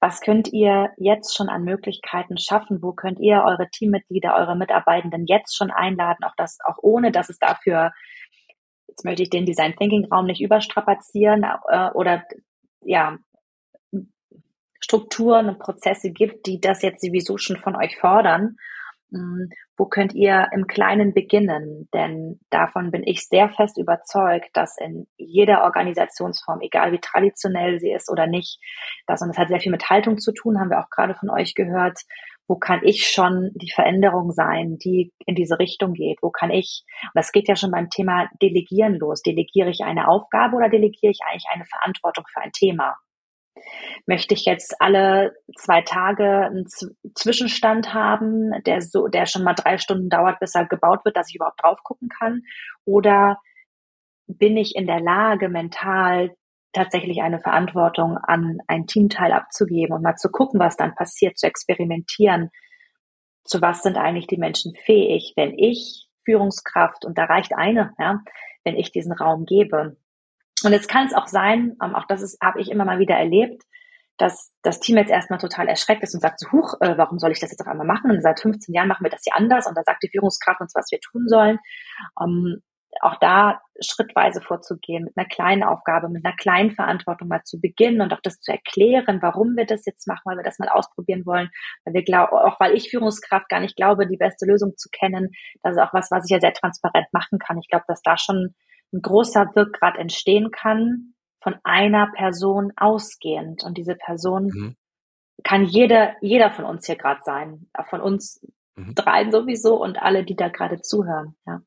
Was 0.01 0.21
könnt 0.21 0.53
ihr 0.53 0.91
jetzt 0.99 1.35
schon 1.35 1.49
an 1.49 1.65
Möglichkeiten 1.65 2.37
schaffen? 2.37 2.83
Wo 2.83 2.93
könnt 2.93 3.19
ihr 3.19 3.43
eure 3.43 3.69
Teammitglieder, 3.71 4.37
eure 4.37 4.57
Mitarbeitenden 4.57 5.25
jetzt 5.27 5.57
schon 5.57 5.71
einladen? 5.71 6.25
Auch 6.25 6.35
das, 6.37 6.59
auch 6.65 6.77
ohne, 6.83 7.11
dass 7.11 7.31
es 7.31 7.39
dafür, 7.39 7.93
jetzt 8.87 9.05
möchte 9.05 9.23
ich 9.23 9.31
den 9.31 9.47
Design 9.47 9.75
Thinking 9.77 10.07
Raum 10.13 10.27
nicht 10.27 10.43
überstrapazieren 10.43 11.47
äh, 11.69 11.91
oder 11.93 12.23
ja, 12.83 13.17
Strukturen 14.79 15.49
und 15.49 15.59
Prozesse 15.59 16.11
gibt, 16.11 16.47
die 16.47 16.61
das 16.61 16.83
jetzt 16.83 17.01
sowieso 17.01 17.39
schon 17.39 17.57
von 17.57 17.75
euch 17.77 17.97
fordern 17.97 18.57
hm, 19.11 19.51
wo 19.77 19.87
könnt 19.87 20.15
ihr 20.15 20.49
im 20.53 20.67
Kleinen 20.67 21.13
beginnen? 21.13 21.89
Denn 21.93 22.41
davon 22.51 22.91
bin 22.91 23.03
ich 23.05 23.27
sehr 23.29 23.51
fest 23.51 23.79
überzeugt, 23.79 24.51
dass 24.55 24.79
in 24.79 25.07
jeder 25.17 25.65
Organisationsform, 25.65 26.61
egal 26.63 26.93
wie 26.93 27.01
traditionell 27.01 27.79
sie 27.79 27.93
ist 27.93 28.11
oder 28.11 28.27
nicht, 28.27 28.59
das, 29.07 29.23
und 29.23 29.29
das 29.29 29.39
hat 29.39 29.49
sehr 29.49 29.61
viel 29.61 29.73
mit 29.73 29.91
Haltung 29.91 30.19
zu 30.19 30.33
tun, 30.33 30.59
haben 30.59 30.71
wir 30.71 30.81
auch 30.81 30.91
gerade 30.91 31.15
von 31.15 31.31
euch 31.31 31.55
gehört, 31.55 32.01
wo 32.49 32.57
kann 32.57 32.81
ich 32.85 33.09
schon 33.09 33.51
die 33.55 33.71
Veränderung 33.71 34.31
sein, 34.31 34.79
die 34.79 35.13
in 35.27 35.35
diese 35.35 35.59
Richtung 35.59 35.95
geht? 35.95 36.19
Wo 36.23 36.31
kann 36.31 36.51
ich, 36.51 36.85
und 37.03 37.13
das 37.15 37.33
geht 37.33 37.49
ja 37.49 37.57
schon 37.57 37.73
beim 37.73 37.91
Thema 37.91 38.29
Delegieren 38.41 38.95
los. 38.95 39.23
Delegiere 39.23 39.71
ich 39.71 39.81
eine 39.81 40.09
Aufgabe 40.09 40.57
oder 40.57 40.69
delegiere 40.69 41.11
ich 41.11 41.19
eigentlich 41.27 41.47
eine 41.53 41.65
Verantwortung 41.65 42.25
für 42.33 42.41
ein 42.41 42.53
Thema? 42.53 42.97
Möchte 44.07 44.35
ich 44.35 44.45
jetzt 44.45 44.81
alle 44.81 45.35
zwei 45.57 45.83
Tage 45.83 46.47
einen 46.47 46.67
Zwischenstand 47.15 47.95
haben, 47.95 48.53
der 48.65 48.81
so, 48.83 49.09
der 49.09 49.27
schon 49.27 49.43
mal 49.43 49.55
drei 49.55 49.79
Stunden 49.79 50.09
dauert, 50.09 50.39
bis 50.41 50.55
er 50.55 50.67
gebaut 50.67 51.05
wird, 51.05 51.17
dass 51.17 51.29
ich 51.29 51.37
überhaupt 51.37 51.63
drauf 51.63 51.79
gucken 51.83 52.09
kann? 52.09 52.43
Oder 52.85 53.39
bin 54.27 54.57
ich 54.57 54.77
in 54.77 54.87
der 54.87 55.01
Lage, 55.01 55.49
mental 55.49 56.35
tatsächlich 56.73 57.23
eine 57.23 57.41
Verantwortung 57.41 58.19
an 58.19 58.59
ein 58.67 58.87
Teamteil 58.87 59.33
abzugeben 59.33 59.97
und 59.97 60.03
mal 60.03 60.17
zu 60.17 60.31
gucken, 60.31 60.61
was 60.61 60.77
dann 60.77 60.95
passiert, 60.95 61.39
zu 61.39 61.47
experimentieren? 61.47 62.51
Zu 63.45 63.63
was 63.63 63.83
sind 63.83 63.97
eigentlich 63.97 64.27
die 64.27 64.39
Menschen 64.39 64.75
fähig, 64.75 65.33
wenn 65.37 65.59
ich 65.59 66.09
Führungskraft, 66.25 67.05
und 67.05 67.17
da 67.17 67.25
reicht 67.25 67.55
eine, 67.55 67.93
ja, 67.99 68.21
wenn 68.65 68.77
ich 68.77 68.91
diesen 68.91 69.13
Raum 69.13 69.47
gebe, 69.47 69.97
und 70.65 70.73
jetzt 70.73 70.89
kann 70.89 71.07
es 71.07 71.15
auch 71.15 71.27
sein, 71.27 71.77
ähm, 71.83 71.95
auch 71.95 72.07
das 72.07 72.23
ist, 72.23 72.39
habe 72.43 72.61
ich 72.61 72.71
immer 72.71 72.85
mal 72.85 72.99
wieder 72.99 73.17
erlebt, 73.17 73.63
dass 74.19 74.55
das 74.63 74.81
Team 74.81 74.97
jetzt 74.97 75.11
erstmal 75.11 75.39
total 75.39 75.69
erschreckt 75.69 76.03
ist 76.03 76.15
und 76.15 76.21
sagt 76.21 76.41
so, 76.41 76.51
huch, 76.51 76.75
äh, 76.81 76.97
warum 76.97 77.19
soll 77.19 77.33
ich 77.33 77.41
das 77.41 77.51
jetzt 77.51 77.61
auf 77.61 77.67
einmal 77.67 77.87
machen? 77.87 78.11
Und 78.11 78.23
seit 78.23 78.41
15 78.41 78.75
Jahren 78.75 78.89
machen 78.89 79.05
wir 79.05 79.11
das 79.11 79.23
hier 79.25 79.37
anders 79.37 79.67
und 79.67 79.77
da 79.77 79.83
sagt 79.85 80.03
die 80.03 80.09
Führungskraft 80.09 80.61
uns, 80.61 80.75
was 80.75 80.91
wir 80.91 81.01
tun 81.01 81.29
sollen. 81.29 81.59
Ähm, 82.21 82.63
auch 83.03 83.17
da 83.21 83.61
schrittweise 83.81 84.41
vorzugehen, 84.41 85.05
mit 85.05 85.17
einer 85.17 85.29
kleinen 85.29 85.63
Aufgabe, 85.63 86.09
mit 86.09 86.25
einer 86.25 86.35
kleinen 86.35 86.71
Verantwortung 86.71 87.29
mal 87.29 87.43
zu 87.45 87.61
beginnen 87.61 88.01
und 88.01 88.13
auch 88.15 88.21
das 88.23 88.41
zu 88.41 88.53
erklären, 88.53 89.21
warum 89.21 89.55
wir 89.55 89.67
das 89.67 89.85
jetzt 89.85 90.07
machen, 90.07 90.23
weil 90.25 90.39
wir 90.39 90.45
das 90.45 90.59
mal 90.59 90.71
ausprobieren 90.71 91.27
wollen, 91.27 91.51
weil 91.85 91.93
wir 91.95 92.05
glauben, 92.05 92.33
auch 92.33 92.59
weil 92.59 92.75
ich 92.75 92.91
Führungskraft 92.91 93.51
gar 93.51 93.61
nicht 93.61 93.77
glaube, 93.77 94.07
die 94.07 94.17
beste 94.17 94.47
Lösung 94.47 94.77
zu 94.77 94.89
kennen, 94.91 95.31
das 95.63 95.73
ist 95.73 95.83
auch 95.83 95.93
was, 95.93 96.11
was 96.11 96.25
ich 96.25 96.31
ja 96.31 96.41
sehr 96.41 96.55
transparent 96.55 97.09
machen 97.13 97.39
kann. 97.39 97.59
Ich 97.59 97.69
glaube, 97.69 97.85
dass 97.87 98.01
da 98.01 98.17
schon 98.17 98.55
ein 98.97 99.03
großer 99.03 99.53
Wirkgrad 99.55 99.97
entstehen 99.97 100.51
kann 100.51 101.15
von 101.43 101.57
einer 101.63 102.11
Person 102.13 102.73
ausgehend. 102.77 103.63
Und 103.65 103.77
diese 103.79 103.95
Person 103.95 104.47
mhm. 104.47 104.77
kann 105.45 105.65
jeder, 105.65 106.15
jeder 106.21 106.51
von 106.51 106.65
uns 106.65 106.87
hier 106.87 106.97
gerade 106.97 107.21
sein. 107.23 107.69
Von 107.89 108.01
uns 108.01 108.45
mhm. 108.75 108.95
dreien 108.95 109.31
sowieso 109.31 109.81
und 109.81 110.01
alle, 110.03 110.25
die 110.25 110.37
da 110.37 110.49
gerade 110.49 110.81
zuhören. 110.81 111.37
Ja. 111.47 111.61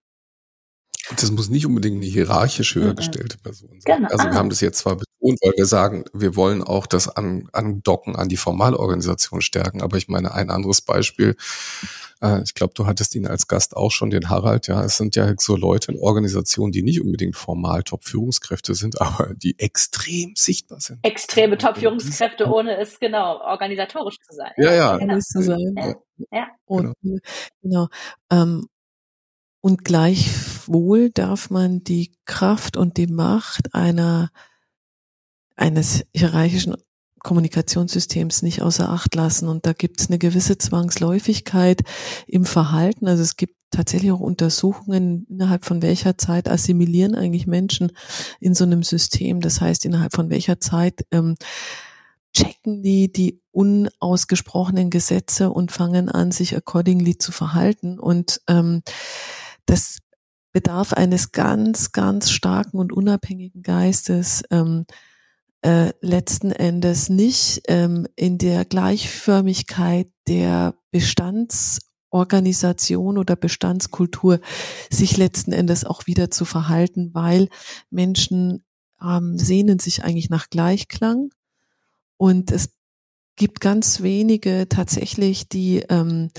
Das 1.16 1.32
muss 1.32 1.50
nicht 1.50 1.66
unbedingt 1.66 1.98
eine 1.98 2.06
hierarchisch 2.06 2.76
höher 2.76 2.92
mhm. 2.92 2.98
gestellte 2.98 3.38
Person 3.38 3.70
sein. 3.80 3.98
Genau. 3.98 4.10
Also 4.10 4.26
wir 4.26 4.34
haben 4.34 4.50
das 4.50 4.62
jetzt 4.62 4.80
zwar 4.80 4.96
betont, 4.96 5.40
weil 5.42 5.54
wir 5.58 5.66
sagen, 5.66 6.06
wir 6.14 6.36
wollen 6.36 6.64
auch 6.64 6.86
das 6.86 7.08
an, 7.08 7.50
andocken 7.52 8.16
an 8.16 8.30
die 8.30 8.38
Formalorganisation 8.38 9.42
stärken, 9.42 9.82
aber 9.82 9.98
ich 9.98 10.08
meine, 10.08 10.34
ein 10.34 10.50
anderes 10.50 10.82
Beispiel, 10.82 11.36
äh, 12.22 12.42
ich 12.44 12.54
glaube, 12.54 12.74
du 12.76 12.86
hattest 12.86 13.16
ihn 13.16 13.28
als 13.28 13.48
Gast 13.48 13.76
auch 13.76 13.92
schon, 13.92 14.10
den 14.10 14.30
Harald, 14.30 14.68
ja, 14.68 14.84
es 14.84 14.98
sind 14.98 15.16
ja 15.16 15.34
so 15.38 15.56
Leute 15.56 15.92
in 15.92 16.00
Organisationen, 16.00 16.72
die 16.72 16.84
nicht 16.84 17.02
unbedingt 17.02 17.36
formal 17.36 17.84
Top-Führungskräfte 17.84 18.76
sind, 18.76 19.02
aber 19.02 19.34
die 19.34 19.58
extrem 19.60 20.34
sichtbar 20.36 20.80
sind. 20.80 21.00
Extreme 21.04 21.58
Top-Führungskräfte, 21.58 22.46
ohne 22.48 22.78
es 22.78 23.00
genau 23.00 23.40
organisatorisch 23.42 24.18
zu 24.20 24.36
sein. 24.36 24.52
Ja, 24.58 24.74
ja. 24.74 24.98
Genau. 24.98 25.20
Zu 25.20 25.42
sein. 25.42 25.76
Ja. 25.78 25.96
ja. 26.32 26.48
Und, 26.66 26.94
genau. 27.02 27.20
genau. 27.62 27.88
Ähm, 28.32 28.68
und 29.62 29.84
gleichwohl 29.84 31.10
darf 31.10 31.50
man 31.50 31.84
die 31.84 32.14
Kraft 32.26 32.78
und 32.78 32.98
die 32.98 33.08
Macht 33.08 33.74
einer 33.74 34.30
eines 35.56 36.06
hierarchischen 36.16 36.76
Kommunikationssystems 37.20 38.42
nicht 38.42 38.62
außer 38.62 38.90
Acht 38.90 39.14
lassen. 39.16 39.50
Und 39.50 39.66
da 39.66 39.74
gibt 39.74 40.00
es 40.00 40.08
eine 40.08 40.18
gewisse 40.18 40.58
Zwangsläufigkeit 40.58 41.82
im 42.28 42.46
Verhalten. 42.46 43.08
Also 43.08 43.24
es 43.24 43.36
gibt 43.36 43.56
tatsächlich 43.72 44.12
auch 44.12 44.22
Untersuchungen, 44.22 45.26
innerhalb 45.30 45.66
von 45.66 45.82
welcher 45.82 46.18
Zeit 46.18 46.50
assimilieren 46.50 47.16
eigentlich 47.16 47.46
Menschen 47.46 47.92
in 48.40 48.56
so 48.56 48.64
einem 48.64 48.84
System. 48.84 49.42
Das 49.42 49.62
heißt, 49.62 49.86
innerhalb 49.86 50.16
von 50.16 50.30
welcher 50.30 50.60
Zeit 50.60 51.06
ähm, 51.12 51.36
checken 52.34 52.82
die 52.84 53.12
die 53.12 53.42
unausgesprochenen 53.52 54.90
Gesetze 54.90 55.50
und 55.50 55.72
fangen 55.72 56.10
an, 56.10 56.32
sich 56.32 56.56
accordingly 56.56 57.18
zu 57.18 57.32
verhalten. 57.32 58.00
Und 58.00 58.42
ähm, 58.48 58.82
das 59.70 60.00
bedarf 60.52 60.94
eines 60.94 61.32
ganz, 61.32 61.92
ganz 61.92 62.32
starken 62.32 62.78
und 62.78 62.92
unabhängigen 62.92 63.62
Geistes. 63.62 64.42
Ähm, 64.50 64.86
äh, 65.62 65.92
letzten 66.02 66.52
Endes 66.52 67.10
nicht 67.10 67.62
ähm, 67.68 68.08
in 68.16 68.38
der 68.38 68.64
Gleichförmigkeit 68.66 70.08
der 70.28 70.76
Bestandsorganisation 70.92 73.18
oder 73.18 73.36
Bestandskultur 73.36 74.40
sich 74.90 75.18
letzten 75.18 75.52
Endes 75.52 75.84
auch 75.84 76.08
wieder 76.08 76.32
zu 76.32 76.46
verhalten, 76.46 77.14
weil 77.14 77.50
Menschen 77.90 78.64
ähm, 79.02 79.38
sehnen 79.38 79.80
sich 79.80 80.04
eigentlich 80.04 80.30
nach 80.30 80.50
Gleichklang 80.50 81.32
und 82.18 82.52
es 82.52 82.70
gibt 83.40 83.62
ganz 83.62 84.02
wenige 84.02 84.68
tatsächlich, 84.70 85.50
die, 85.50 85.80
ähm, 85.90 86.30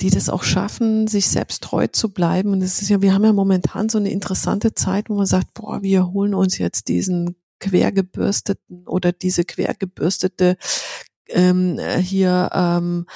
die 0.00 0.10
das 0.10 0.28
auch 0.28 0.42
schaffen, 0.42 1.06
sich 1.06 1.28
selbst 1.28 1.62
treu 1.62 1.86
zu 1.86 2.10
bleiben. 2.10 2.52
Und 2.52 2.62
es 2.62 2.82
ist 2.82 2.88
ja, 2.88 3.02
wir 3.02 3.14
haben 3.14 3.24
ja 3.24 3.32
momentan 3.32 3.88
so 3.88 3.98
eine 3.98 4.10
interessante 4.10 4.74
Zeit, 4.74 5.08
wo 5.08 5.14
man 5.14 5.26
sagt, 5.26 5.54
boah, 5.54 5.82
wir 5.82 6.12
holen 6.12 6.34
uns 6.34 6.58
jetzt 6.58 6.88
diesen 6.88 7.36
quergebürsteten 7.58 8.86
oder 8.86 9.12
diese 9.12 9.44
quergebürstete 9.44 10.56
ähm, 11.28 11.78
hier 12.00 12.50
ähm, 12.52 13.06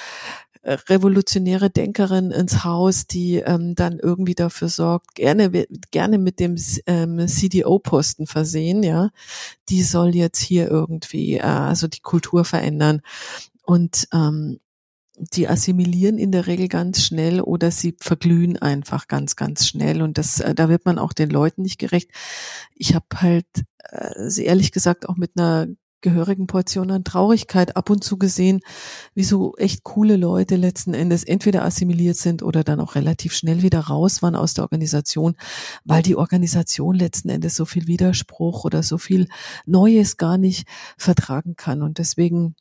revolutionäre 0.62 1.70
Denkerin 1.70 2.30
ins 2.30 2.64
Haus, 2.64 3.06
die 3.06 3.36
ähm, 3.36 3.74
dann 3.74 3.98
irgendwie 3.98 4.34
dafür 4.34 4.68
sorgt, 4.68 5.14
gerne 5.14 5.66
gerne 5.90 6.18
mit 6.18 6.38
dem 6.38 6.56
ähm, 6.86 7.26
CDO-Posten 7.26 8.26
versehen, 8.26 8.82
ja, 8.82 9.10
die 9.70 9.82
soll 9.82 10.14
jetzt 10.14 10.40
hier 10.40 10.68
irgendwie 10.68 11.36
äh, 11.36 11.42
also 11.42 11.88
die 11.88 12.00
Kultur 12.00 12.44
verändern 12.44 13.00
und 13.62 14.06
ähm, 14.12 14.60
die 15.20 15.48
assimilieren 15.48 16.18
in 16.18 16.32
der 16.32 16.46
Regel 16.46 16.68
ganz 16.68 17.02
schnell 17.02 17.40
oder 17.40 17.70
sie 17.70 17.96
verglühen 18.00 18.56
einfach 18.56 19.06
ganz, 19.08 19.36
ganz 19.36 19.66
schnell. 19.66 20.02
Und 20.02 20.18
das, 20.18 20.40
äh, 20.40 20.54
da 20.54 20.68
wird 20.68 20.84
man 20.86 20.98
auch 20.98 21.12
den 21.12 21.30
Leuten 21.30 21.62
nicht 21.62 21.78
gerecht. 21.78 22.10
Ich 22.74 22.94
habe 22.94 23.06
halt 23.16 23.46
äh, 23.90 24.42
ehrlich 24.42 24.72
gesagt 24.72 25.08
auch 25.08 25.16
mit 25.16 25.32
einer 25.36 25.68
gehörigen 26.02 26.46
Portion 26.46 26.90
an 26.90 27.04
Traurigkeit 27.04 27.76
ab 27.76 27.90
und 27.90 28.02
zu 28.02 28.16
gesehen, 28.16 28.60
wie 29.14 29.24
so 29.24 29.54
echt 29.56 29.84
coole 29.84 30.16
Leute 30.16 30.56
letzten 30.56 30.94
Endes 30.94 31.24
entweder 31.24 31.62
assimiliert 31.64 32.16
sind 32.16 32.42
oder 32.42 32.64
dann 32.64 32.80
auch 32.80 32.94
relativ 32.94 33.34
schnell 33.34 33.60
wieder 33.60 33.80
raus 33.80 34.22
waren 34.22 34.34
aus 34.34 34.54
der 34.54 34.64
Organisation, 34.64 35.36
weil 35.84 36.02
die 36.02 36.16
Organisation 36.16 36.94
letzten 36.94 37.28
Endes 37.28 37.54
so 37.54 37.66
viel 37.66 37.86
Widerspruch 37.86 38.64
oder 38.64 38.82
so 38.82 38.96
viel 38.96 39.28
Neues 39.66 40.16
gar 40.16 40.38
nicht 40.38 40.66
vertragen 40.96 41.54
kann. 41.56 41.82
Und 41.82 41.98
deswegen 41.98 42.54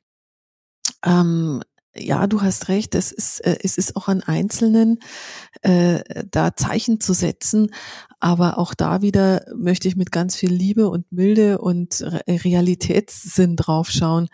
ähm, 1.05 1.61
ja, 1.95 2.27
du 2.27 2.41
hast 2.41 2.69
recht, 2.69 2.95
es 2.95 3.11
ist, 3.11 3.39
äh, 3.41 3.57
es 3.63 3.77
ist 3.77 3.95
auch 3.95 4.07
an 4.07 4.21
Einzelnen, 4.21 4.99
äh, 5.61 5.99
da 6.29 6.55
Zeichen 6.55 6.99
zu 6.99 7.13
setzen. 7.13 7.71
Aber 8.21 8.57
auch 8.57 8.73
da 8.73 9.01
wieder 9.01 9.45
möchte 9.55 9.87
ich 9.87 9.95
mit 9.95 10.11
ganz 10.11 10.35
viel 10.35 10.51
Liebe 10.51 10.89
und 10.89 11.09
Milde 11.11 11.59
und 11.59 12.01
Re 12.01 12.21
Realitätssinn 12.27 13.55
draufschauen. 13.55 14.27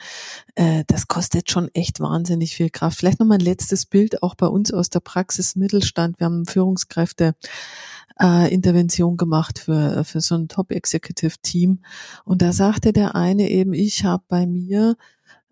Äh, 0.56 0.84
das 0.88 1.08
kostet 1.08 1.52
schon 1.52 1.70
echt 1.74 2.00
wahnsinnig 2.00 2.56
viel 2.56 2.70
Kraft. 2.70 2.98
Vielleicht 2.98 3.20
noch 3.20 3.28
mal 3.28 3.36
ein 3.36 3.42
letztes 3.42 3.86
Bild 3.86 4.24
auch 4.24 4.36
bei 4.36 4.48
uns 4.48 4.74
aus 4.74 4.90
der 4.90 5.02
Praxis 5.02 5.56
Mittelstand. 5.56 6.20
Wir 6.20 6.26
haben 6.26 6.46
Führungskräfte 6.46 7.36
äh, 8.20 8.54
Intervention 8.54 9.18
gemacht 9.18 9.60
für, 9.60 10.04
für 10.04 10.22
so 10.22 10.36
ein 10.36 10.48
Top-Executive-Team. 10.48 11.82
Und 12.24 12.42
da 12.42 12.54
sagte 12.54 12.94
der 12.94 13.16
eine 13.16 13.50
eben, 13.50 13.74
ich 13.74 14.04
habe 14.04 14.24
bei 14.28 14.46
mir 14.48 14.96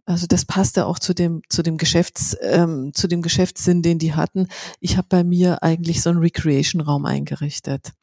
also 0.06 0.28
das 0.28 0.46
passte 0.46 0.86
auch 0.86 1.00
zu 1.00 1.14
dem 1.14 1.42
zu 1.50 1.64
dem 1.64 1.78
Geschäfts 1.78 2.36
ähm, 2.42 2.92
zu 2.94 3.08
dem 3.08 3.22
Geschäftssinn, 3.22 3.82
den 3.82 4.00
die 4.00 4.14
hatten. 4.14 4.48
Ich 4.80 4.98
habe 4.98 5.08
bei 5.10 5.24
mir 5.24 5.64
eigentlich 5.64 6.02
so 6.02 6.10
einen 6.10 6.20
Recreation-Raum 6.20 7.06
eingerichtet 7.06 7.94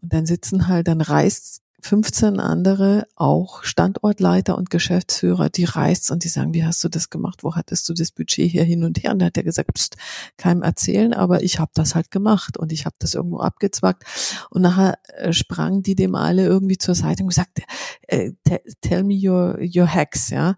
und 0.00 0.12
dann 0.12 0.26
sitzen 0.26 0.68
halt, 0.68 0.88
dann 0.88 1.00
reist 1.00 1.64
15 1.84 2.40
andere, 2.40 3.06
auch 3.14 3.62
Standortleiter 3.62 4.56
und 4.56 4.70
Geschäftsführer, 4.70 5.50
die 5.50 5.64
reist 5.64 6.10
und 6.10 6.24
die 6.24 6.28
sagen, 6.28 6.54
wie 6.54 6.64
hast 6.64 6.82
du 6.82 6.88
das 6.88 7.10
gemacht? 7.10 7.44
Wo 7.44 7.56
hattest 7.56 7.86
du 7.90 7.92
das 7.92 8.10
Budget 8.10 8.50
hier 8.50 8.64
hin 8.64 8.84
und 8.84 9.02
her? 9.02 9.12
Und 9.12 9.18
da 9.18 9.26
hat 9.26 9.36
er 9.36 9.42
gesagt, 9.42 9.70
pst, 9.74 9.96
keinem 10.38 10.62
erzählen, 10.62 11.12
aber 11.12 11.42
ich 11.42 11.58
habe 11.58 11.72
das 11.74 11.94
halt 11.94 12.10
gemacht 12.10 12.56
und 12.56 12.72
ich 12.72 12.86
habe 12.86 12.96
das 12.98 13.12
irgendwo 13.12 13.40
abgezwackt. 13.40 14.04
Und 14.48 14.62
nachher 14.62 14.98
äh, 15.08 15.34
sprangen 15.34 15.82
die 15.82 15.94
dem 15.94 16.14
alle 16.14 16.46
irgendwie 16.46 16.78
zur 16.78 16.94
Seite 16.94 17.22
und 17.22 17.28
gesagt, 17.28 17.60
äh, 18.08 18.32
tell 18.80 19.04
me 19.04 19.20
your, 19.22 19.58
your 19.60 19.86
hacks, 19.86 20.30
ja. 20.30 20.56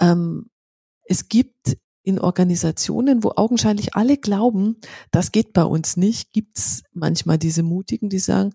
Ähm, 0.00 0.50
es 1.04 1.28
gibt 1.28 1.76
in 2.02 2.18
Organisationen, 2.18 3.22
wo 3.22 3.32
augenscheinlich 3.36 3.94
alle 3.94 4.16
glauben, 4.16 4.80
das 5.10 5.32
geht 5.32 5.52
bei 5.52 5.64
uns 5.64 5.96
nicht, 5.96 6.32
gibt's 6.32 6.82
manchmal 6.92 7.38
diese 7.38 7.62
Mutigen, 7.62 8.08
die 8.08 8.18
sagen, 8.18 8.52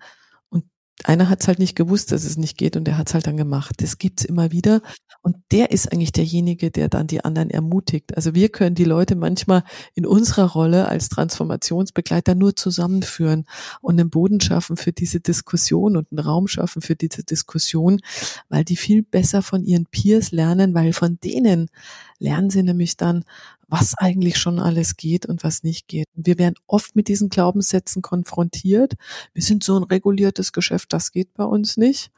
einer 1.04 1.30
hat 1.30 1.42
es 1.42 1.48
halt 1.48 1.60
nicht 1.60 1.76
gewusst, 1.76 2.12
dass 2.12 2.24
es 2.24 2.38
nicht 2.38 2.58
geht 2.58 2.78
und 2.78 2.86
der 2.86 2.98
hat 2.98 3.10
es 3.10 3.14
halt 3.14 3.28
dann 3.28 3.36
gemacht. 3.36 3.76
Das 3.82 3.98
gibt's 3.98 4.24
immer 4.24 4.52
wieder. 4.52 4.82
Und 5.22 5.36
der 5.52 5.72
ist 5.72 5.92
eigentlich 5.92 6.14
derjenige, 6.14 6.72
der 6.72 6.88
dann 6.88 7.08
die 7.08 7.26
anderen 7.26 7.50
ermutigt. 7.50 8.16
Also 8.16 8.34
wir 8.34 8.50
können 8.50 8.76
die 8.76 8.86
Leute 8.86 9.16
manchmal 9.16 9.64
in 9.94 10.06
unserer 10.06 10.52
Rolle 10.52 10.88
als 10.88 11.10
Transformationsbegleiter 11.10 12.34
nur 12.36 12.56
zusammenführen 12.56 13.46
und 13.82 14.00
einen 14.00 14.10
Boden 14.10 14.40
schaffen 14.40 14.78
für 14.78 14.94
diese 14.94 15.20
Diskussion 15.20 15.98
und 15.98 16.12
einen 16.12 16.20
Raum 16.20 16.48
schaffen 16.48 16.82
für 16.82 16.96
diese 16.96 17.24
Diskussion, 17.24 18.00
weil 18.50 18.64
die 18.64 18.78
viel 18.78 19.04
besser 19.04 19.42
von 19.42 19.66
ihren 19.66 19.88
Peers 19.88 20.32
lernen, 20.32 20.74
weil 20.74 20.94
von 20.94 21.20
denen 21.20 21.70
lernen 22.20 22.50
sie 22.50 22.64
nämlich 22.64 22.96
dann, 22.96 23.26
was 23.68 23.96
eigentlich 23.98 24.38
schon 24.38 24.60
alles 24.60 24.98
geht 24.98 25.26
und 25.26 25.44
was 25.44 25.64
nicht 25.64 25.88
geht. 25.88 26.08
wir 26.14 26.38
werden 26.38 26.56
oft 26.68 26.96
mit 26.96 27.08
diesen 27.08 27.30
Glaubenssätzen 27.30 28.02
konfrontiert. 28.02 28.94
Wir 29.34 29.44
sind 29.44 29.64
so 29.64 29.78
ein 29.78 29.84
reguliertes 29.84 30.52
Geschäft, 30.52 30.94
das 30.94 31.12
geht 31.12 31.34
bei 31.34 31.44
uns 31.44 31.78
nicht. 31.78 32.12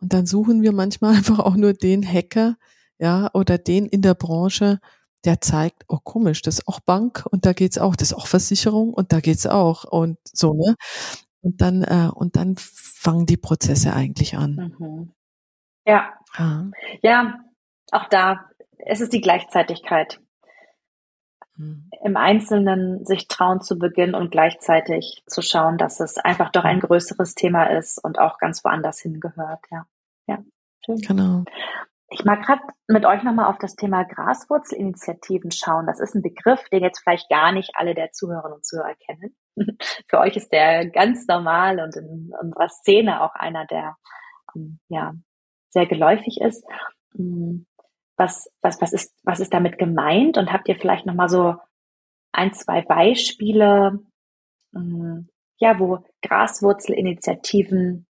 Und 0.00 0.12
dann 0.12 0.26
suchen 0.26 0.62
wir 0.62 0.72
manchmal 0.72 1.14
einfach 1.16 1.38
auch 1.38 1.56
nur 1.56 1.72
den 1.72 2.06
Hacker, 2.06 2.56
ja, 2.98 3.30
oder 3.34 3.58
den 3.58 3.86
in 3.86 4.02
der 4.02 4.14
Branche, 4.14 4.80
der 5.24 5.40
zeigt, 5.40 5.84
oh 5.88 5.98
komisch, 6.02 6.42
das 6.42 6.58
ist 6.58 6.68
auch 6.68 6.80
Bank 6.80 7.26
und 7.30 7.46
da 7.46 7.52
geht's 7.52 7.78
auch, 7.78 7.96
das 7.96 8.10
ist 8.10 8.16
auch 8.16 8.26
Versicherung 8.26 8.92
und 8.92 9.12
da 9.12 9.20
geht's 9.20 9.46
auch 9.46 9.84
und 9.84 10.18
so, 10.24 10.54
ne? 10.54 10.74
Und 11.40 11.60
dann, 11.60 11.82
äh, 11.82 12.08
und 12.14 12.36
dann 12.36 12.54
fangen 12.56 13.26
die 13.26 13.36
Prozesse 13.36 13.94
eigentlich 13.94 14.36
an. 14.36 14.74
Mhm. 14.78 15.12
Ja. 15.84 16.12
ja. 16.38 16.70
Ja, 17.02 17.38
auch 17.90 18.08
da, 18.08 18.48
es 18.78 19.00
ist 19.00 19.12
die 19.12 19.20
Gleichzeitigkeit. 19.20 20.20
Mhm. 21.56 21.90
im 22.02 22.16
Einzelnen 22.16 23.04
sich 23.04 23.28
trauen 23.28 23.60
zu 23.60 23.78
beginnen 23.78 24.14
und 24.14 24.30
gleichzeitig 24.30 25.22
zu 25.26 25.42
schauen, 25.42 25.76
dass 25.76 26.00
es 26.00 26.16
einfach 26.16 26.50
doch 26.50 26.64
ein 26.64 26.80
größeres 26.80 27.34
Thema 27.34 27.64
ist 27.64 28.02
und 28.02 28.18
auch 28.18 28.38
ganz 28.38 28.64
woanders 28.64 29.00
hingehört. 29.00 29.60
Ja, 29.70 29.84
ja, 30.26 30.38
schön. 30.84 30.96
Genau. 30.96 31.44
Ich 32.08 32.24
mag 32.24 32.42
gerade 32.42 32.62
mit 32.88 33.06
euch 33.06 33.22
nochmal 33.22 33.46
auf 33.46 33.58
das 33.58 33.74
Thema 33.74 34.04
Graswurzelinitiativen 34.04 35.50
schauen. 35.50 35.86
Das 35.86 35.98
ist 35.98 36.14
ein 36.14 36.22
Begriff, 36.22 36.68
den 36.68 36.82
jetzt 36.82 37.00
vielleicht 37.00 37.28
gar 37.30 37.52
nicht 37.52 37.70
alle 37.74 37.94
der 37.94 38.12
Zuhörerinnen 38.12 38.56
und 38.56 38.66
Zuhörer 38.66 38.94
kennen. 38.94 39.34
Für 40.08 40.18
euch 40.20 40.36
ist 40.36 40.52
der 40.52 40.86
ganz 40.90 41.26
normal 41.26 41.80
und 41.80 41.96
in 41.96 42.32
unserer 42.40 42.68
Szene 42.68 43.22
auch 43.22 43.34
einer, 43.34 43.66
der 43.66 43.96
ähm, 44.54 44.78
ja 44.88 45.14
sehr 45.70 45.86
geläufig 45.86 46.38
ist. 46.40 46.66
Was, 48.22 48.48
was, 48.60 48.80
was 48.80 48.92
ist, 48.92 49.18
was 49.24 49.40
ist 49.40 49.52
damit 49.52 49.78
gemeint? 49.78 50.38
Und 50.38 50.52
habt 50.52 50.68
ihr 50.68 50.76
vielleicht 50.76 51.06
nochmal 51.06 51.28
so 51.28 51.56
ein, 52.30 52.54
zwei 52.54 52.82
Beispiele, 52.82 53.98
ähm, 54.76 55.28
ja, 55.58 55.78
wo 55.80 56.04
Graswurzelinitiativen, 56.22 58.06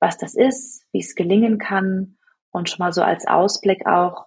was 0.00 0.16
das 0.16 0.36
ist, 0.36 0.86
wie 0.92 1.00
es 1.00 1.16
gelingen 1.16 1.58
kann 1.58 2.18
und 2.52 2.70
schon 2.70 2.84
mal 2.84 2.92
so 2.92 3.02
als 3.02 3.26
Ausblick 3.26 3.84
auch, 3.84 4.26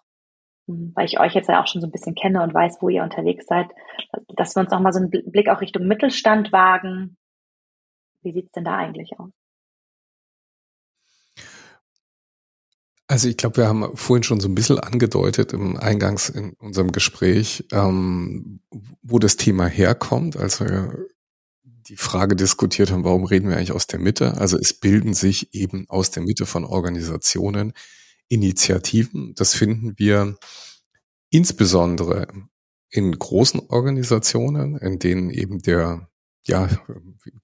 hm, 0.67 0.91
weil 0.95 1.05
ich 1.05 1.17
euch 1.17 1.33
jetzt 1.33 1.47
ja 1.47 1.61
auch 1.61 1.67
schon 1.67 1.79
so 1.81 1.87
ein 1.87 1.91
bisschen 1.91 2.15
kenne 2.15 2.43
und 2.43 2.53
weiß, 2.53 2.81
wo 2.81 2.89
ihr 2.89 3.03
unterwegs 3.03 3.45
seid, 3.47 3.67
dass 4.35 4.53
wir 4.55 4.61
uns 4.61 4.71
noch 4.71 4.81
mal 4.81 4.91
so 4.91 4.99
einen 4.99 5.09
Blick 5.09 5.47
auch 5.47 5.61
Richtung 5.61 5.87
Mittelstand 5.87 6.51
wagen. 6.51 7.15
Wie 8.21 8.33
sieht's 8.33 8.51
denn 8.51 8.65
da 8.65 8.75
eigentlich 8.75 9.17
aus? 9.17 9.31
Also 13.07 13.29
ich 13.29 13.37
glaube, 13.37 13.57
wir 13.57 13.67
haben 13.67 13.95
vorhin 13.95 14.23
schon 14.23 14.41
so 14.41 14.49
ein 14.49 14.55
bisschen 14.55 14.79
angedeutet 14.79 15.53
im 15.53 15.77
Eingangs 15.77 16.27
in 16.27 16.53
unserem 16.59 16.91
Gespräch, 16.91 17.65
ähm, 17.71 18.59
wo 19.01 19.17
das 19.17 19.37
Thema 19.37 19.65
herkommt, 19.65 20.35
als 20.35 20.59
wir 20.59 21.07
die 21.63 21.95
Frage 21.95 22.35
diskutiert 22.35 22.91
haben, 22.91 23.05
warum 23.05 23.23
reden 23.23 23.47
wir 23.49 23.55
eigentlich 23.55 23.71
aus 23.71 23.87
der 23.87 23.99
Mitte? 23.99 24.37
Also 24.37 24.57
es 24.57 24.73
bilden 24.73 25.13
sich 25.13 25.53
eben 25.55 25.85
aus 25.89 26.11
der 26.11 26.23
Mitte 26.23 26.45
von 26.45 26.65
Organisationen 26.65 27.71
Initiativen. 28.27 29.33
Das 29.35 29.53
finden 29.53 29.93
wir 29.97 30.37
insbesondere 31.29 32.27
in 32.89 33.17
großen 33.17 33.61
Organisationen, 33.69 34.77
in 34.77 34.99
denen 34.99 35.29
eben 35.29 35.61
der 35.61 36.09
ja, 36.47 36.69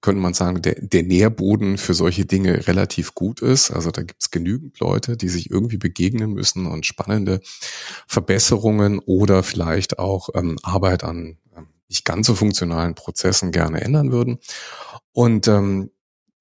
könnte 0.00 0.20
man 0.20 0.34
sagen, 0.34 0.62
der, 0.62 0.76
der 0.80 1.02
Nährboden 1.02 1.78
für 1.78 1.94
solche 1.94 2.24
Dinge 2.24 2.66
relativ 2.66 3.14
gut 3.14 3.40
ist. 3.40 3.70
Also 3.70 3.90
da 3.90 4.02
gibt's 4.02 4.30
genügend 4.30 4.80
Leute, 4.80 5.16
die 5.16 5.28
sich 5.28 5.50
irgendwie 5.50 5.76
begegnen 5.76 6.32
müssen 6.32 6.66
und 6.66 6.86
spannende 6.86 7.40
Verbesserungen 8.06 8.98
oder 9.00 9.42
vielleicht 9.42 9.98
auch 9.98 10.30
ähm, 10.34 10.58
Arbeit 10.62 11.04
an 11.04 11.38
ähm, 11.56 11.66
nicht 11.88 12.04
ganz 12.04 12.26
so 12.26 12.34
funktionalen 12.34 12.94
Prozessen 12.94 13.52
gerne 13.52 13.82
ändern 13.82 14.10
würden. 14.10 14.38
Und 15.12 15.48
ähm, 15.48 15.90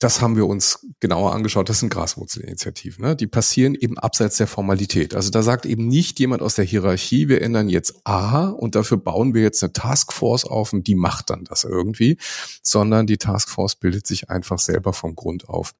das 0.03 0.21
haben 0.21 0.35
wir 0.35 0.47
uns 0.47 0.85
genauer 0.99 1.33
angeschaut. 1.33 1.69
Das 1.69 1.79
sind 1.79 1.89
Graswurzelinitiativen. 1.89 3.05
Ne? 3.05 3.15
Die 3.15 3.27
passieren 3.27 3.73
eben 3.73 3.97
abseits 3.97 4.37
der 4.37 4.47
Formalität. 4.47 5.15
Also 5.15 5.29
da 5.29 5.41
sagt 5.41 5.65
eben 5.65 5.87
nicht 5.87 6.19
jemand 6.19 6.41
aus 6.41 6.55
der 6.55 6.65
Hierarchie, 6.65 7.29
wir 7.29 7.41
ändern 7.41 7.69
jetzt 7.69 8.01
A 8.03 8.47
und 8.47 8.75
dafür 8.75 8.97
bauen 8.97 9.33
wir 9.33 9.41
jetzt 9.41 9.63
eine 9.63 9.71
Taskforce 9.71 10.45
auf 10.45 10.73
und 10.73 10.87
die 10.87 10.95
macht 10.95 11.29
dann 11.29 11.45
das 11.45 11.63
irgendwie, 11.63 12.17
sondern 12.61 13.07
die 13.07 13.17
Taskforce 13.17 13.75
bildet 13.75 14.05
sich 14.05 14.29
einfach 14.29 14.59
selber 14.59 14.91
vom 14.91 15.15
Grund 15.15 15.47
auf. 15.47 15.73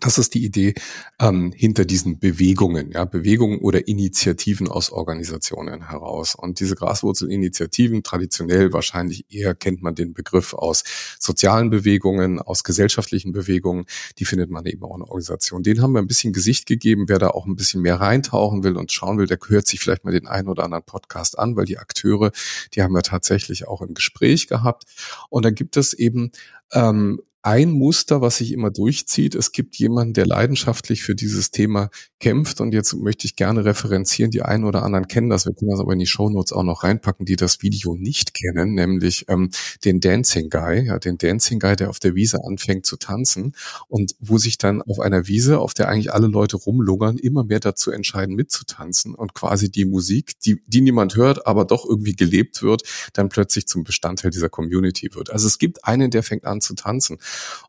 Das 0.00 0.16
ist 0.16 0.32
die 0.32 0.42
Idee 0.42 0.74
ähm, 1.20 1.52
hinter 1.54 1.84
diesen 1.84 2.18
Bewegungen, 2.18 2.92
ja, 2.92 3.04
Bewegungen 3.04 3.58
oder 3.58 3.86
Initiativen 3.86 4.68
aus 4.68 4.90
Organisationen 4.90 5.90
heraus. 5.90 6.34
Und 6.34 6.60
diese 6.60 6.74
Graswurzelinitiativen, 6.76 8.02
traditionell 8.02 8.72
wahrscheinlich 8.72 9.26
eher 9.28 9.54
kennt 9.54 9.82
man 9.82 9.94
den 9.94 10.14
Begriff 10.14 10.54
aus 10.54 10.82
sozialen 11.18 11.68
Bewegungen, 11.68 12.40
aus 12.40 12.64
gesellschaftlichen 12.64 13.32
Bewegungen, 13.32 13.84
die 14.18 14.24
findet 14.24 14.50
man 14.50 14.64
eben 14.64 14.82
auch 14.82 14.96
in 14.96 15.02
Organisationen. 15.02 15.62
Den 15.62 15.82
haben 15.82 15.92
wir 15.92 16.00
ein 16.00 16.06
bisschen 16.06 16.32
Gesicht 16.32 16.64
gegeben. 16.64 17.04
Wer 17.08 17.18
da 17.18 17.28
auch 17.28 17.44
ein 17.44 17.56
bisschen 17.56 17.82
mehr 17.82 18.00
reintauchen 18.00 18.64
will 18.64 18.78
und 18.78 18.92
schauen 18.92 19.18
will, 19.18 19.26
der 19.26 19.38
hört 19.46 19.66
sich 19.66 19.80
vielleicht 19.80 20.04
mal 20.04 20.12
den 20.12 20.26
einen 20.26 20.48
oder 20.48 20.64
anderen 20.64 20.84
Podcast 20.84 21.38
an, 21.38 21.54
weil 21.54 21.66
die 21.66 21.76
Akteure, 21.76 22.32
die 22.72 22.82
haben 22.82 22.94
wir 22.94 23.02
tatsächlich 23.02 23.68
auch 23.68 23.82
im 23.82 23.92
Gespräch 23.92 24.46
gehabt. 24.46 24.84
Und 25.28 25.44
da 25.44 25.50
gibt 25.50 25.76
es 25.76 25.92
eben 25.92 26.32
ähm, 26.72 27.20
ein 27.42 27.72
Muster, 27.72 28.20
was 28.20 28.36
sich 28.36 28.52
immer 28.52 28.70
durchzieht. 28.70 29.34
Es 29.34 29.50
gibt 29.50 29.76
jemanden, 29.76 30.14
der 30.14 30.26
leidenschaftlich 30.26 31.02
für 31.02 31.16
dieses 31.16 31.50
Thema 31.50 31.90
kämpft. 32.20 32.60
Und 32.60 32.72
jetzt 32.72 32.94
möchte 32.94 33.26
ich 33.26 33.34
gerne 33.34 33.64
referenzieren. 33.64 34.30
Die 34.30 34.42
einen 34.42 34.64
oder 34.64 34.84
anderen 34.84 35.08
kennen 35.08 35.28
das. 35.28 35.44
Wir 35.44 35.52
können 35.52 35.72
das 35.72 35.80
aber 35.80 35.92
in 35.92 35.98
die 35.98 36.06
Shownotes 36.06 36.52
auch 36.52 36.62
noch 36.62 36.84
reinpacken, 36.84 37.26
die 37.26 37.34
das 37.34 37.60
Video 37.60 37.96
nicht 37.96 38.32
kennen, 38.32 38.74
nämlich 38.74 39.26
ähm, 39.28 39.50
den 39.84 39.98
Dancing 39.98 40.50
Guy. 40.50 40.86
Ja, 40.86 41.00
den 41.00 41.18
Dancing 41.18 41.58
Guy, 41.58 41.74
der 41.74 41.90
auf 41.90 41.98
der 41.98 42.14
Wiese 42.14 42.44
anfängt 42.44 42.86
zu 42.86 42.96
tanzen 42.96 43.54
und 43.88 44.14
wo 44.20 44.38
sich 44.38 44.56
dann 44.56 44.80
auf 44.80 45.00
einer 45.00 45.26
Wiese, 45.26 45.58
auf 45.58 45.74
der 45.74 45.88
eigentlich 45.88 46.12
alle 46.12 46.28
Leute 46.28 46.56
rumlungern, 46.56 47.18
immer 47.18 47.42
mehr 47.42 47.60
dazu 47.60 47.90
entscheiden, 47.90 48.36
mitzutanzen 48.36 49.16
und 49.16 49.34
quasi 49.34 49.68
die 49.68 49.84
Musik, 49.84 50.38
die, 50.44 50.62
die 50.66 50.80
niemand 50.80 51.16
hört, 51.16 51.46
aber 51.46 51.64
doch 51.64 51.84
irgendwie 51.84 52.14
gelebt 52.14 52.62
wird, 52.62 52.84
dann 53.14 53.28
plötzlich 53.28 53.66
zum 53.66 53.82
Bestandteil 53.82 54.30
dieser 54.30 54.48
Community 54.48 55.12
wird. 55.12 55.30
Also 55.30 55.48
es 55.48 55.58
gibt 55.58 55.84
einen, 55.84 56.12
der 56.12 56.22
fängt 56.22 56.44
an 56.44 56.60
zu 56.60 56.74
tanzen. 56.74 57.18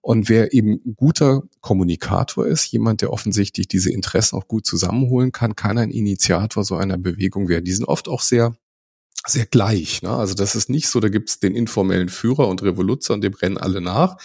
Und 0.02 0.30
wer 0.30 0.54
eben 0.54 0.82
guter 0.96 1.44
Kommunikator 1.62 2.46
ist, 2.46 2.72
jemand, 2.72 3.02
der 3.02 3.12
offensichtlich 3.12 3.68
diese 3.68 3.92
Interessen 3.92 4.38
auch 4.38 4.48
gut 4.48 4.66
zusammenholen 4.66 5.32
kann, 5.32 5.56
kann 5.56 5.78
ein 5.78 5.92
Initiator 5.92 6.64
so 6.64 6.76
einer 6.76 6.98
Bewegung 6.98 7.48
werden. 7.50 7.66
Die 7.66 7.74
sind 7.74 7.86
oft 7.86 8.08
auch 8.08 8.22
sehr 8.22 8.56
sehr 9.26 9.46
gleich. 9.46 10.02
Ne? 10.02 10.10
Also 10.10 10.34
das 10.34 10.56
ist 10.56 10.70
nicht 10.70 10.90
so, 10.90 11.00
da 11.00 11.08
gibt's 11.08 11.40
den 11.40 11.56
informellen 11.56 12.10
Führer 12.10 12.48
und 12.48 12.62
Revoluzer 12.62 13.14
und 13.14 13.22
dem 13.24 13.34
rennen 13.34 13.58
alle 13.58 13.80
nach, 13.80 14.18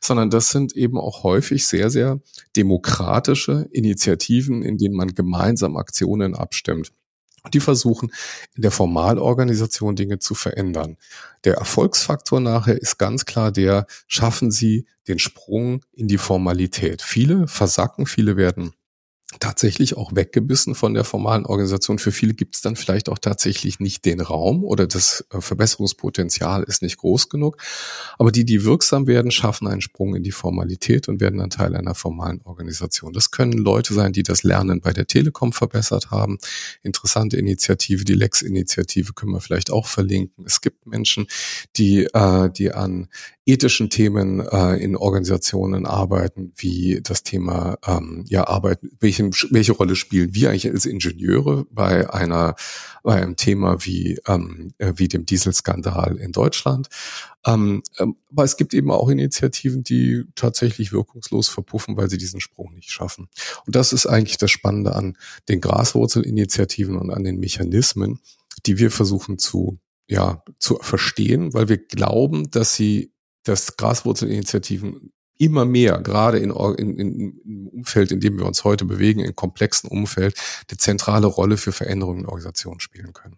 sondern 0.00 0.30
das 0.30 0.48
sind 0.48 0.74
eben 0.74 0.98
auch 0.98 1.22
häufig 1.24 1.66
sehr, 1.66 1.90
sehr 1.90 2.20
demokratische 2.56 3.68
Initiativen, 3.70 4.62
in 4.62 4.78
denen 4.78 4.94
man 4.94 5.14
gemeinsam 5.14 5.76
Aktionen 5.76 6.34
abstimmt. 6.34 6.92
Die 7.52 7.60
versuchen 7.60 8.12
in 8.54 8.62
der 8.62 8.70
Formalorganisation 8.70 9.96
Dinge 9.96 10.18
zu 10.18 10.34
verändern. 10.34 10.96
Der 11.44 11.54
Erfolgsfaktor 11.54 12.40
nachher 12.40 12.80
ist 12.80 12.98
ganz 12.98 13.24
klar 13.24 13.52
der, 13.52 13.86
schaffen 14.06 14.50
Sie 14.50 14.86
den 15.08 15.18
Sprung 15.18 15.84
in 15.92 16.08
die 16.08 16.18
Formalität. 16.18 17.02
Viele 17.02 17.46
versacken, 17.48 18.06
viele 18.06 18.36
werden 18.36 18.72
tatsächlich 19.40 19.96
auch 19.96 20.14
weggebissen 20.14 20.74
von 20.76 20.94
der 20.94 21.04
formalen 21.04 21.46
Organisation. 21.46 21.98
Für 21.98 22.12
viele 22.12 22.32
gibt 22.32 22.54
es 22.54 22.60
dann 22.60 22.76
vielleicht 22.76 23.08
auch 23.08 23.18
tatsächlich 23.18 23.80
nicht 23.80 24.04
den 24.04 24.20
Raum 24.20 24.64
oder 24.64 24.86
das 24.86 25.26
äh, 25.30 25.40
Verbesserungspotenzial 25.40 26.62
ist 26.62 26.80
nicht 26.80 26.98
groß 26.98 27.28
genug. 27.28 27.56
Aber 28.18 28.30
die, 28.30 28.44
die 28.44 28.64
wirksam 28.64 29.08
werden, 29.08 29.32
schaffen 29.32 29.66
einen 29.66 29.80
Sprung 29.80 30.14
in 30.14 30.22
die 30.22 30.32
Formalität 30.32 31.08
und 31.08 31.20
werden 31.20 31.40
dann 31.40 31.50
Teil 31.50 31.74
einer 31.74 31.96
formalen 31.96 32.40
Organisation. 32.44 33.12
Das 33.12 33.32
können 33.32 33.52
Leute 33.52 33.94
sein, 33.94 34.12
die 34.12 34.22
das 34.22 34.44
Lernen 34.44 34.80
bei 34.80 34.92
der 34.92 35.08
Telekom 35.08 35.52
verbessert 35.52 36.12
haben. 36.12 36.38
Interessante 36.82 37.36
Initiative, 37.36 38.04
die 38.04 38.14
Lex-Initiative 38.14 39.12
können 39.12 39.32
wir 39.32 39.40
vielleicht 39.40 39.72
auch 39.72 39.86
verlinken. 39.86 40.44
Es 40.46 40.60
gibt 40.60 40.86
Menschen, 40.86 41.26
die, 41.76 42.04
äh, 42.04 42.48
die 42.50 42.72
an 42.72 43.08
ethischen 43.46 43.90
Themen 43.90 44.40
äh, 44.40 44.74
in 44.74 44.96
Organisationen 44.96 45.86
arbeiten, 45.86 46.52
wie 46.56 47.00
das 47.00 47.22
Thema 47.22 47.78
ähm, 47.86 48.24
ja 48.26 48.48
Arbeit, 48.48 48.80
welche, 48.98 49.30
welche 49.50 49.72
Rolle 49.72 49.94
spielen 49.94 50.34
wir 50.34 50.50
eigentlich 50.50 50.68
als 50.68 50.84
Ingenieure 50.84 51.64
bei 51.70 52.12
einer 52.12 52.56
bei 53.04 53.22
einem 53.22 53.36
Thema 53.36 53.84
wie 53.84 54.18
ähm, 54.26 54.74
äh, 54.78 54.94
wie 54.96 55.06
dem 55.06 55.26
Dieselskandal 55.26 56.16
in 56.16 56.32
Deutschland. 56.32 56.88
Ähm, 57.46 57.84
ähm, 57.98 58.16
aber 58.32 58.42
es 58.42 58.56
gibt 58.56 58.74
eben 58.74 58.90
auch 58.90 59.08
Initiativen, 59.08 59.84
die 59.84 60.24
tatsächlich 60.34 60.92
wirkungslos 60.92 61.48
verpuffen, 61.48 61.96
weil 61.96 62.10
sie 62.10 62.18
diesen 62.18 62.40
Sprung 62.40 62.74
nicht 62.74 62.90
schaffen. 62.90 63.28
Und 63.64 63.76
das 63.76 63.92
ist 63.92 64.06
eigentlich 64.06 64.38
das 64.38 64.50
Spannende 64.50 64.96
an 64.96 65.16
den 65.48 65.60
Graswurzelinitiativen 65.60 66.96
und 66.96 67.12
an 67.12 67.22
den 67.22 67.38
Mechanismen, 67.38 68.18
die 68.66 68.78
wir 68.78 68.90
versuchen 68.90 69.38
zu 69.38 69.78
ja, 70.08 70.44
zu 70.60 70.76
verstehen, 70.80 71.52
weil 71.52 71.68
wir 71.68 71.78
glauben, 71.78 72.50
dass 72.50 72.74
sie 72.74 73.12
dass 73.48 73.76
Graswurzelinitiativen 73.76 75.12
immer 75.38 75.64
mehr, 75.64 75.98
gerade 76.00 76.38
in, 76.38 76.50
in, 76.50 76.98
in, 76.98 77.40
im 77.44 77.68
Umfeld, 77.68 78.10
in 78.10 78.20
dem 78.20 78.38
wir 78.38 78.46
uns 78.46 78.64
heute 78.64 78.84
bewegen, 78.84 79.20
in 79.20 79.36
komplexen 79.36 79.90
Umfeld, 79.90 80.38
eine 80.70 80.78
zentrale 80.78 81.26
Rolle 81.26 81.56
für 81.56 81.72
Veränderungen 81.72 82.20
in 82.20 82.26
Organisationen 82.26 82.80
spielen 82.80 83.12
können. 83.12 83.36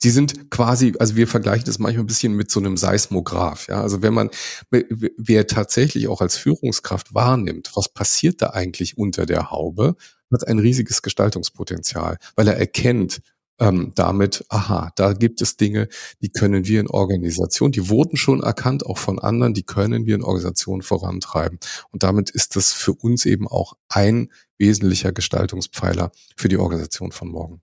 Sie 0.00 0.10
sind 0.10 0.50
quasi, 0.50 0.94
also 0.98 1.16
wir 1.16 1.26
vergleichen 1.26 1.64
das 1.64 1.80
manchmal 1.80 2.04
ein 2.04 2.08
bisschen 2.08 2.32
mit 2.34 2.50
so 2.52 2.60
einem 2.60 2.76
Seismograph. 2.76 3.66
Ja, 3.68 3.82
also 3.82 4.00
wenn 4.00 4.14
man, 4.14 4.30
wer 4.70 5.46
tatsächlich 5.48 6.06
auch 6.06 6.20
als 6.20 6.36
Führungskraft 6.36 7.14
wahrnimmt, 7.14 7.72
was 7.74 7.88
passiert 7.88 8.40
da 8.40 8.50
eigentlich 8.50 8.96
unter 8.96 9.26
der 9.26 9.50
Haube, 9.50 9.96
hat 10.32 10.46
ein 10.46 10.60
riesiges 10.60 11.02
Gestaltungspotenzial, 11.02 12.18
weil 12.36 12.46
er 12.46 12.56
erkennt, 12.56 13.22
ähm, 13.58 13.92
damit, 13.94 14.44
aha, 14.48 14.92
da 14.94 15.12
gibt 15.12 15.42
es 15.42 15.56
Dinge, 15.56 15.88
die 16.20 16.30
können 16.30 16.66
wir 16.66 16.80
in 16.80 16.88
Organisationen, 16.88 17.72
die 17.72 17.88
wurden 17.88 18.16
schon 18.16 18.42
erkannt, 18.42 18.86
auch 18.86 18.98
von 18.98 19.18
anderen, 19.18 19.54
die 19.54 19.64
können 19.64 20.06
wir 20.06 20.14
in 20.14 20.22
Organisationen 20.22 20.82
vorantreiben. 20.82 21.58
Und 21.90 22.02
damit 22.02 22.30
ist 22.30 22.56
das 22.56 22.72
für 22.72 22.92
uns 22.92 23.26
eben 23.26 23.48
auch 23.48 23.74
ein 23.88 24.30
wesentlicher 24.58 25.12
Gestaltungspfeiler 25.12 26.12
für 26.36 26.48
die 26.48 26.58
Organisation 26.58 27.12
von 27.12 27.28
morgen. 27.28 27.62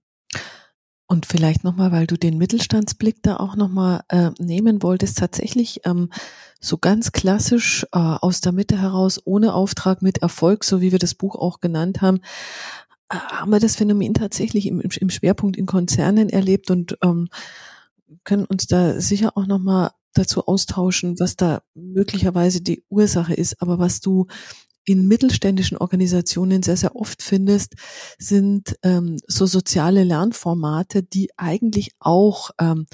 Und 1.08 1.28
vielleicht 1.28 1.64
nochmal, 1.64 1.91
weil 1.91 2.08
du 2.08 2.18
den 2.18 2.39
Mittelstandsblick 2.39 3.22
da 3.22 3.38
auch 3.38 3.56
nochmal 3.56 4.02
äh, 4.10 4.32
nehmen 4.39 4.82
wolltest, 4.82 5.20
tatsächlich 5.20 5.82
ähm, 5.86 6.10
so 6.60 6.80
ganz 6.80 7.12
klassisch 7.12 7.86
äh, 7.91 8.00
aus 8.00 8.41
der 8.41 8.54
Mitte 8.54 8.82
heraus, 8.82 9.22
ohne 9.24 9.54
Auftrag, 9.54 10.02
mit 10.02 10.20
Erfolg, 10.20 10.64
so 10.64 10.82
wie 10.82 10.91
wir 10.91 10.98
das 10.98 11.14
Buch 11.14 11.36
auch 11.36 11.60
genannt 11.60 12.02
haben, 12.02 12.22
haben 13.10 13.51
wir 13.51 13.60
das 13.60 13.76
Phänomen 13.76 14.14
tatsächlich 14.14 14.68
im, 14.68 14.82
im 14.82 15.10
Schwerpunkt 15.10 15.58
in 15.58 15.66
Konzernen 15.66 16.30
erlebt 16.30 16.72
und 16.72 16.97
ähm, 17.03 17.30
können 18.24 18.45
uns 18.45 18.68
da 18.68 18.99
sicher 18.99 19.38
auch 19.38 19.45
nochmal 19.45 19.91
dazu 20.14 20.45
austauschen, 20.47 21.20
was 21.20 21.36
da 21.36 21.62
möglicherweise 21.74 22.62
die 22.62 22.84
Ursache 22.89 23.34
ist. 23.34 23.62
Aber 23.62 23.80
was 23.80 23.99
du 23.99 24.28
in 24.86 25.08
mittelständischen 25.08 25.78
Organisationen 25.78 26.64
sehr, 26.64 26.78
sehr 26.78 26.95
oft 26.95 27.22
findest, 27.22 27.74
sind 28.18 28.78
ähm, 28.84 29.18
so 29.28 29.45
soziale 29.45 30.03
Lernformate, 30.03 31.03
die 31.03 31.30
eigentlich 31.38 31.91
auch 31.99 32.51
ähm, 32.60 32.86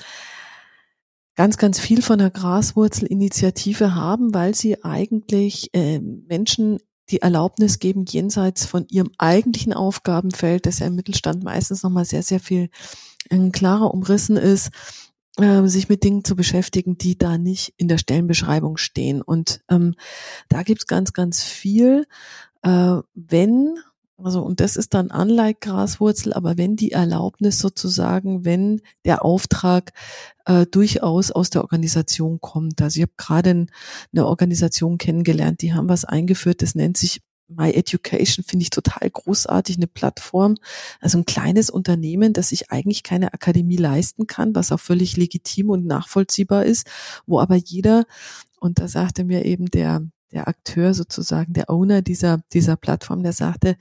ganz, 1.36 1.58
ganz 1.58 1.80
viel 1.80 2.02
von 2.02 2.20
der 2.20 2.30
Graswurzelinitiative 2.30 3.94
haben, 3.94 4.34
weil 4.34 4.56
sie 4.56 4.84
eigentlich 4.84 5.70
äh, 5.74 6.00
Menschen 6.00 6.80
die 7.12 7.22
Erlaubnis 7.22 7.80
geben, 7.80 8.06
jenseits 8.08 8.66
von 8.66 8.86
ihrem 8.90 9.12
eigentlichen 9.18 9.74
Aufgabenfeld, 9.74 10.66
das 10.66 10.80
ja 10.80 10.88
im 10.88 10.96
Mittelstand 10.96 11.44
meistens 11.44 11.84
nochmal 11.84 12.06
sehr, 12.06 12.24
sehr 12.24 12.40
viel 12.40 12.70
äh, 13.30 13.50
klarer 13.50 13.94
umrissen 13.94 14.38
ist, 14.38 14.72
äh, 15.38 15.68
sich 15.68 15.90
mit 15.90 16.04
Dingen 16.04 16.24
zu 16.24 16.36
beschäftigen, 16.36 16.98
die 16.98 17.18
da 17.18 17.38
nicht 17.38 17.74
in 17.78 17.88
der 17.88 17.98
Stellenbeschreibung 17.98 18.78
stehen. 18.78 19.22
Und 19.22 19.62
ähm, 19.70 19.96
da 20.50 20.64
gibt's 20.64 20.88
ganz, 20.88 21.14
ganz 21.14 21.44
viel. 21.44 22.08
Äh, 22.64 22.98
wenn 23.14 23.78
also, 24.24 24.42
und 24.42 24.60
das 24.60 24.76
ist 24.76 24.94
dann 24.94 25.12
unlike 25.12 25.72
aber 25.72 26.58
wenn 26.58 26.76
die 26.76 26.92
Erlaubnis 26.92 27.60
sozusagen, 27.60 28.46
wenn 28.46 28.82
der 29.06 29.24
Auftrag 29.26 29.94
äh, 30.46 30.66
durchaus 30.66 31.32
aus 31.32 31.50
der 31.50 31.62
Organisation 31.62 32.40
kommt. 32.42 32.82
Also 32.82 32.98
ich 32.98 33.04
habe 33.04 33.14
gerade 33.18 33.68
eine 34.12 34.26
Organisation 34.26 34.98
kennengelernt, 34.98 35.62
die 35.62 35.74
haben 35.74 35.90
was 35.90 36.06
eingeführt, 36.06 36.62
das 36.62 36.76
nennt 36.76 36.98
sich 36.98 37.22
My 37.58 37.72
Education 37.72 38.46
finde 38.48 38.64
ich 38.64 38.70
total 38.70 39.10
großartig, 39.10 39.78
eine 39.78 39.88
Plattform, 39.88 40.56
also 41.00 41.18
ein 41.18 41.26
kleines 41.26 41.70
Unternehmen, 41.70 42.34
das 42.34 42.50
sich 42.50 42.72
eigentlich 42.72 43.04
keine 43.04 43.34
Akademie 43.34 43.78
leisten 43.78 44.28
kann, 44.28 44.56
was 44.56 44.72
auch 44.72 44.80
völlig 44.80 45.18
legitim 45.18 45.70
und 45.70 45.86
nachvollziehbar 45.86 46.66
ist, 46.66 46.88
wo 47.26 47.40
aber 47.40 47.56
jeder, 47.56 48.06
und 48.60 48.80
da 48.80 48.88
sagte 48.88 49.24
mir 49.24 49.46
eben 49.46 49.66
der, 49.66 50.02
der 50.32 50.48
Akteur 50.48 50.94
sozusagen, 50.94 51.54
der 51.54 51.70
Owner 51.70 52.02
dieser, 52.02 52.42
dieser 52.54 52.76
Plattform, 52.76 53.24
der 53.24 53.34
sagte, 53.34 53.76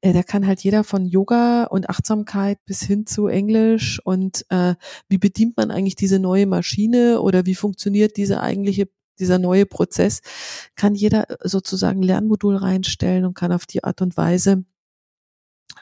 äh, 0.00 0.12
da 0.12 0.22
kann 0.22 0.46
halt 0.46 0.60
jeder 0.60 0.84
von 0.84 1.06
Yoga 1.06 1.64
und 1.64 1.88
Achtsamkeit 1.88 2.58
bis 2.66 2.82
hin 2.82 3.06
zu 3.06 3.26
Englisch 3.26 4.00
und 4.04 4.44
äh, 4.50 4.74
wie 5.08 5.18
bedient 5.18 5.56
man 5.56 5.70
eigentlich 5.70 5.96
diese 5.96 6.18
neue 6.18 6.46
Maschine 6.46 7.20
oder 7.20 7.46
wie 7.46 7.54
funktioniert 7.54 8.16
diese 8.16 8.40
eigentliche 8.40 8.88
dieser 9.18 9.38
neue 9.38 9.64
Prozess, 9.64 10.20
kann 10.74 10.94
jeder 10.94 11.26
sozusagen 11.42 12.02
Lernmodul 12.02 12.56
reinstellen 12.56 13.24
und 13.24 13.34
kann 13.34 13.50
auf 13.50 13.64
die 13.64 13.82
Art 13.82 14.02
und 14.02 14.18
Weise 14.18 14.64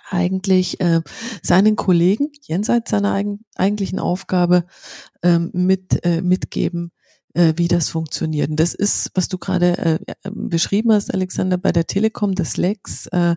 eigentlich 0.09 0.81
äh, 0.81 1.01
seinen 1.43 1.77
Kollegen 1.77 2.31
jenseits 2.43 2.91
seiner 2.91 3.13
eigen, 3.13 3.45
eigentlichen 3.57 3.99
Aufgabe 3.99 4.65
ähm, 5.23 5.51
mit 5.53 6.05
äh, 6.05 6.23
mitgeben, 6.23 6.93
äh, 7.35 7.55
wie 7.57 7.69
das 7.69 7.89
funktioniert. 7.91 8.51
Und 8.51 8.57
das 8.57 8.75
ist, 8.75 9.11
was 9.15 9.29
du 9.29 9.39
gerade 9.39 9.79
äh, 9.79 9.99
äh 10.09 10.31
beschrieben 10.31 10.93
hast, 10.93 11.13
Alexander, 11.13 11.59
bei 11.59 11.73
der 11.73 11.87
Telekom, 11.87 12.35
das 12.35 12.57
Lex, 12.57 13.07
äh, 13.09 13.37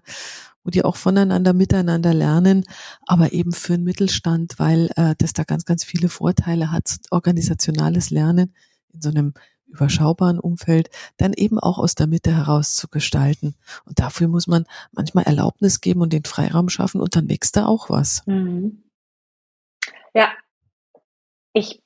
wo 0.63 0.69
die 0.69 0.83
auch 0.83 0.95
voneinander 0.95 1.53
miteinander 1.53 2.13
lernen, 2.13 2.63
aber 3.05 3.33
eben 3.33 3.51
für 3.51 3.73
den 3.73 3.83
Mittelstand, 3.83 4.59
weil 4.59 4.89
äh, 4.95 5.15
das 5.17 5.33
da 5.33 5.43
ganz, 5.43 5.65
ganz 5.65 5.83
viele 5.83 6.09
Vorteile 6.09 6.71
hat, 6.71 6.97
organisationales 7.11 8.09
Lernen 8.09 8.53
in 8.93 9.01
so 9.01 9.09
einem 9.09 9.33
überschaubaren 9.67 10.39
Umfeld 10.39 10.89
dann 11.17 11.33
eben 11.33 11.59
auch 11.59 11.77
aus 11.77 11.95
der 11.95 12.07
Mitte 12.07 12.35
heraus 12.35 12.75
zu 12.75 12.87
gestalten. 12.87 13.55
Und 13.85 13.99
dafür 13.99 14.27
muss 14.27 14.47
man 14.47 14.65
manchmal 14.91 15.25
Erlaubnis 15.25 15.81
geben 15.81 16.01
und 16.01 16.13
den 16.13 16.23
Freiraum 16.23 16.69
schaffen 16.69 17.01
und 17.01 17.15
dann 17.15 17.29
wächst 17.29 17.57
da 17.57 17.65
auch 17.65 17.89
was. 17.89 18.25
Mhm. 18.25 18.83
Ja, 20.13 20.31
ich, 21.53 21.81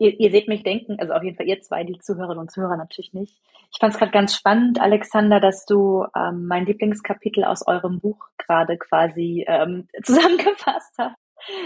ihr, 0.00 0.18
ihr 0.18 0.30
seht 0.30 0.48
mich 0.48 0.62
denken, 0.62 0.98
also 0.98 1.12
auf 1.12 1.22
jeden 1.22 1.36
Fall 1.36 1.46
ihr 1.46 1.60
zwei, 1.60 1.84
die 1.84 1.98
Zuhörerinnen 1.98 2.40
und 2.40 2.50
Zuhörer 2.50 2.76
natürlich 2.76 3.12
nicht. 3.12 3.38
Ich 3.72 3.78
fand 3.78 3.92
es 3.92 3.98
gerade 3.98 4.12
ganz 4.12 4.34
spannend, 4.34 4.80
Alexander, 4.80 5.40
dass 5.40 5.66
du 5.66 6.06
ähm, 6.16 6.46
mein 6.46 6.66
Lieblingskapitel 6.66 7.44
aus 7.44 7.66
eurem 7.66 8.00
Buch 8.00 8.26
gerade 8.38 8.78
quasi 8.78 9.44
ähm, 9.46 9.88
zusammengefasst 10.02 10.94
hast. 10.98 11.16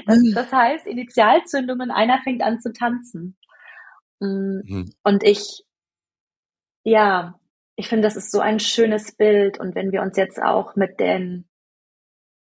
Das, 0.07 0.19
mhm. 0.19 0.35
das 0.35 0.53
heißt, 0.53 0.87
Initialzündungen, 0.87 1.91
einer 1.91 2.21
fängt 2.23 2.43
an 2.43 2.61
zu 2.61 2.73
tanzen. 2.73 3.37
Mm, 4.21 4.61
mhm. 4.65 4.93
Und 5.03 5.25
ich, 5.25 5.65
ja, 6.85 7.39
ich 7.77 7.89
finde, 7.89 8.07
das 8.07 8.17
ist 8.17 8.31
so 8.31 8.41
ein 8.41 8.61
schönes 8.61 9.17
Bild. 9.17 9.59
Und 9.59 9.75
wenn 9.75 9.93
wir 9.93 10.03
uns 10.03 10.17
jetzt 10.17 10.41
auch 10.41 10.77
mit 10.77 11.01
den, 11.01 11.49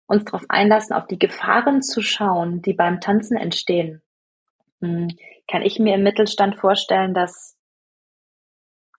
uns 0.07 0.25
darauf 0.25 0.43
einlassen, 0.49 0.95
auf 0.95 1.07
die 1.07 1.19
Gefahren 1.19 1.81
zu 1.81 2.01
schauen, 2.01 2.61
die 2.61 2.73
beim 2.73 2.99
Tanzen 2.99 3.37
entstehen, 3.37 4.01
mm, 4.79 5.07
kann 5.47 5.61
ich 5.61 5.79
mir 5.79 5.95
im 5.95 6.03
Mittelstand 6.03 6.57
vorstellen, 6.57 7.13
dass 7.13 7.55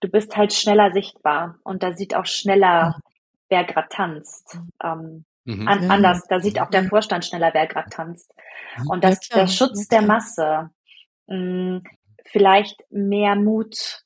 du 0.00 0.08
bist 0.08 0.36
halt 0.36 0.52
schneller 0.52 0.90
sichtbar 0.92 1.58
und 1.64 1.82
da 1.82 1.92
sieht 1.92 2.14
auch 2.14 2.26
schneller, 2.26 3.00
wer 3.48 3.64
gerade 3.64 3.88
tanzt. 3.88 4.58
Ähm, 4.82 5.24
mhm. 5.44 5.66
an, 5.66 5.90
anders, 5.90 6.26
da 6.28 6.40
sieht 6.40 6.60
auch 6.60 6.70
der 6.70 6.84
Vorstand 6.84 7.24
schneller, 7.24 7.50
wer 7.52 7.66
gerade 7.66 7.90
tanzt. 7.90 8.32
Und 8.88 9.04
das, 9.04 9.20
der 9.28 9.48
Schutz 9.48 9.88
der 9.88 10.02
Masse, 10.02 10.70
mh, 11.26 11.36
mm, 11.36 11.82
vielleicht 12.24 12.80
mehr 12.90 13.36
Mut 13.36 14.02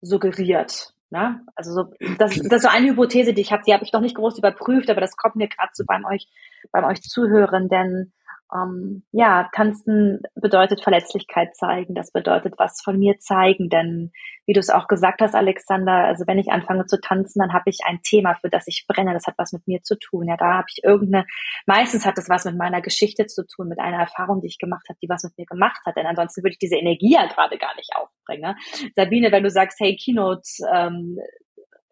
suggeriert. 0.00 0.92
Ne? 1.10 1.40
Also 1.54 1.72
so, 1.72 1.84
das, 2.18 2.36
das 2.36 2.38
ist 2.38 2.62
so 2.62 2.68
eine 2.68 2.90
Hypothese, 2.90 3.32
die 3.32 3.40
ich 3.40 3.52
habe, 3.52 3.62
die 3.66 3.72
habe 3.72 3.84
ich 3.84 3.92
noch 3.92 4.00
nicht 4.00 4.14
groß 4.14 4.38
überprüft, 4.38 4.90
aber 4.90 5.00
das 5.00 5.16
kommt 5.16 5.36
mir 5.36 5.48
gerade 5.48 5.70
so 5.72 5.84
beim 5.86 6.04
euch, 6.04 6.28
beim 6.70 6.84
euch 6.84 7.02
Zuhören, 7.02 7.68
denn 7.68 8.12
ähm, 8.54 9.04
ja, 9.12 9.48
tanzen 9.54 10.20
bedeutet 10.34 10.82
Verletzlichkeit 10.82 11.54
zeigen, 11.54 11.94
das 11.94 12.12
bedeutet 12.12 12.54
was 12.58 12.80
von 12.82 12.98
mir 12.98 13.18
zeigen, 13.18 13.68
denn 13.68 14.12
wie 14.46 14.52
du 14.52 14.60
es 14.60 14.70
auch 14.70 14.88
gesagt 14.88 15.20
hast, 15.20 15.34
Alexander, 15.34 15.92
also 15.92 16.26
wenn 16.26 16.38
ich 16.38 16.50
anfange 16.50 16.86
zu 16.86 17.00
tanzen, 17.00 17.38
dann 17.38 17.52
habe 17.52 17.70
ich 17.70 17.78
ein 17.84 18.00
Thema, 18.02 18.34
für 18.34 18.50
das 18.50 18.66
ich 18.66 18.84
brenne, 18.88 19.12
das 19.12 19.26
hat 19.26 19.34
was 19.38 19.52
mit 19.52 19.66
mir 19.68 19.82
zu 19.82 19.96
tun. 19.98 20.26
Ja, 20.26 20.36
da 20.36 20.54
habe 20.54 20.66
ich 20.68 20.82
irgendeine, 20.82 21.26
meistens 21.66 22.04
hat 22.04 22.18
das 22.18 22.28
was 22.28 22.44
mit 22.44 22.56
meiner 22.56 22.80
Geschichte 22.80 23.26
zu 23.26 23.46
tun, 23.46 23.68
mit 23.68 23.78
einer 23.78 23.98
Erfahrung, 23.98 24.40
die 24.40 24.48
ich 24.48 24.58
gemacht 24.58 24.86
habe, 24.88 24.98
die 25.02 25.08
was 25.08 25.22
mit 25.22 25.38
mir 25.38 25.46
gemacht 25.46 25.80
hat, 25.86 25.96
denn 25.96 26.06
ansonsten 26.06 26.42
würde 26.42 26.52
ich 26.52 26.58
diese 26.58 26.76
Energie 26.76 27.12
ja 27.14 27.26
gerade 27.26 27.58
gar 27.58 27.74
nicht 27.76 27.90
aufbringen. 27.94 28.42
Ne? 28.42 28.56
Sabine, 28.96 29.30
wenn 29.30 29.44
du 29.44 29.50
sagst, 29.50 29.78
hey, 29.80 29.96
Keynote, 29.96 30.48
ähm, 30.72 31.18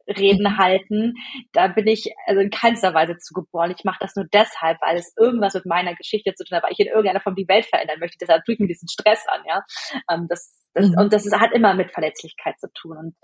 Reden 0.08 0.52
mhm. 0.52 0.58
halten. 0.58 1.14
Da 1.52 1.68
bin 1.68 1.86
ich 1.86 2.12
also 2.26 2.40
in 2.40 2.50
keinster 2.50 2.94
Weise 2.94 3.18
zugeboren. 3.18 3.74
Ich 3.76 3.84
mache 3.84 3.98
das 4.00 4.16
nur 4.16 4.26
deshalb, 4.32 4.80
weil 4.80 4.96
es 4.96 5.14
irgendwas 5.16 5.54
mit 5.54 5.66
meiner 5.66 5.94
Geschichte 5.94 6.34
zu 6.34 6.44
tun 6.44 6.56
hat, 6.56 6.64
weil 6.64 6.72
ich 6.72 6.80
in 6.80 6.86
irgendeiner 6.86 7.20
Form 7.20 7.34
die 7.34 7.48
Welt 7.48 7.66
verändern 7.66 8.00
möchte. 8.00 8.18
Deshalb 8.20 8.44
tue 8.44 8.54
ich 8.54 8.60
mir 8.60 8.68
diesen 8.68 8.88
Stress 8.88 9.24
an, 9.28 9.42
ja. 9.46 9.62
Ähm, 10.10 10.26
das, 10.28 10.68
das, 10.74 10.88
mhm. 10.88 10.98
Und 10.98 11.12
das 11.12 11.30
hat 11.32 11.52
immer 11.52 11.74
mit 11.74 11.92
Verletzlichkeit 11.92 12.58
zu 12.58 12.68
tun. 12.72 12.96
Und 12.96 13.16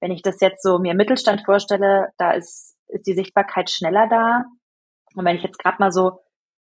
wenn 0.00 0.10
ich 0.10 0.22
das 0.22 0.40
jetzt 0.40 0.62
so 0.62 0.78
mir 0.78 0.94
Mittelstand 0.94 1.44
vorstelle, 1.44 2.08
da 2.18 2.32
ist, 2.32 2.76
ist 2.88 3.06
die 3.06 3.14
Sichtbarkeit 3.14 3.70
schneller 3.70 4.08
da. 4.08 4.44
Und 5.14 5.24
wenn 5.24 5.36
ich 5.36 5.42
jetzt 5.42 5.58
gerade 5.58 5.76
mal 5.78 5.92
so 5.92 6.20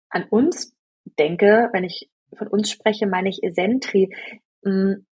an 0.09 0.23
uns 0.29 0.75
denke, 1.17 1.69
wenn 1.73 1.83
ich 1.83 2.09
von 2.37 2.47
uns 2.47 2.69
spreche, 2.69 3.07
meine 3.07 3.29
ich 3.29 3.43
Esentri. 3.43 4.15
Hm, 4.63 5.05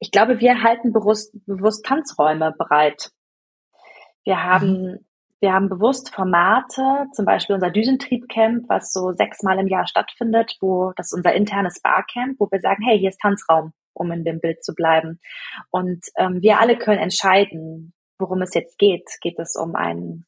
ich 0.00 0.10
glaube, 0.10 0.40
wir 0.40 0.62
halten 0.62 0.92
bewusst, 0.92 1.34
bewusst 1.46 1.84
Tanzräume 1.84 2.54
bereit. 2.58 3.10
Wir 4.24 4.42
haben, 4.42 4.82
mhm. 4.82 4.98
wir 5.40 5.52
haben 5.52 5.68
bewusst 5.68 6.14
Formate, 6.14 7.06
zum 7.12 7.24
Beispiel 7.24 7.54
unser 7.54 7.70
Düsentriebcamp, 7.70 8.68
was 8.68 8.92
so 8.92 9.12
sechsmal 9.12 9.58
im 9.58 9.68
Jahr 9.68 9.86
stattfindet, 9.86 10.56
wo 10.60 10.92
das 10.96 11.08
ist 11.08 11.14
unser 11.14 11.34
internes 11.34 11.80
Barcamp, 11.80 12.38
wo 12.38 12.50
wir 12.50 12.60
sagen, 12.60 12.82
hey, 12.84 12.98
hier 12.98 13.10
ist 13.10 13.20
Tanzraum, 13.20 13.72
um 13.92 14.10
in 14.12 14.24
dem 14.24 14.40
Bild 14.40 14.64
zu 14.64 14.74
bleiben. 14.74 15.20
Und 15.70 16.04
ähm, 16.18 16.40
wir 16.42 16.60
alle 16.60 16.76
können 16.78 17.00
entscheiden, 17.00 17.92
worum 18.18 18.42
es 18.42 18.54
jetzt 18.54 18.78
geht. 18.78 19.08
Geht 19.20 19.38
es 19.38 19.56
um 19.56 19.74
einen 19.74 20.26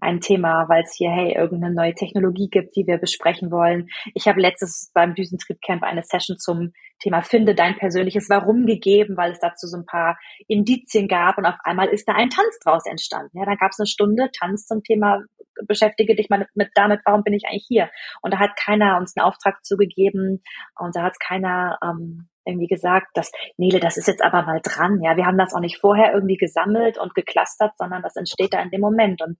ein 0.00 0.20
Thema, 0.20 0.68
weil 0.68 0.82
es 0.82 0.94
hier, 0.94 1.10
hey, 1.10 1.34
irgendeine 1.34 1.74
neue 1.74 1.94
Technologie 1.94 2.48
gibt, 2.48 2.76
die 2.76 2.86
wir 2.86 2.98
besprechen 2.98 3.50
wollen. 3.50 3.88
Ich 4.14 4.28
habe 4.28 4.40
letztes 4.40 4.90
beim 4.94 5.14
Düsentriebcamp 5.14 5.82
eine 5.82 6.02
Session 6.02 6.38
zum 6.38 6.72
Thema 7.00 7.22
Finde 7.22 7.54
dein 7.54 7.76
persönliches 7.76 8.28
Warum 8.28 8.66
gegeben, 8.66 9.16
weil 9.16 9.32
es 9.32 9.38
dazu 9.38 9.66
so 9.66 9.76
ein 9.76 9.86
paar 9.86 10.18
Indizien 10.46 11.08
gab 11.08 11.38
und 11.38 11.46
auf 11.46 11.56
einmal 11.62 11.88
ist 11.88 12.08
da 12.08 12.14
ein 12.14 12.30
Tanz 12.30 12.58
draus 12.64 12.86
entstanden. 12.86 13.38
Ja, 13.38 13.44
da 13.44 13.54
gab 13.54 13.70
es 13.70 13.78
eine 13.78 13.86
Stunde 13.86 14.30
Tanz 14.32 14.66
zum 14.66 14.82
Thema 14.82 15.20
beschäftige 15.66 16.14
dich 16.14 16.28
mal 16.28 16.46
mit 16.54 16.70
damit, 16.74 17.00
warum 17.04 17.22
bin 17.22 17.34
ich 17.34 17.44
eigentlich 17.48 17.66
hier? 17.66 17.90
Und 18.22 18.34
da 18.34 18.38
hat 18.38 18.56
keiner 18.56 18.98
uns 18.98 19.16
einen 19.16 19.26
Auftrag 19.26 19.64
zugegeben 19.64 20.42
und 20.78 20.96
da 20.96 21.02
hat 21.02 21.18
keiner 21.20 21.78
ähm, 21.82 22.28
irgendwie 22.48 22.66
gesagt, 22.66 23.08
dass, 23.14 23.30
Nele, 23.56 23.78
das 23.78 23.96
ist 23.96 24.08
jetzt 24.08 24.22
aber 24.22 24.42
mal 24.42 24.60
dran. 24.62 25.00
Ja, 25.02 25.16
wir 25.16 25.26
haben 25.26 25.38
das 25.38 25.54
auch 25.54 25.60
nicht 25.60 25.78
vorher 25.78 26.14
irgendwie 26.14 26.36
gesammelt 26.36 26.98
und 26.98 27.14
geklustert, 27.14 27.72
sondern 27.76 28.02
das 28.02 28.16
entsteht 28.16 28.54
da 28.54 28.62
in 28.62 28.70
dem 28.70 28.80
Moment. 28.80 29.22
Und 29.22 29.38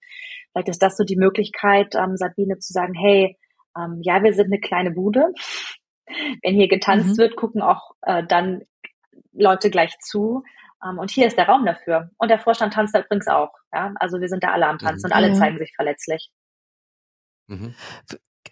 vielleicht 0.53 0.69
ist 0.69 0.83
das 0.83 0.97
so 0.97 1.05
die 1.05 1.17
Möglichkeit, 1.17 1.95
ähm, 1.95 2.17
Sabine 2.17 2.59
zu 2.59 2.73
sagen, 2.73 2.95
hey, 2.95 3.37
ähm, 3.77 4.01
ja, 4.03 4.23
wir 4.23 4.35
sind 4.35 4.47
eine 4.47 4.61
kleine 4.61 4.91
Bude. 4.91 5.33
Wenn 6.43 6.55
hier 6.55 6.69
getanzt 6.69 7.17
mhm. 7.17 7.23
wird, 7.23 7.37
gucken 7.37 7.63
auch 7.63 7.93
äh, 8.03 8.23
dann 8.27 8.63
Leute 9.33 9.71
gleich 9.71 9.99
zu. 10.01 10.43
Ähm, 10.85 10.99
und 10.99 11.11
hier 11.11 11.27
ist 11.27 11.37
der 11.37 11.49
Raum 11.49 11.67
dafür. 11.67 12.11
Und 12.19 12.29
der 12.29 12.39
Vorstand 12.39 12.75
tanzt 12.75 12.95
da 12.95 13.01
übrigens 13.01 13.29
auch. 13.29 13.53
Ja? 13.73 13.93
Also 13.97 14.21
wir 14.21 14.29
sind 14.29 14.43
da 14.43 14.53
alle 14.53 14.67
am 14.67 14.79
Tanzen 14.79 15.07
mhm. 15.09 15.13
und 15.13 15.13
alle 15.13 15.33
zeigen 15.35 15.59
sich 15.59 15.73
verletzlich. 15.75 16.31
Mhm 17.49 17.75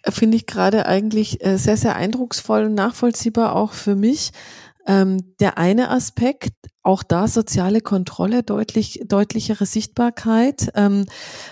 finde 0.09 0.37
ich 0.37 0.45
gerade 0.45 0.85
eigentlich 0.85 1.43
äh, 1.45 1.57
sehr, 1.57 1.77
sehr 1.77 1.95
eindrucksvoll 1.95 2.65
und 2.65 2.73
nachvollziehbar 2.75 3.55
auch 3.55 3.73
für 3.73 3.95
mich. 3.95 4.31
Ähm, 4.87 5.35
der 5.39 5.57
eine 5.57 5.89
Aspekt, 5.89 6.53
auch 6.81 7.03
da 7.03 7.27
soziale 7.27 7.81
Kontrolle, 7.81 8.43
deutlich, 8.43 9.01
deutlichere 9.05 9.65
Sichtbarkeit 9.65 10.71
ähm, 10.75 11.05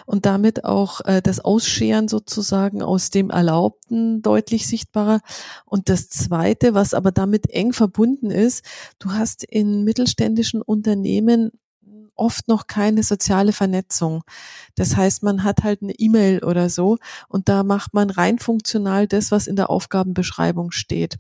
und 0.06 0.26
damit 0.26 0.64
auch 0.64 1.02
äh, 1.02 1.22
das 1.22 1.42
Ausscheren 1.42 2.08
sozusagen 2.08 2.82
aus 2.82 3.10
dem 3.10 3.30
Erlaubten 3.30 4.22
deutlich 4.22 4.66
sichtbarer. 4.66 5.20
Und 5.66 5.90
das 5.90 6.08
Zweite, 6.08 6.74
was 6.74 6.94
aber 6.94 7.12
damit 7.12 7.50
eng 7.50 7.74
verbunden 7.74 8.32
ist, 8.32 8.66
du 9.00 9.12
hast 9.12 9.44
in 9.44 9.84
mittelständischen 9.84 10.62
Unternehmen 10.62 11.52
oft 12.16 12.48
noch 12.48 12.68
keine 12.68 13.04
soziale 13.04 13.52
Vernetzung. 13.52 14.24
Das 14.76 14.96
heißt, 14.96 15.24
man 15.24 15.44
hat 15.44 15.64
halt 15.64 15.82
eine 15.82 15.94
E-Mail 15.94 16.44
oder 16.44 16.70
so 16.70 16.98
und 17.28 17.50
da 17.50 17.64
macht 17.64 17.94
man 17.94 18.10
rein 18.10 18.40
funktional 18.40 19.08
das, 19.08 19.32
was 19.32 19.48
in 19.48 19.56
der 19.56 19.70
Aufgabenbeschreibung 19.70 20.72
steht. 20.72 21.18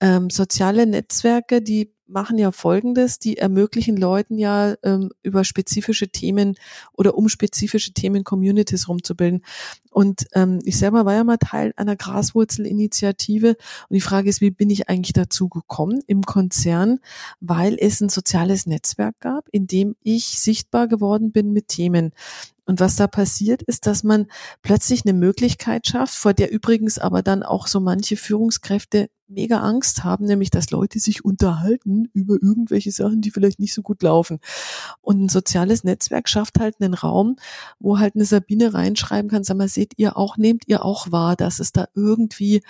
Ähm, 0.00 0.30
soziale 0.30 0.86
Netzwerke, 0.86 1.60
die 1.60 1.92
machen 2.08 2.38
ja 2.38 2.50
Folgendes, 2.52 3.18
die 3.18 3.36
ermöglichen 3.36 3.96
Leuten 3.96 4.38
ja 4.38 4.74
ähm, 4.82 5.10
über 5.22 5.44
spezifische 5.44 6.08
Themen 6.08 6.54
oder 6.92 7.16
um 7.16 7.28
spezifische 7.28 7.92
Themen 7.92 8.24
Communities 8.24 8.88
rumzubilden. 8.88 9.44
Und 9.90 10.26
ähm, 10.32 10.60
ich 10.64 10.78
selber 10.78 11.04
war 11.04 11.14
ja 11.14 11.24
mal 11.24 11.36
Teil 11.36 11.72
einer 11.76 11.96
Graswurzelinitiative 11.96 13.50
und 13.50 13.94
die 13.94 14.00
Frage 14.00 14.30
ist, 14.30 14.40
wie 14.40 14.50
bin 14.50 14.70
ich 14.70 14.88
eigentlich 14.88 15.12
dazu 15.12 15.48
gekommen 15.48 16.00
im 16.06 16.22
Konzern, 16.22 16.98
weil 17.40 17.76
es 17.78 18.00
ein 18.00 18.08
soziales 18.08 18.66
Netzwerk 18.66 19.20
gab, 19.20 19.48
in 19.52 19.66
dem 19.66 19.94
ich 20.02 20.38
sichtbar 20.38 20.88
geworden 20.88 21.30
bin 21.30 21.52
mit 21.52 21.68
Themen. 21.68 22.12
Und 22.64 22.80
was 22.80 22.96
da 22.96 23.06
passiert, 23.06 23.62
ist, 23.62 23.86
dass 23.86 24.04
man 24.04 24.26
plötzlich 24.62 25.04
eine 25.04 25.14
Möglichkeit 25.14 25.86
schafft, 25.86 26.14
vor 26.14 26.34
der 26.34 26.52
übrigens 26.52 26.98
aber 26.98 27.22
dann 27.22 27.42
auch 27.42 27.66
so 27.66 27.80
manche 27.80 28.16
Führungskräfte 28.16 29.08
mega 29.28 29.60
Angst 29.60 30.04
haben, 30.04 30.24
nämlich 30.24 30.50
dass 30.50 30.70
Leute 30.70 30.98
sich 30.98 31.24
unterhalten 31.24 32.08
über 32.12 32.34
irgendwelche 32.34 32.92
Sachen, 32.92 33.20
die 33.20 33.30
vielleicht 33.30 33.60
nicht 33.60 33.74
so 33.74 33.82
gut 33.82 34.02
laufen. 34.02 34.38
Und 35.00 35.24
ein 35.24 35.28
soziales 35.28 35.84
Netzwerk 35.84 36.28
schafft 36.28 36.58
halt 36.58 36.76
einen 36.80 36.94
Raum, 36.94 37.36
wo 37.78 37.98
halt 37.98 38.14
eine 38.14 38.24
Sabine 38.24 38.74
reinschreiben 38.74 39.30
kann, 39.30 39.44
sag 39.44 39.56
mal, 39.56 39.68
seht 39.68 39.94
ihr 39.96 40.16
auch, 40.16 40.36
nehmt 40.36 40.64
ihr 40.66 40.84
auch 40.84 41.12
wahr, 41.12 41.36
dass 41.36 41.60
es 41.60 41.72
da 41.72 41.86
irgendwie 41.94 42.62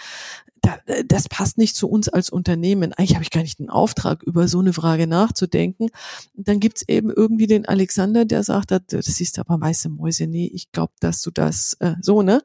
das 1.07 1.29
passt 1.29 1.59
nicht 1.59 1.77
zu 1.77 1.89
uns 1.89 2.09
als 2.09 2.31
Unternehmen. 2.31 2.93
Eigentlich 2.93 3.15
habe 3.15 3.23
ich 3.23 3.31
gar 3.31 3.43
nicht 3.43 3.59
den 3.59 3.71
Auftrag, 3.71 4.23
über 4.23 4.49
so 4.49 4.59
eine 4.61 4.73
Frage 4.73 5.07
nachzudenken. 5.07 5.89
Und 6.37 6.49
dann 6.49 6.61
gibt's 6.61 6.85
eben 6.89 7.11
irgendwie 7.11 7.47
den 7.47 7.67
Alexander, 7.67 8.25
der 8.25 8.43
sagt, 8.43 8.71
das 8.71 9.07
siehst 9.07 9.39
aber 9.39 9.61
weiße 9.61 9.89
Mäuse, 9.89 10.27
nee, 10.27 10.51
ich 10.53 10.71
glaube, 10.73 10.93
dass 11.01 11.23
du 11.23 11.31
das 11.31 11.77
äh, 11.81 11.95
so, 12.03 12.23
ne? 12.23 12.43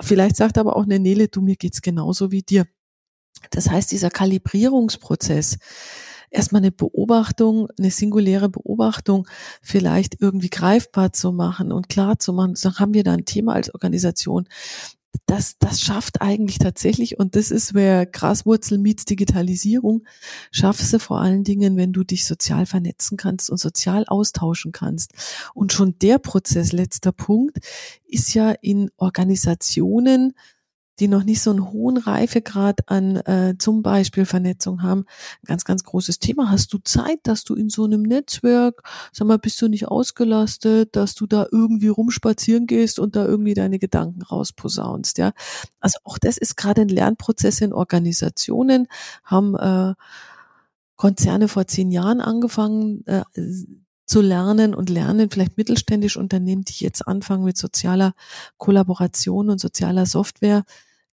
Vielleicht 0.00 0.36
sagt 0.36 0.58
aber 0.58 0.76
auch 0.76 0.84
eine 0.84 0.98
Nele, 0.98 1.28
du, 1.28 1.40
mir 1.40 1.56
geht's 1.56 1.82
genauso 1.82 2.30
wie 2.30 2.42
dir. 2.42 2.66
Das 3.50 3.70
heißt, 3.70 3.90
dieser 3.90 4.10
Kalibrierungsprozess, 4.10 5.58
erstmal 6.30 6.60
eine 6.60 6.72
Beobachtung, 6.72 7.68
eine 7.78 7.90
singuläre 7.90 8.48
Beobachtung 8.48 9.26
vielleicht 9.62 10.20
irgendwie 10.20 10.50
greifbar 10.50 11.12
zu 11.12 11.32
machen 11.32 11.72
und 11.72 11.88
klar 11.88 12.18
zu 12.18 12.32
machen, 12.32 12.54
dann 12.60 12.78
haben 12.78 12.94
wir 12.94 13.04
da 13.04 13.12
ein 13.12 13.24
Thema 13.24 13.54
als 13.54 13.72
Organisation 13.72 14.48
das, 15.24 15.58
das 15.58 15.80
schafft 15.80 16.20
eigentlich 16.20 16.58
tatsächlich, 16.58 17.18
und 17.18 17.36
das 17.36 17.50
ist, 17.50 17.74
wer 17.74 18.06
Graswurzel 18.06 18.78
meets 18.78 19.04
Digitalisierung, 19.04 20.04
schaffst 20.50 20.92
du 20.92 20.98
vor 20.98 21.20
allen 21.20 21.44
Dingen, 21.44 21.76
wenn 21.76 21.92
du 21.92 22.04
dich 22.04 22.26
sozial 22.26 22.66
vernetzen 22.66 23.16
kannst 23.16 23.50
und 23.50 23.58
sozial 23.58 24.04
austauschen 24.06 24.72
kannst. 24.72 25.12
Und 25.54 25.72
schon 25.72 25.98
der 25.98 26.18
Prozess, 26.18 26.72
letzter 26.72 27.12
Punkt, 27.12 27.58
ist 28.06 28.34
ja 28.34 28.50
in 28.50 28.90
Organisationen 28.96 30.34
die 30.98 31.08
noch 31.08 31.24
nicht 31.24 31.42
so 31.42 31.50
einen 31.50 31.70
hohen 31.70 31.98
Reifegrad 31.98 32.88
an 32.88 33.16
äh, 33.16 33.54
zum 33.58 33.82
Beispiel 33.82 34.24
Vernetzung 34.24 34.82
haben, 34.82 35.04
ganz, 35.44 35.64
ganz 35.64 35.84
großes 35.84 36.18
Thema. 36.18 36.50
Hast 36.50 36.72
du 36.72 36.78
Zeit, 36.78 37.18
dass 37.24 37.44
du 37.44 37.54
in 37.54 37.68
so 37.68 37.84
einem 37.84 38.02
Netzwerk, 38.02 38.82
sag 39.12 39.28
mal, 39.28 39.38
bist 39.38 39.60
du 39.60 39.68
nicht 39.68 39.88
ausgelastet, 39.88 40.96
dass 40.96 41.14
du 41.14 41.26
da 41.26 41.46
irgendwie 41.50 41.88
rumspazieren 41.88 42.66
gehst 42.66 42.98
und 42.98 43.16
da 43.16 43.26
irgendwie 43.26 43.54
deine 43.54 43.78
Gedanken 43.78 44.22
rausposaunst, 44.22 45.18
ja? 45.18 45.32
Also 45.80 45.98
auch 46.04 46.18
das 46.18 46.36
ist 46.36 46.56
gerade 46.56 46.82
ein 46.82 46.88
Lernprozess 46.88 47.60
in 47.60 47.72
Organisationen, 47.72 48.88
haben 49.24 49.54
äh, 49.56 49.94
Konzerne 50.96 51.48
vor 51.48 51.66
zehn 51.66 51.90
Jahren 51.90 52.20
angefangen, 52.20 53.06
äh, 53.06 53.22
zu 54.06 54.20
lernen 54.20 54.74
und 54.74 54.88
lernen, 54.88 55.30
vielleicht 55.30 55.56
mittelständische 55.56 56.20
Unternehmen, 56.20 56.62
die 56.62 56.84
jetzt 56.84 57.06
anfangen 57.06 57.44
mit 57.44 57.56
sozialer 57.56 58.14
Kollaboration 58.56 59.50
und 59.50 59.60
sozialer 59.60 60.06
Software, 60.06 60.64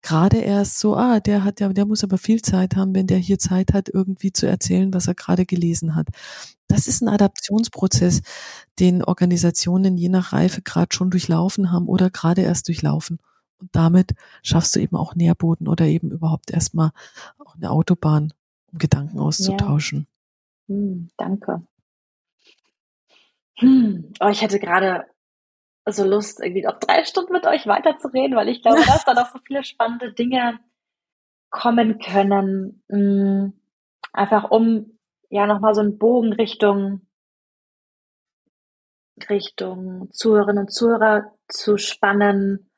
gerade 0.04 0.38
erst 0.38 0.80
so, 0.80 0.96
ah, 0.96 1.20
der 1.20 1.44
hat 1.44 1.60
ja, 1.60 1.70
der 1.70 1.86
muss 1.86 2.04
aber 2.04 2.18
viel 2.18 2.42
Zeit 2.42 2.76
haben, 2.76 2.94
wenn 2.94 3.08
der 3.08 3.18
hier 3.18 3.40
Zeit 3.40 3.74
hat, 3.74 3.90
irgendwie 3.90 4.32
zu 4.32 4.46
erzählen, 4.46 4.94
was 4.94 5.08
er 5.08 5.16
gerade 5.16 5.46
gelesen 5.46 5.96
hat. 5.96 6.10
Das 6.68 6.88
ist 6.88 7.02
ein 7.02 7.10
Adaptionsprozess, 7.10 8.22
den 8.80 9.04
Organisationen 9.04 9.98
je 9.98 10.10
nach 10.10 10.34
Reifegrad 10.34 10.94
schon 10.94 11.10
durchlaufen 11.10 11.72
haben 11.72 11.88
oder 11.88 12.10
gerade 12.10 12.42
erst 12.42 12.68
durchlaufen. 12.68 13.20
Und 13.60 13.70
damit 13.76 14.14
schaffst 14.44 14.76
du 14.76 14.82
eben 14.82 14.98
auch 14.98 15.16
Nährboden 15.16 15.68
oder 15.68 15.86
eben 15.86 16.12
überhaupt 16.12 16.52
erstmal 16.52 16.92
auch 17.40 17.56
eine 17.56 17.72
Autobahn, 17.72 18.34
um 18.72 18.78
Gedanken 18.78 19.20
auszutauschen. 19.20 20.08
Ja. 20.68 20.76
Hm, 20.76 21.10
danke. 21.18 21.64
Hm, 23.56 24.12
oh, 24.20 24.28
ich 24.28 24.42
hätte 24.42 24.60
gerade 24.60 25.06
so 25.86 26.06
Lust, 26.06 26.40
irgendwie 26.40 26.64
noch 26.64 26.80
drei 26.80 27.04
Stunden 27.04 27.34
mit 27.34 27.46
euch 27.46 27.68
weiterzureden, 27.68 28.36
weil 28.36 28.50
ich 28.50 28.62
glaube, 28.62 28.82
dass 28.88 29.06
da 29.06 29.14
noch 29.14 29.32
so 29.32 29.40
viele 29.46 29.64
spannende 29.64 30.14
Dinge 30.14 30.60
kommen 31.50 32.00
können. 32.00 32.84
Hm, 32.90 33.54
einfach 34.12 34.50
um 34.50 34.98
ja 35.30 35.48
nochmal 35.48 35.74
so 35.74 35.82
einen 35.82 35.98
Bogen 35.98 36.34
Richtung 36.34 37.08
Richtung 39.30 40.10
Zuhörerinnen 40.12 40.66
und 40.66 40.74
Zuhörer 40.74 41.34
zu 41.48 41.78
spannen. 41.78 42.70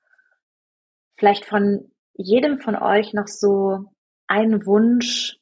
Vielleicht 1.18 1.46
von 1.46 1.92
jedem 2.14 2.60
von 2.60 2.76
euch 2.76 3.14
noch 3.14 3.28
so 3.28 3.92
ein 4.28 4.66
Wunsch 4.66 5.38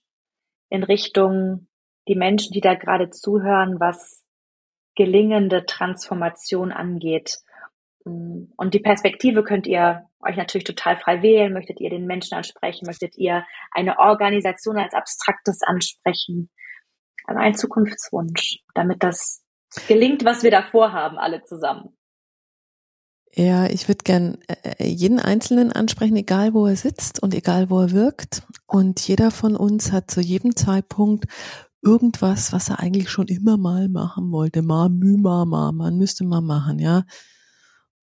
in 0.70 0.84
Richtung 0.84 1.68
die 2.08 2.16
Menschen, 2.16 2.52
die 2.52 2.62
da 2.62 2.76
gerade 2.76 3.10
zuhören, 3.10 3.80
was 3.80 4.24
gelingende 4.96 5.66
Transformation 5.66 6.72
angeht. 6.72 7.40
Und 8.06 8.74
die 8.74 8.80
Perspektive 8.80 9.44
könnt 9.44 9.66
ihr 9.68 10.10
euch 10.22 10.36
natürlich 10.36 10.66
total 10.66 10.98
frei 10.98 11.22
wählen. 11.22 11.54
Möchtet 11.54 11.80
ihr 11.80 11.90
den 11.90 12.06
Menschen 12.06 12.36
ansprechen? 12.36 12.86
Möchtet 12.86 13.18
ihr 13.18 13.46
eine 13.72 14.00
Organisation 14.00 14.78
als 14.78 14.94
Abstraktes 14.94 15.62
ansprechen? 15.64 16.50
Also 17.26 17.40
ein 17.40 17.56
Zukunftswunsch, 17.56 18.60
damit 18.74 19.04
das 19.04 19.44
gelingt, 19.88 20.26
was 20.26 20.44
wir 20.44 20.52
da 20.52 20.64
vorhaben, 20.64 21.18
alle 21.18 21.44
zusammen. 21.44 21.96
Ja, 23.36 23.66
ich 23.66 23.88
würde 23.88 24.04
gern 24.04 24.38
äh, 24.48 24.86
jeden 24.86 25.20
Einzelnen 25.20 25.72
ansprechen, 25.72 26.16
egal 26.18 26.54
wo 26.54 26.68
er 26.68 26.76
sitzt 26.76 27.24
und 27.24 27.34
egal 27.34 27.72
wo 27.72 27.80
er 27.80 27.92
wirkt. 27.92 28.44
Und 28.68 29.00
jeder 29.08 29.32
von 29.32 29.56
uns 29.56 29.92
hat 29.92 30.12
zu 30.12 30.22
jedem 30.22 30.56
Zeitpunkt 30.56 31.26
irgendwas, 31.82 32.54
was 32.54 32.70
er 32.70 32.80
eigentlich 32.80 33.10
schon 33.10 33.28
immer 33.28 33.58
mal 33.58 33.90
machen 33.90 34.32
wollte. 34.32 34.62
Ma, 34.62 34.88
mü, 34.88 35.18
ma, 35.18 35.46
ma, 35.46 35.72
man 35.72 35.98
müsste 35.98 36.24
mal 36.26 36.42
machen, 36.42 36.78
ja. 36.78 37.04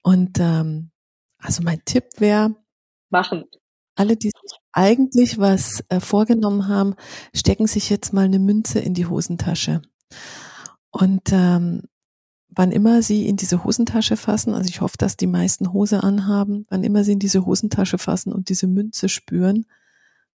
Und 0.02 0.38
ähm, 0.40 0.90
also 1.38 1.62
mein 1.62 1.84
Tipp 1.84 2.04
wäre, 2.18 2.54
machen. 3.10 3.44
Alle, 3.96 4.16
die 4.16 4.30
sich 4.30 4.58
eigentlich 4.72 5.38
was 5.38 5.84
äh, 5.88 6.00
vorgenommen 6.00 6.68
haben, 6.68 6.94
stecken 7.34 7.66
sich 7.66 7.90
jetzt 7.90 8.12
mal 8.12 8.24
eine 8.24 8.38
Münze 8.38 8.78
in 8.78 8.94
die 8.94 9.06
Hosentasche. 9.06 9.82
Und 10.90 11.32
ähm, 11.32 11.82
wann 12.48 12.72
immer 12.72 13.02
sie 13.02 13.28
in 13.28 13.36
diese 13.36 13.64
Hosentasche 13.64 14.16
fassen, 14.16 14.54
also 14.54 14.68
ich 14.68 14.80
hoffe, 14.80 14.96
dass 14.98 15.16
die 15.16 15.26
meisten 15.26 15.72
Hose 15.72 16.02
anhaben, 16.02 16.64
wann 16.70 16.84
immer 16.84 17.04
sie 17.04 17.12
in 17.12 17.18
diese 17.18 17.44
Hosentasche 17.46 17.98
fassen 17.98 18.32
und 18.32 18.48
diese 18.48 18.66
Münze 18.66 19.08
spüren, 19.08 19.66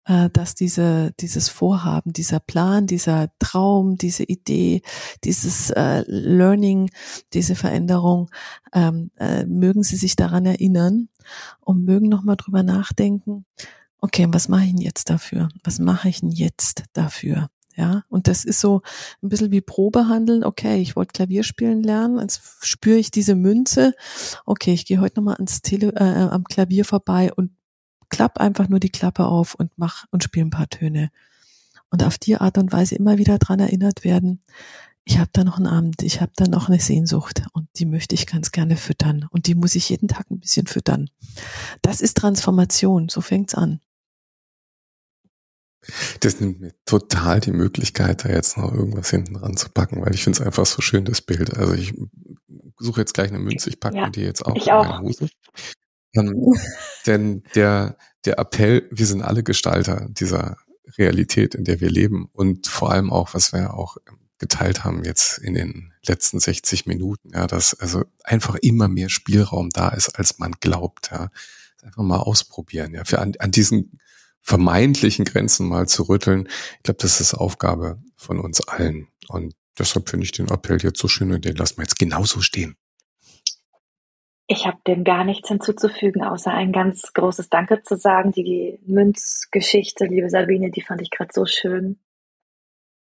dass 0.04 0.54
diese, 0.54 1.12
dieses 1.20 1.48
Vorhaben, 1.48 2.12
dieser 2.12 2.40
Plan, 2.40 2.86
dieser 2.86 3.28
Traum, 3.38 3.96
diese 3.96 4.24
Idee, 4.24 4.82
dieses 5.22 5.70
äh, 5.70 6.02
Learning, 6.06 6.90
diese 7.32 7.54
Veränderung, 7.54 8.30
ähm, 8.72 9.10
äh, 9.18 9.44
mögen 9.46 9.82
Sie 9.82 9.96
sich 9.96 10.16
daran 10.16 10.44
erinnern 10.46 11.08
und 11.60 11.84
mögen 11.84 12.08
nochmal 12.08 12.36
drüber 12.36 12.62
nachdenken, 12.62 13.44
okay, 14.00 14.26
was 14.28 14.48
mache 14.48 14.64
ich 14.64 14.72
denn 14.72 14.80
jetzt 14.80 15.08
dafür? 15.08 15.48
Was 15.62 15.78
mache 15.78 16.08
ich 16.08 16.20
denn 16.20 16.30
jetzt 16.30 16.84
dafür? 16.92 17.48
Ja, 17.74 18.04
und 18.08 18.28
das 18.28 18.44
ist 18.44 18.60
so 18.60 18.82
ein 19.22 19.30
bisschen 19.30 19.50
wie 19.50 19.62
Probehandeln. 19.62 20.44
Okay, 20.44 20.82
ich 20.82 20.94
wollte 20.94 21.12
Klavier 21.12 21.42
spielen 21.42 21.82
lernen, 21.82 22.18
jetzt 22.18 22.42
spüre 22.60 22.98
ich 22.98 23.10
diese 23.10 23.34
Münze. 23.34 23.94
Okay, 24.44 24.74
ich 24.74 24.84
gehe 24.84 25.00
heute 25.00 25.20
nochmal 25.20 25.36
ans 25.36 25.62
Tele, 25.62 25.92
äh, 25.94 26.28
am 26.28 26.44
Klavier 26.44 26.84
vorbei 26.84 27.32
und 27.34 27.52
klapp 28.12 28.38
einfach 28.38 28.68
nur 28.68 28.78
die 28.78 28.90
Klappe 28.90 29.24
auf 29.24 29.56
und 29.56 29.72
mach 29.76 30.04
und 30.10 30.22
spiel 30.22 30.44
ein 30.44 30.50
paar 30.50 30.68
Töne. 30.68 31.10
Und 31.90 32.04
auf 32.04 32.18
die 32.18 32.36
Art 32.36 32.58
und 32.58 32.70
Weise 32.72 32.94
immer 32.94 33.18
wieder 33.18 33.38
dran 33.38 33.58
erinnert 33.58 34.04
werden, 34.04 34.40
ich 35.04 35.18
habe 35.18 35.30
da 35.32 35.42
noch 35.42 35.56
einen 35.56 35.66
Abend, 35.66 36.02
ich 36.02 36.20
habe 36.20 36.30
da 36.36 36.46
noch 36.46 36.68
eine 36.68 36.78
Sehnsucht 36.78 37.42
und 37.52 37.66
die 37.76 37.86
möchte 37.86 38.14
ich 38.14 38.28
ganz 38.28 38.52
gerne 38.52 38.76
füttern 38.76 39.26
und 39.30 39.48
die 39.48 39.56
muss 39.56 39.74
ich 39.74 39.88
jeden 39.88 40.06
Tag 40.06 40.30
ein 40.30 40.38
bisschen 40.38 40.68
füttern. 40.68 41.10
Das 41.80 42.00
ist 42.00 42.16
Transformation, 42.16 43.08
so 43.08 43.20
fängt's 43.20 43.54
an. 43.54 43.80
Das 46.20 46.38
nimmt 46.38 46.60
mir 46.60 46.72
total 46.84 47.40
die 47.40 47.50
Möglichkeit, 47.50 48.24
da 48.24 48.28
jetzt 48.28 48.56
noch 48.56 48.72
irgendwas 48.72 49.10
hinten 49.10 49.34
ranzupacken, 49.34 50.00
weil 50.02 50.14
ich 50.14 50.22
finde 50.22 50.38
es 50.38 50.46
einfach 50.46 50.66
so 50.66 50.80
schön, 50.80 51.04
das 51.04 51.20
Bild. 51.20 51.56
Also 51.56 51.74
ich 51.74 51.94
suche 52.78 53.00
jetzt 53.00 53.14
gleich 53.14 53.30
eine 53.30 53.40
Münze, 53.40 53.70
ich 53.70 53.80
packe 53.80 53.96
ja, 53.96 54.10
die 54.10 54.20
jetzt 54.20 54.46
auch 54.46 54.54
in 54.54 54.64
meine 54.64 55.00
Hose. 55.00 55.28
Ähm, 56.14 56.54
denn 57.06 57.42
der, 57.54 57.96
der 58.24 58.38
Appell, 58.38 58.88
wir 58.90 59.06
sind 59.06 59.22
alle 59.22 59.42
Gestalter 59.42 60.06
dieser 60.10 60.56
Realität, 60.98 61.54
in 61.54 61.64
der 61.64 61.80
wir 61.80 61.90
leben 61.90 62.28
und 62.32 62.66
vor 62.66 62.92
allem 62.92 63.10
auch, 63.12 63.34
was 63.34 63.52
wir 63.52 63.74
auch 63.74 63.96
geteilt 64.38 64.82
haben 64.82 65.04
jetzt 65.04 65.38
in 65.38 65.54
den 65.54 65.92
letzten 66.04 66.40
60 66.40 66.86
Minuten, 66.86 67.30
ja, 67.32 67.46
dass 67.46 67.74
also 67.74 68.04
einfach 68.24 68.56
immer 68.56 68.88
mehr 68.88 69.08
Spielraum 69.08 69.70
da 69.70 69.90
ist, 69.90 70.18
als 70.18 70.38
man 70.38 70.52
glaubt, 70.60 71.10
ja. 71.12 71.30
Einfach 71.84 72.04
mal 72.04 72.18
ausprobieren, 72.18 72.94
ja, 72.94 73.04
für 73.04 73.18
an, 73.18 73.34
an 73.40 73.50
diesen 73.50 73.98
vermeintlichen 74.40 75.24
Grenzen 75.24 75.68
mal 75.68 75.88
zu 75.88 76.04
rütteln. 76.04 76.48
Ich 76.76 76.82
glaube, 76.82 76.98
das 77.00 77.20
ist 77.20 77.34
Aufgabe 77.34 78.00
von 78.16 78.38
uns 78.38 78.60
allen. 78.60 79.08
Und 79.28 79.54
deshalb 79.78 80.08
finde 80.08 80.24
ich 80.24 80.32
den 80.32 80.48
Appell 80.48 80.80
jetzt 80.80 81.00
so 81.00 81.08
schön 81.08 81.32
und 81.32 81.44
den 81.44 81.56
lassen 81.56 81.78
wir 81.78 81.84
jetzt 81.84 81.98
genauso 81.98 82.40
stehen. 82.40 82.76
Ich 84.52 84.66
habe 84.66 84.76
dem 84.86 85.02
gar 85.02 85.24
nichts 85.24 85.48
hinzuzufügen, 85.48 86.22
außer 86.22 86.52
ein 86.52 86.72
ganz 86.72 87.14
großes 87.14 87.48
Danke 87.48 87.82
zu 87.84 87.96
sagen. 87.96 88.32
Die 88.32 88.78
Münzgeschichte, 88.84 90.04
liebe 90.04 90.28
Sabine, 90.28 90.70
die 90.70 90.82
fand 90.82 91.00
ich 91.00 91.10
gerade 91.10 91.30
so 91.32 91.46
schön. 91.46 91.98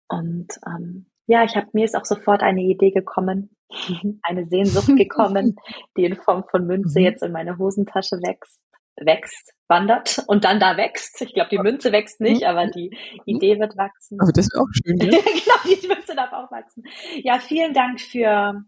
Und 0.09 0.47
ähm, 0.67 1.05
ja, 1.27 1.45
ich 1.45 1.55
habe 1.55 1.67
mir 1.71 1.85
ist 1.85 1.95
auch 1.95 2.03
sofort 2.03 2.43
eine 2.43 2.59
Idee 2.61 2.91
gekommen, 2.91 3.55
eine 4.23 4.43
Sehnsucht 4.43 4.97
gekommen, 4.97 5.55
die 5.95 6.03
in 6.03 6.17
Form 6.17 6.43
von 6.51 6.67
Münze 6.67 6.99
mhm. 6.99 7.05
jetzt 7.05 7.23
in 7.23 7.31
meine 7.31 7.57
Hosentasche 7.57 8.17
wächst, 8.17 8.61
wächst, 8.97 9.53
wandert 9.69 10.21
und 10.27 10.43
dann 10.43 10.59
da 10.59 10.75
wächst. 10.75 11.21
Ich 11.21 11.33
glaube, 11.33 11.51
die 11.51 11.59
Münze 11.59 11.93
wächst 11.93 12.19
nicht, 12.19 12.43
aber 12.43 12.67
die 12.67 12.93
Idee 13.25 13.61
wird 13.61 13.77
wachsen. 13.77 14.19
Aber 14.19 14.33
das 14.33 14.47
ist 14.47 14.57
auch 14.57 14.67
schön. 14.73 14.97
Ja? 14.97 15.09
genau, 15.21 15.81
die 15.81 15.87
Münze 15.87 16.15
darf 16.17 16.33
auch 16.33 16.51
wachsen. 16.51 16.83
Ja, 17.23 17.39
vielen 17.39 17.73
Dank 17.73 18.01
für 18.01 18.61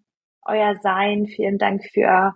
euer 0.43 0.76
Sein, 0.76 1.28
vielen 1.28 1.57
Dank 1.57 1.84
für 1.91 2.34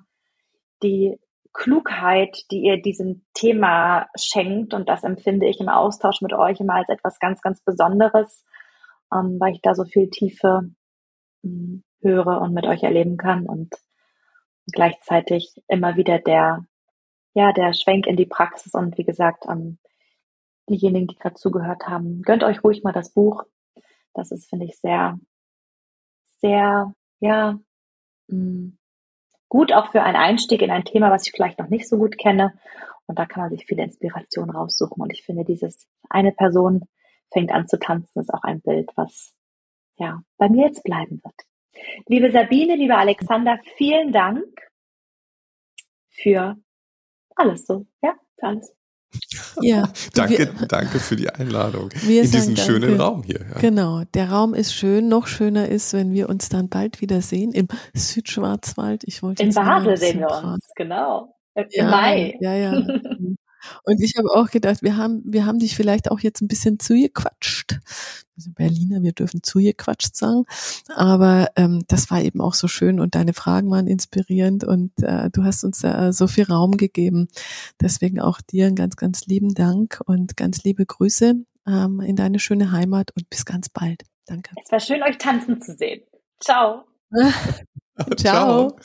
die 0.86 1.20
Klugheit, 1.54 2.46
die 2.52 2.64
ihr 2.64 2.82
diesem 2.82 3.26
Thema 3.34 4.08
schenkt. 4.16 4.74
Und 4.74 4.90
das 4.90 5.04
empfinde 5.04 5.48
ich 5.48 5.60
im 5.60 5.70
Austausch 5.70 6.22
mit 6.22 6.34
euch 6.34 6.60
immer 6.60 6.76
als 6.76 6.90
etwas 6.90 7.20
ganz, 7.20 7.42
ganz 7.42 7.62
Besonderes, 7.62 8.44
ähm, 9.14 9.38
weil 9.40 9.54
ich 9.54 9.62
da 9.62 9.74
so 9.74 9.86
viel 9.86 10.10
Tiefe 10.10 10.70
mh, 11.44 11.50
hm, 11.50 11.84
höre 12.02 12.42
und 12.42 12.54
mit 12.54 12.66
euch 12.66 12.84
erleben 12.84 13.18
kann 13.18 13.48
und 13.48 13.74
gleichzeitig 14.72 15.56
immer 15.68 15.96
wieder 15.96 16.20
der, 16.20 16.66
ja, 17.34 17.52
der 17.54 17.74
Schwenk 17.74 18.06
in 18.06 18.18
die 18.18 18.26
Praxis 18.28 18.74
und 18.74 18.98
wie 18.98 19.06
gesagt, 19.06 19.46
ähm, 19.50 19.80
diejenigen, 20.70 21.08
die 21.08 21.16
gerade 21.16 21.36
zugehört 21.36 21.88
haben, 21.88 22.22
gönnt 22.22 22.44
euch 22.44 22.64
ruhig 22.64 22.84
mal 22.84 22.92
das 22.92 23.12
Buch. 23.14 23.44
Das 24.14 24.32
ist, 24.32 24.50
finde 24.50 24.66
ich, 24.66 24.78
sehr, 24.78 25.20
sehr, 26.40 26.94
ja, 27.20 27.60
mh, 28.28 28.38
hm, 28.38 28.78
gut 29.56 29.72
auch 29.72 29.90
für 29.94 30.04
einen 30.04 30.18
Einstieg 30.18 30.62
in 30.62 30.70
ein 30.70 30.84
Thema, 30.84 31.12
was 31.12 31.26
ich 31.26 31.32
vielleicht 31.32 31.60
noch 31.60 31.70
nicht 31.70 31.88
so 31.88 31.98
gut 31.98 32.18
kenne. 32.18 32.60
Und 33.06 33.18
da 33.18 33.26
kann 33.26 33.42
man 33.44 33.52
sich 33.52 33.66
viele 33.66 33.84
Inspirationen 33.84 34.54
raussuchen. 34.54 35.02
Und 35.02 35.14
ich 35.14 35.24
finde, 35.24 35.46
dieses 35.46 35.88
eine 36.10 36.34
Person 36.34 36.90
fängt 37.32 37.54
an 37.54 37.66
zu 37.66 37.80
tanzen, 37.80 38.20
ist 38.20 38.34
auch 38.34 38.44
ein 38.44 38.60
Bild, 38.60 38.92
was 38.98 39.34
ja 39.96 40.22
bei 40.38 40.50
mir 40.50 40.66
jetzt 40.66 40.84
bleiben 40.84 41.22
wird. 41.24 41.36
Liebe 42.08 42.32
Sabine, 42.32 42.76
liebe 42.76 42.98
Alexander, 42.98 43.58
vielen 43.78 44.12
Dank 44.12 44.46
für 46.10 46.58
alles 47.38 47.66
so, 47.66 47.86
ja, 48.02 48.14
für 48.38 48.48
alles. 48.48 48.76
Ja, 49.62 49.90
danke, 50.14 50.38
wir, 50.38 50.68
danke 50.68 51.00
für 51.00 51.16
die 51.16 51.30
Einladung 51.30 51.90
in 52.08 52.32
diesen 52.32 52.58
schönen 52.58 53.00
Raum 53.00 53.24
hier. 53.24 53.40
Ja. 53.40 53.60
Genau, 53.60 54.04
der 54.14 54.30
Raum 54.30 54.54
ist 54.54 54.74
schön. 54.74 55.08
Noch 55.08 55.28
schöner 55.28 55.70
ist, 55.70 55.94
wenn 55.94 56.14
wir 56.14 56.30
uns 56.30 56.50
dann 56.50 56.70
bald 56.70 57.02
wieder 57.02 57.22
sehen 57.22 57.52
im 57.52 57.68
Südschwarzwald. 57.94 59.04
Ich 59.06 59.24
wollte 59.24 59.44
in 59.44 59.54
Basel 59.54 59.98
sehen 59.98 60.20
wir 60.20 60.30
uns, 60.30 60.70
genau. 60.76 61.36
Im 61.56 61.66
ja, 61.70 61.90
Mai. 61.90 62.38
Ja, 62.42 62.54
ja. 62.54 62.74
Und 63.84 64.02
ich 64.02 64.16
habe 64.18 64.30
auch 64.30 64.50
gedacht, 64.50 64.82
wir 64.82 64.98
haben, 64.98 65.22
wir 65.26 65.46
haben 65.46 65.60
dich 65.60 65.76
vielleicht 65.76 66.12
auch 66.12 66.20
jetzt 66.20 66.42
ein 66.42 66.48
bisschen 66.48 66.80
zugequatscht. 66.80 67.80
Also 68.38 68.52
Berliner, 68.52 69.02
wir 69.02 69.14
dürfen 69.14 69.44
zugequatscht 69.44 70.16
sagen. 70.16 70.46
Aber 70.94 71.50
ähm, 71.56 71.84
das 71.88 72.12
war 72.12 72.22
eben 72.22 72.42
auch 72.42 72.54
so 72.54 72.68
schön 72.68 73.00
und 73.00 73.16
deine 73.16 73.34
Fragen 73.34 73.72
waren 73.72 73.88
inspirierend 73.88 74.64
und 74.64 74.92
äh, 75.02 75.30
du 75.32 75.44
hast 75.44 75.64
uns 75.64 75.84
äh, 75.84 76.12
so 76.12 76.28
viel 76.28 76.46
Raum 76.46 76.72
gegeben. 76.72 77.28
Deswegen 77.82 78.20
auch 78.20 78.42
dir 78.42 78.68
einen 78.68 78.76
ganz, 78.76 78.96
ganz 78.98 79.26
lieben 79.26 79.54
Dank 79.54 80.02
und 80.06 80.36
ganz 80.36 80.64
liebe 80.64 80.86
Grüße 80.86 81.36
ähm, 81.68 82.02
in 82.02 82.16
deine 82.16 82.40
schöne 82.40 82.72
Heimat 82.72 83.12
und 83.16 83.30
bis 83.30 83.46
ganz 83.46 83.70
bald. 83.70 84.04
Danke. 84.26 84.56
Es 84.64 84.72
war 84.72 84.80
schön, 84.80 85.04
euch 85.04 85.18
tanzen 85.18 85.62
zu 85.62 85.76
sehen. 85.76 86.02
Ciao. 86.40 86.84
Ciao. 88.18 88.72
Ciao. 88.72 88.76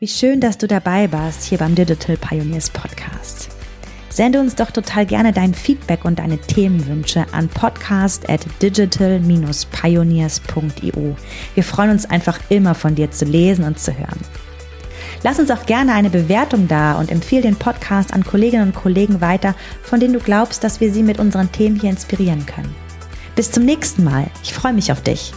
Wie 0.00 0.06
schön, 0.06 0.40
dass 0.40 0.56
du 0.56 0.68
dabei 0.68 1.10
warst 1.10 1.42
hier 1.42 1.58
beim 1.58 1.74
Digital 1.74 2.16
Pioneers 2.16 2.70
Podcast. 2.70 3.48
Sende 4.08 4.38
uns 4.38 4.54
doch 4.54 4.70
total 4.70 5.06
gerne 5.06 5.32
dein 5.32 5.52
Feedback 5.52 6.04
und 6.04 6.20
deine 6.20 6.38
Themenwünsche 6.38 7.26
an 7.32 7.48
podcast 7.48 8.30
at 8.30 8.46
digital-pioneers.io. 8.62 11.16
Wir 11.56 11.64
freuen 11.64 11.90
uns 11.90 12.08
einfach 12.08 12.38
immer 12.48 12.76
von 12.76 12.94
dir 12.94 13.10
zu 13.10 13.24
lesen 13.24 13.64
und 13.64 13.80
zu 13.80 13.92
hören. 13.92 14.20
Lass 15.24 15.40
uns 15.40 15.50
auch 15.50 15.66
gerne 15.66 15.94
eine 15.94 16.10
Bewertung 16.10 16.68
da 16.68 16.92
und 16.92 17.10
empfehle 17.10 17.42
den 17.42 17.56
Podcast 17.56 18.14
an 18.14 18.22
Kolleginnen 18.22 18.68
und 18.68 18.76
Kollegen 18.76 19.20
weiter, 19.20 19.56
von 19.82 19.98
denen 19.98 20.14
du 20.14 20.20
glaubst, 20.20 20.62
dass 20.62 20.80
wir 20.80 20.92
sie 20.92 21.02
mit 21.02 21.18
unseren 21.18 21.50
Themen 21.50 21.80
hier 21.80 21.90
inspirieren 21.90 22.46
können. 22.46 22.72
Bis 23.34 23.50
zum 23.50 23.64
nächsten 23.64 24.04
Mal. 24.04 24.28
Ich 24.44 24.54
freue 24.54 24.74
mich 24.74 24.92
auf 24.92 25.02
dich. 25.02 25.32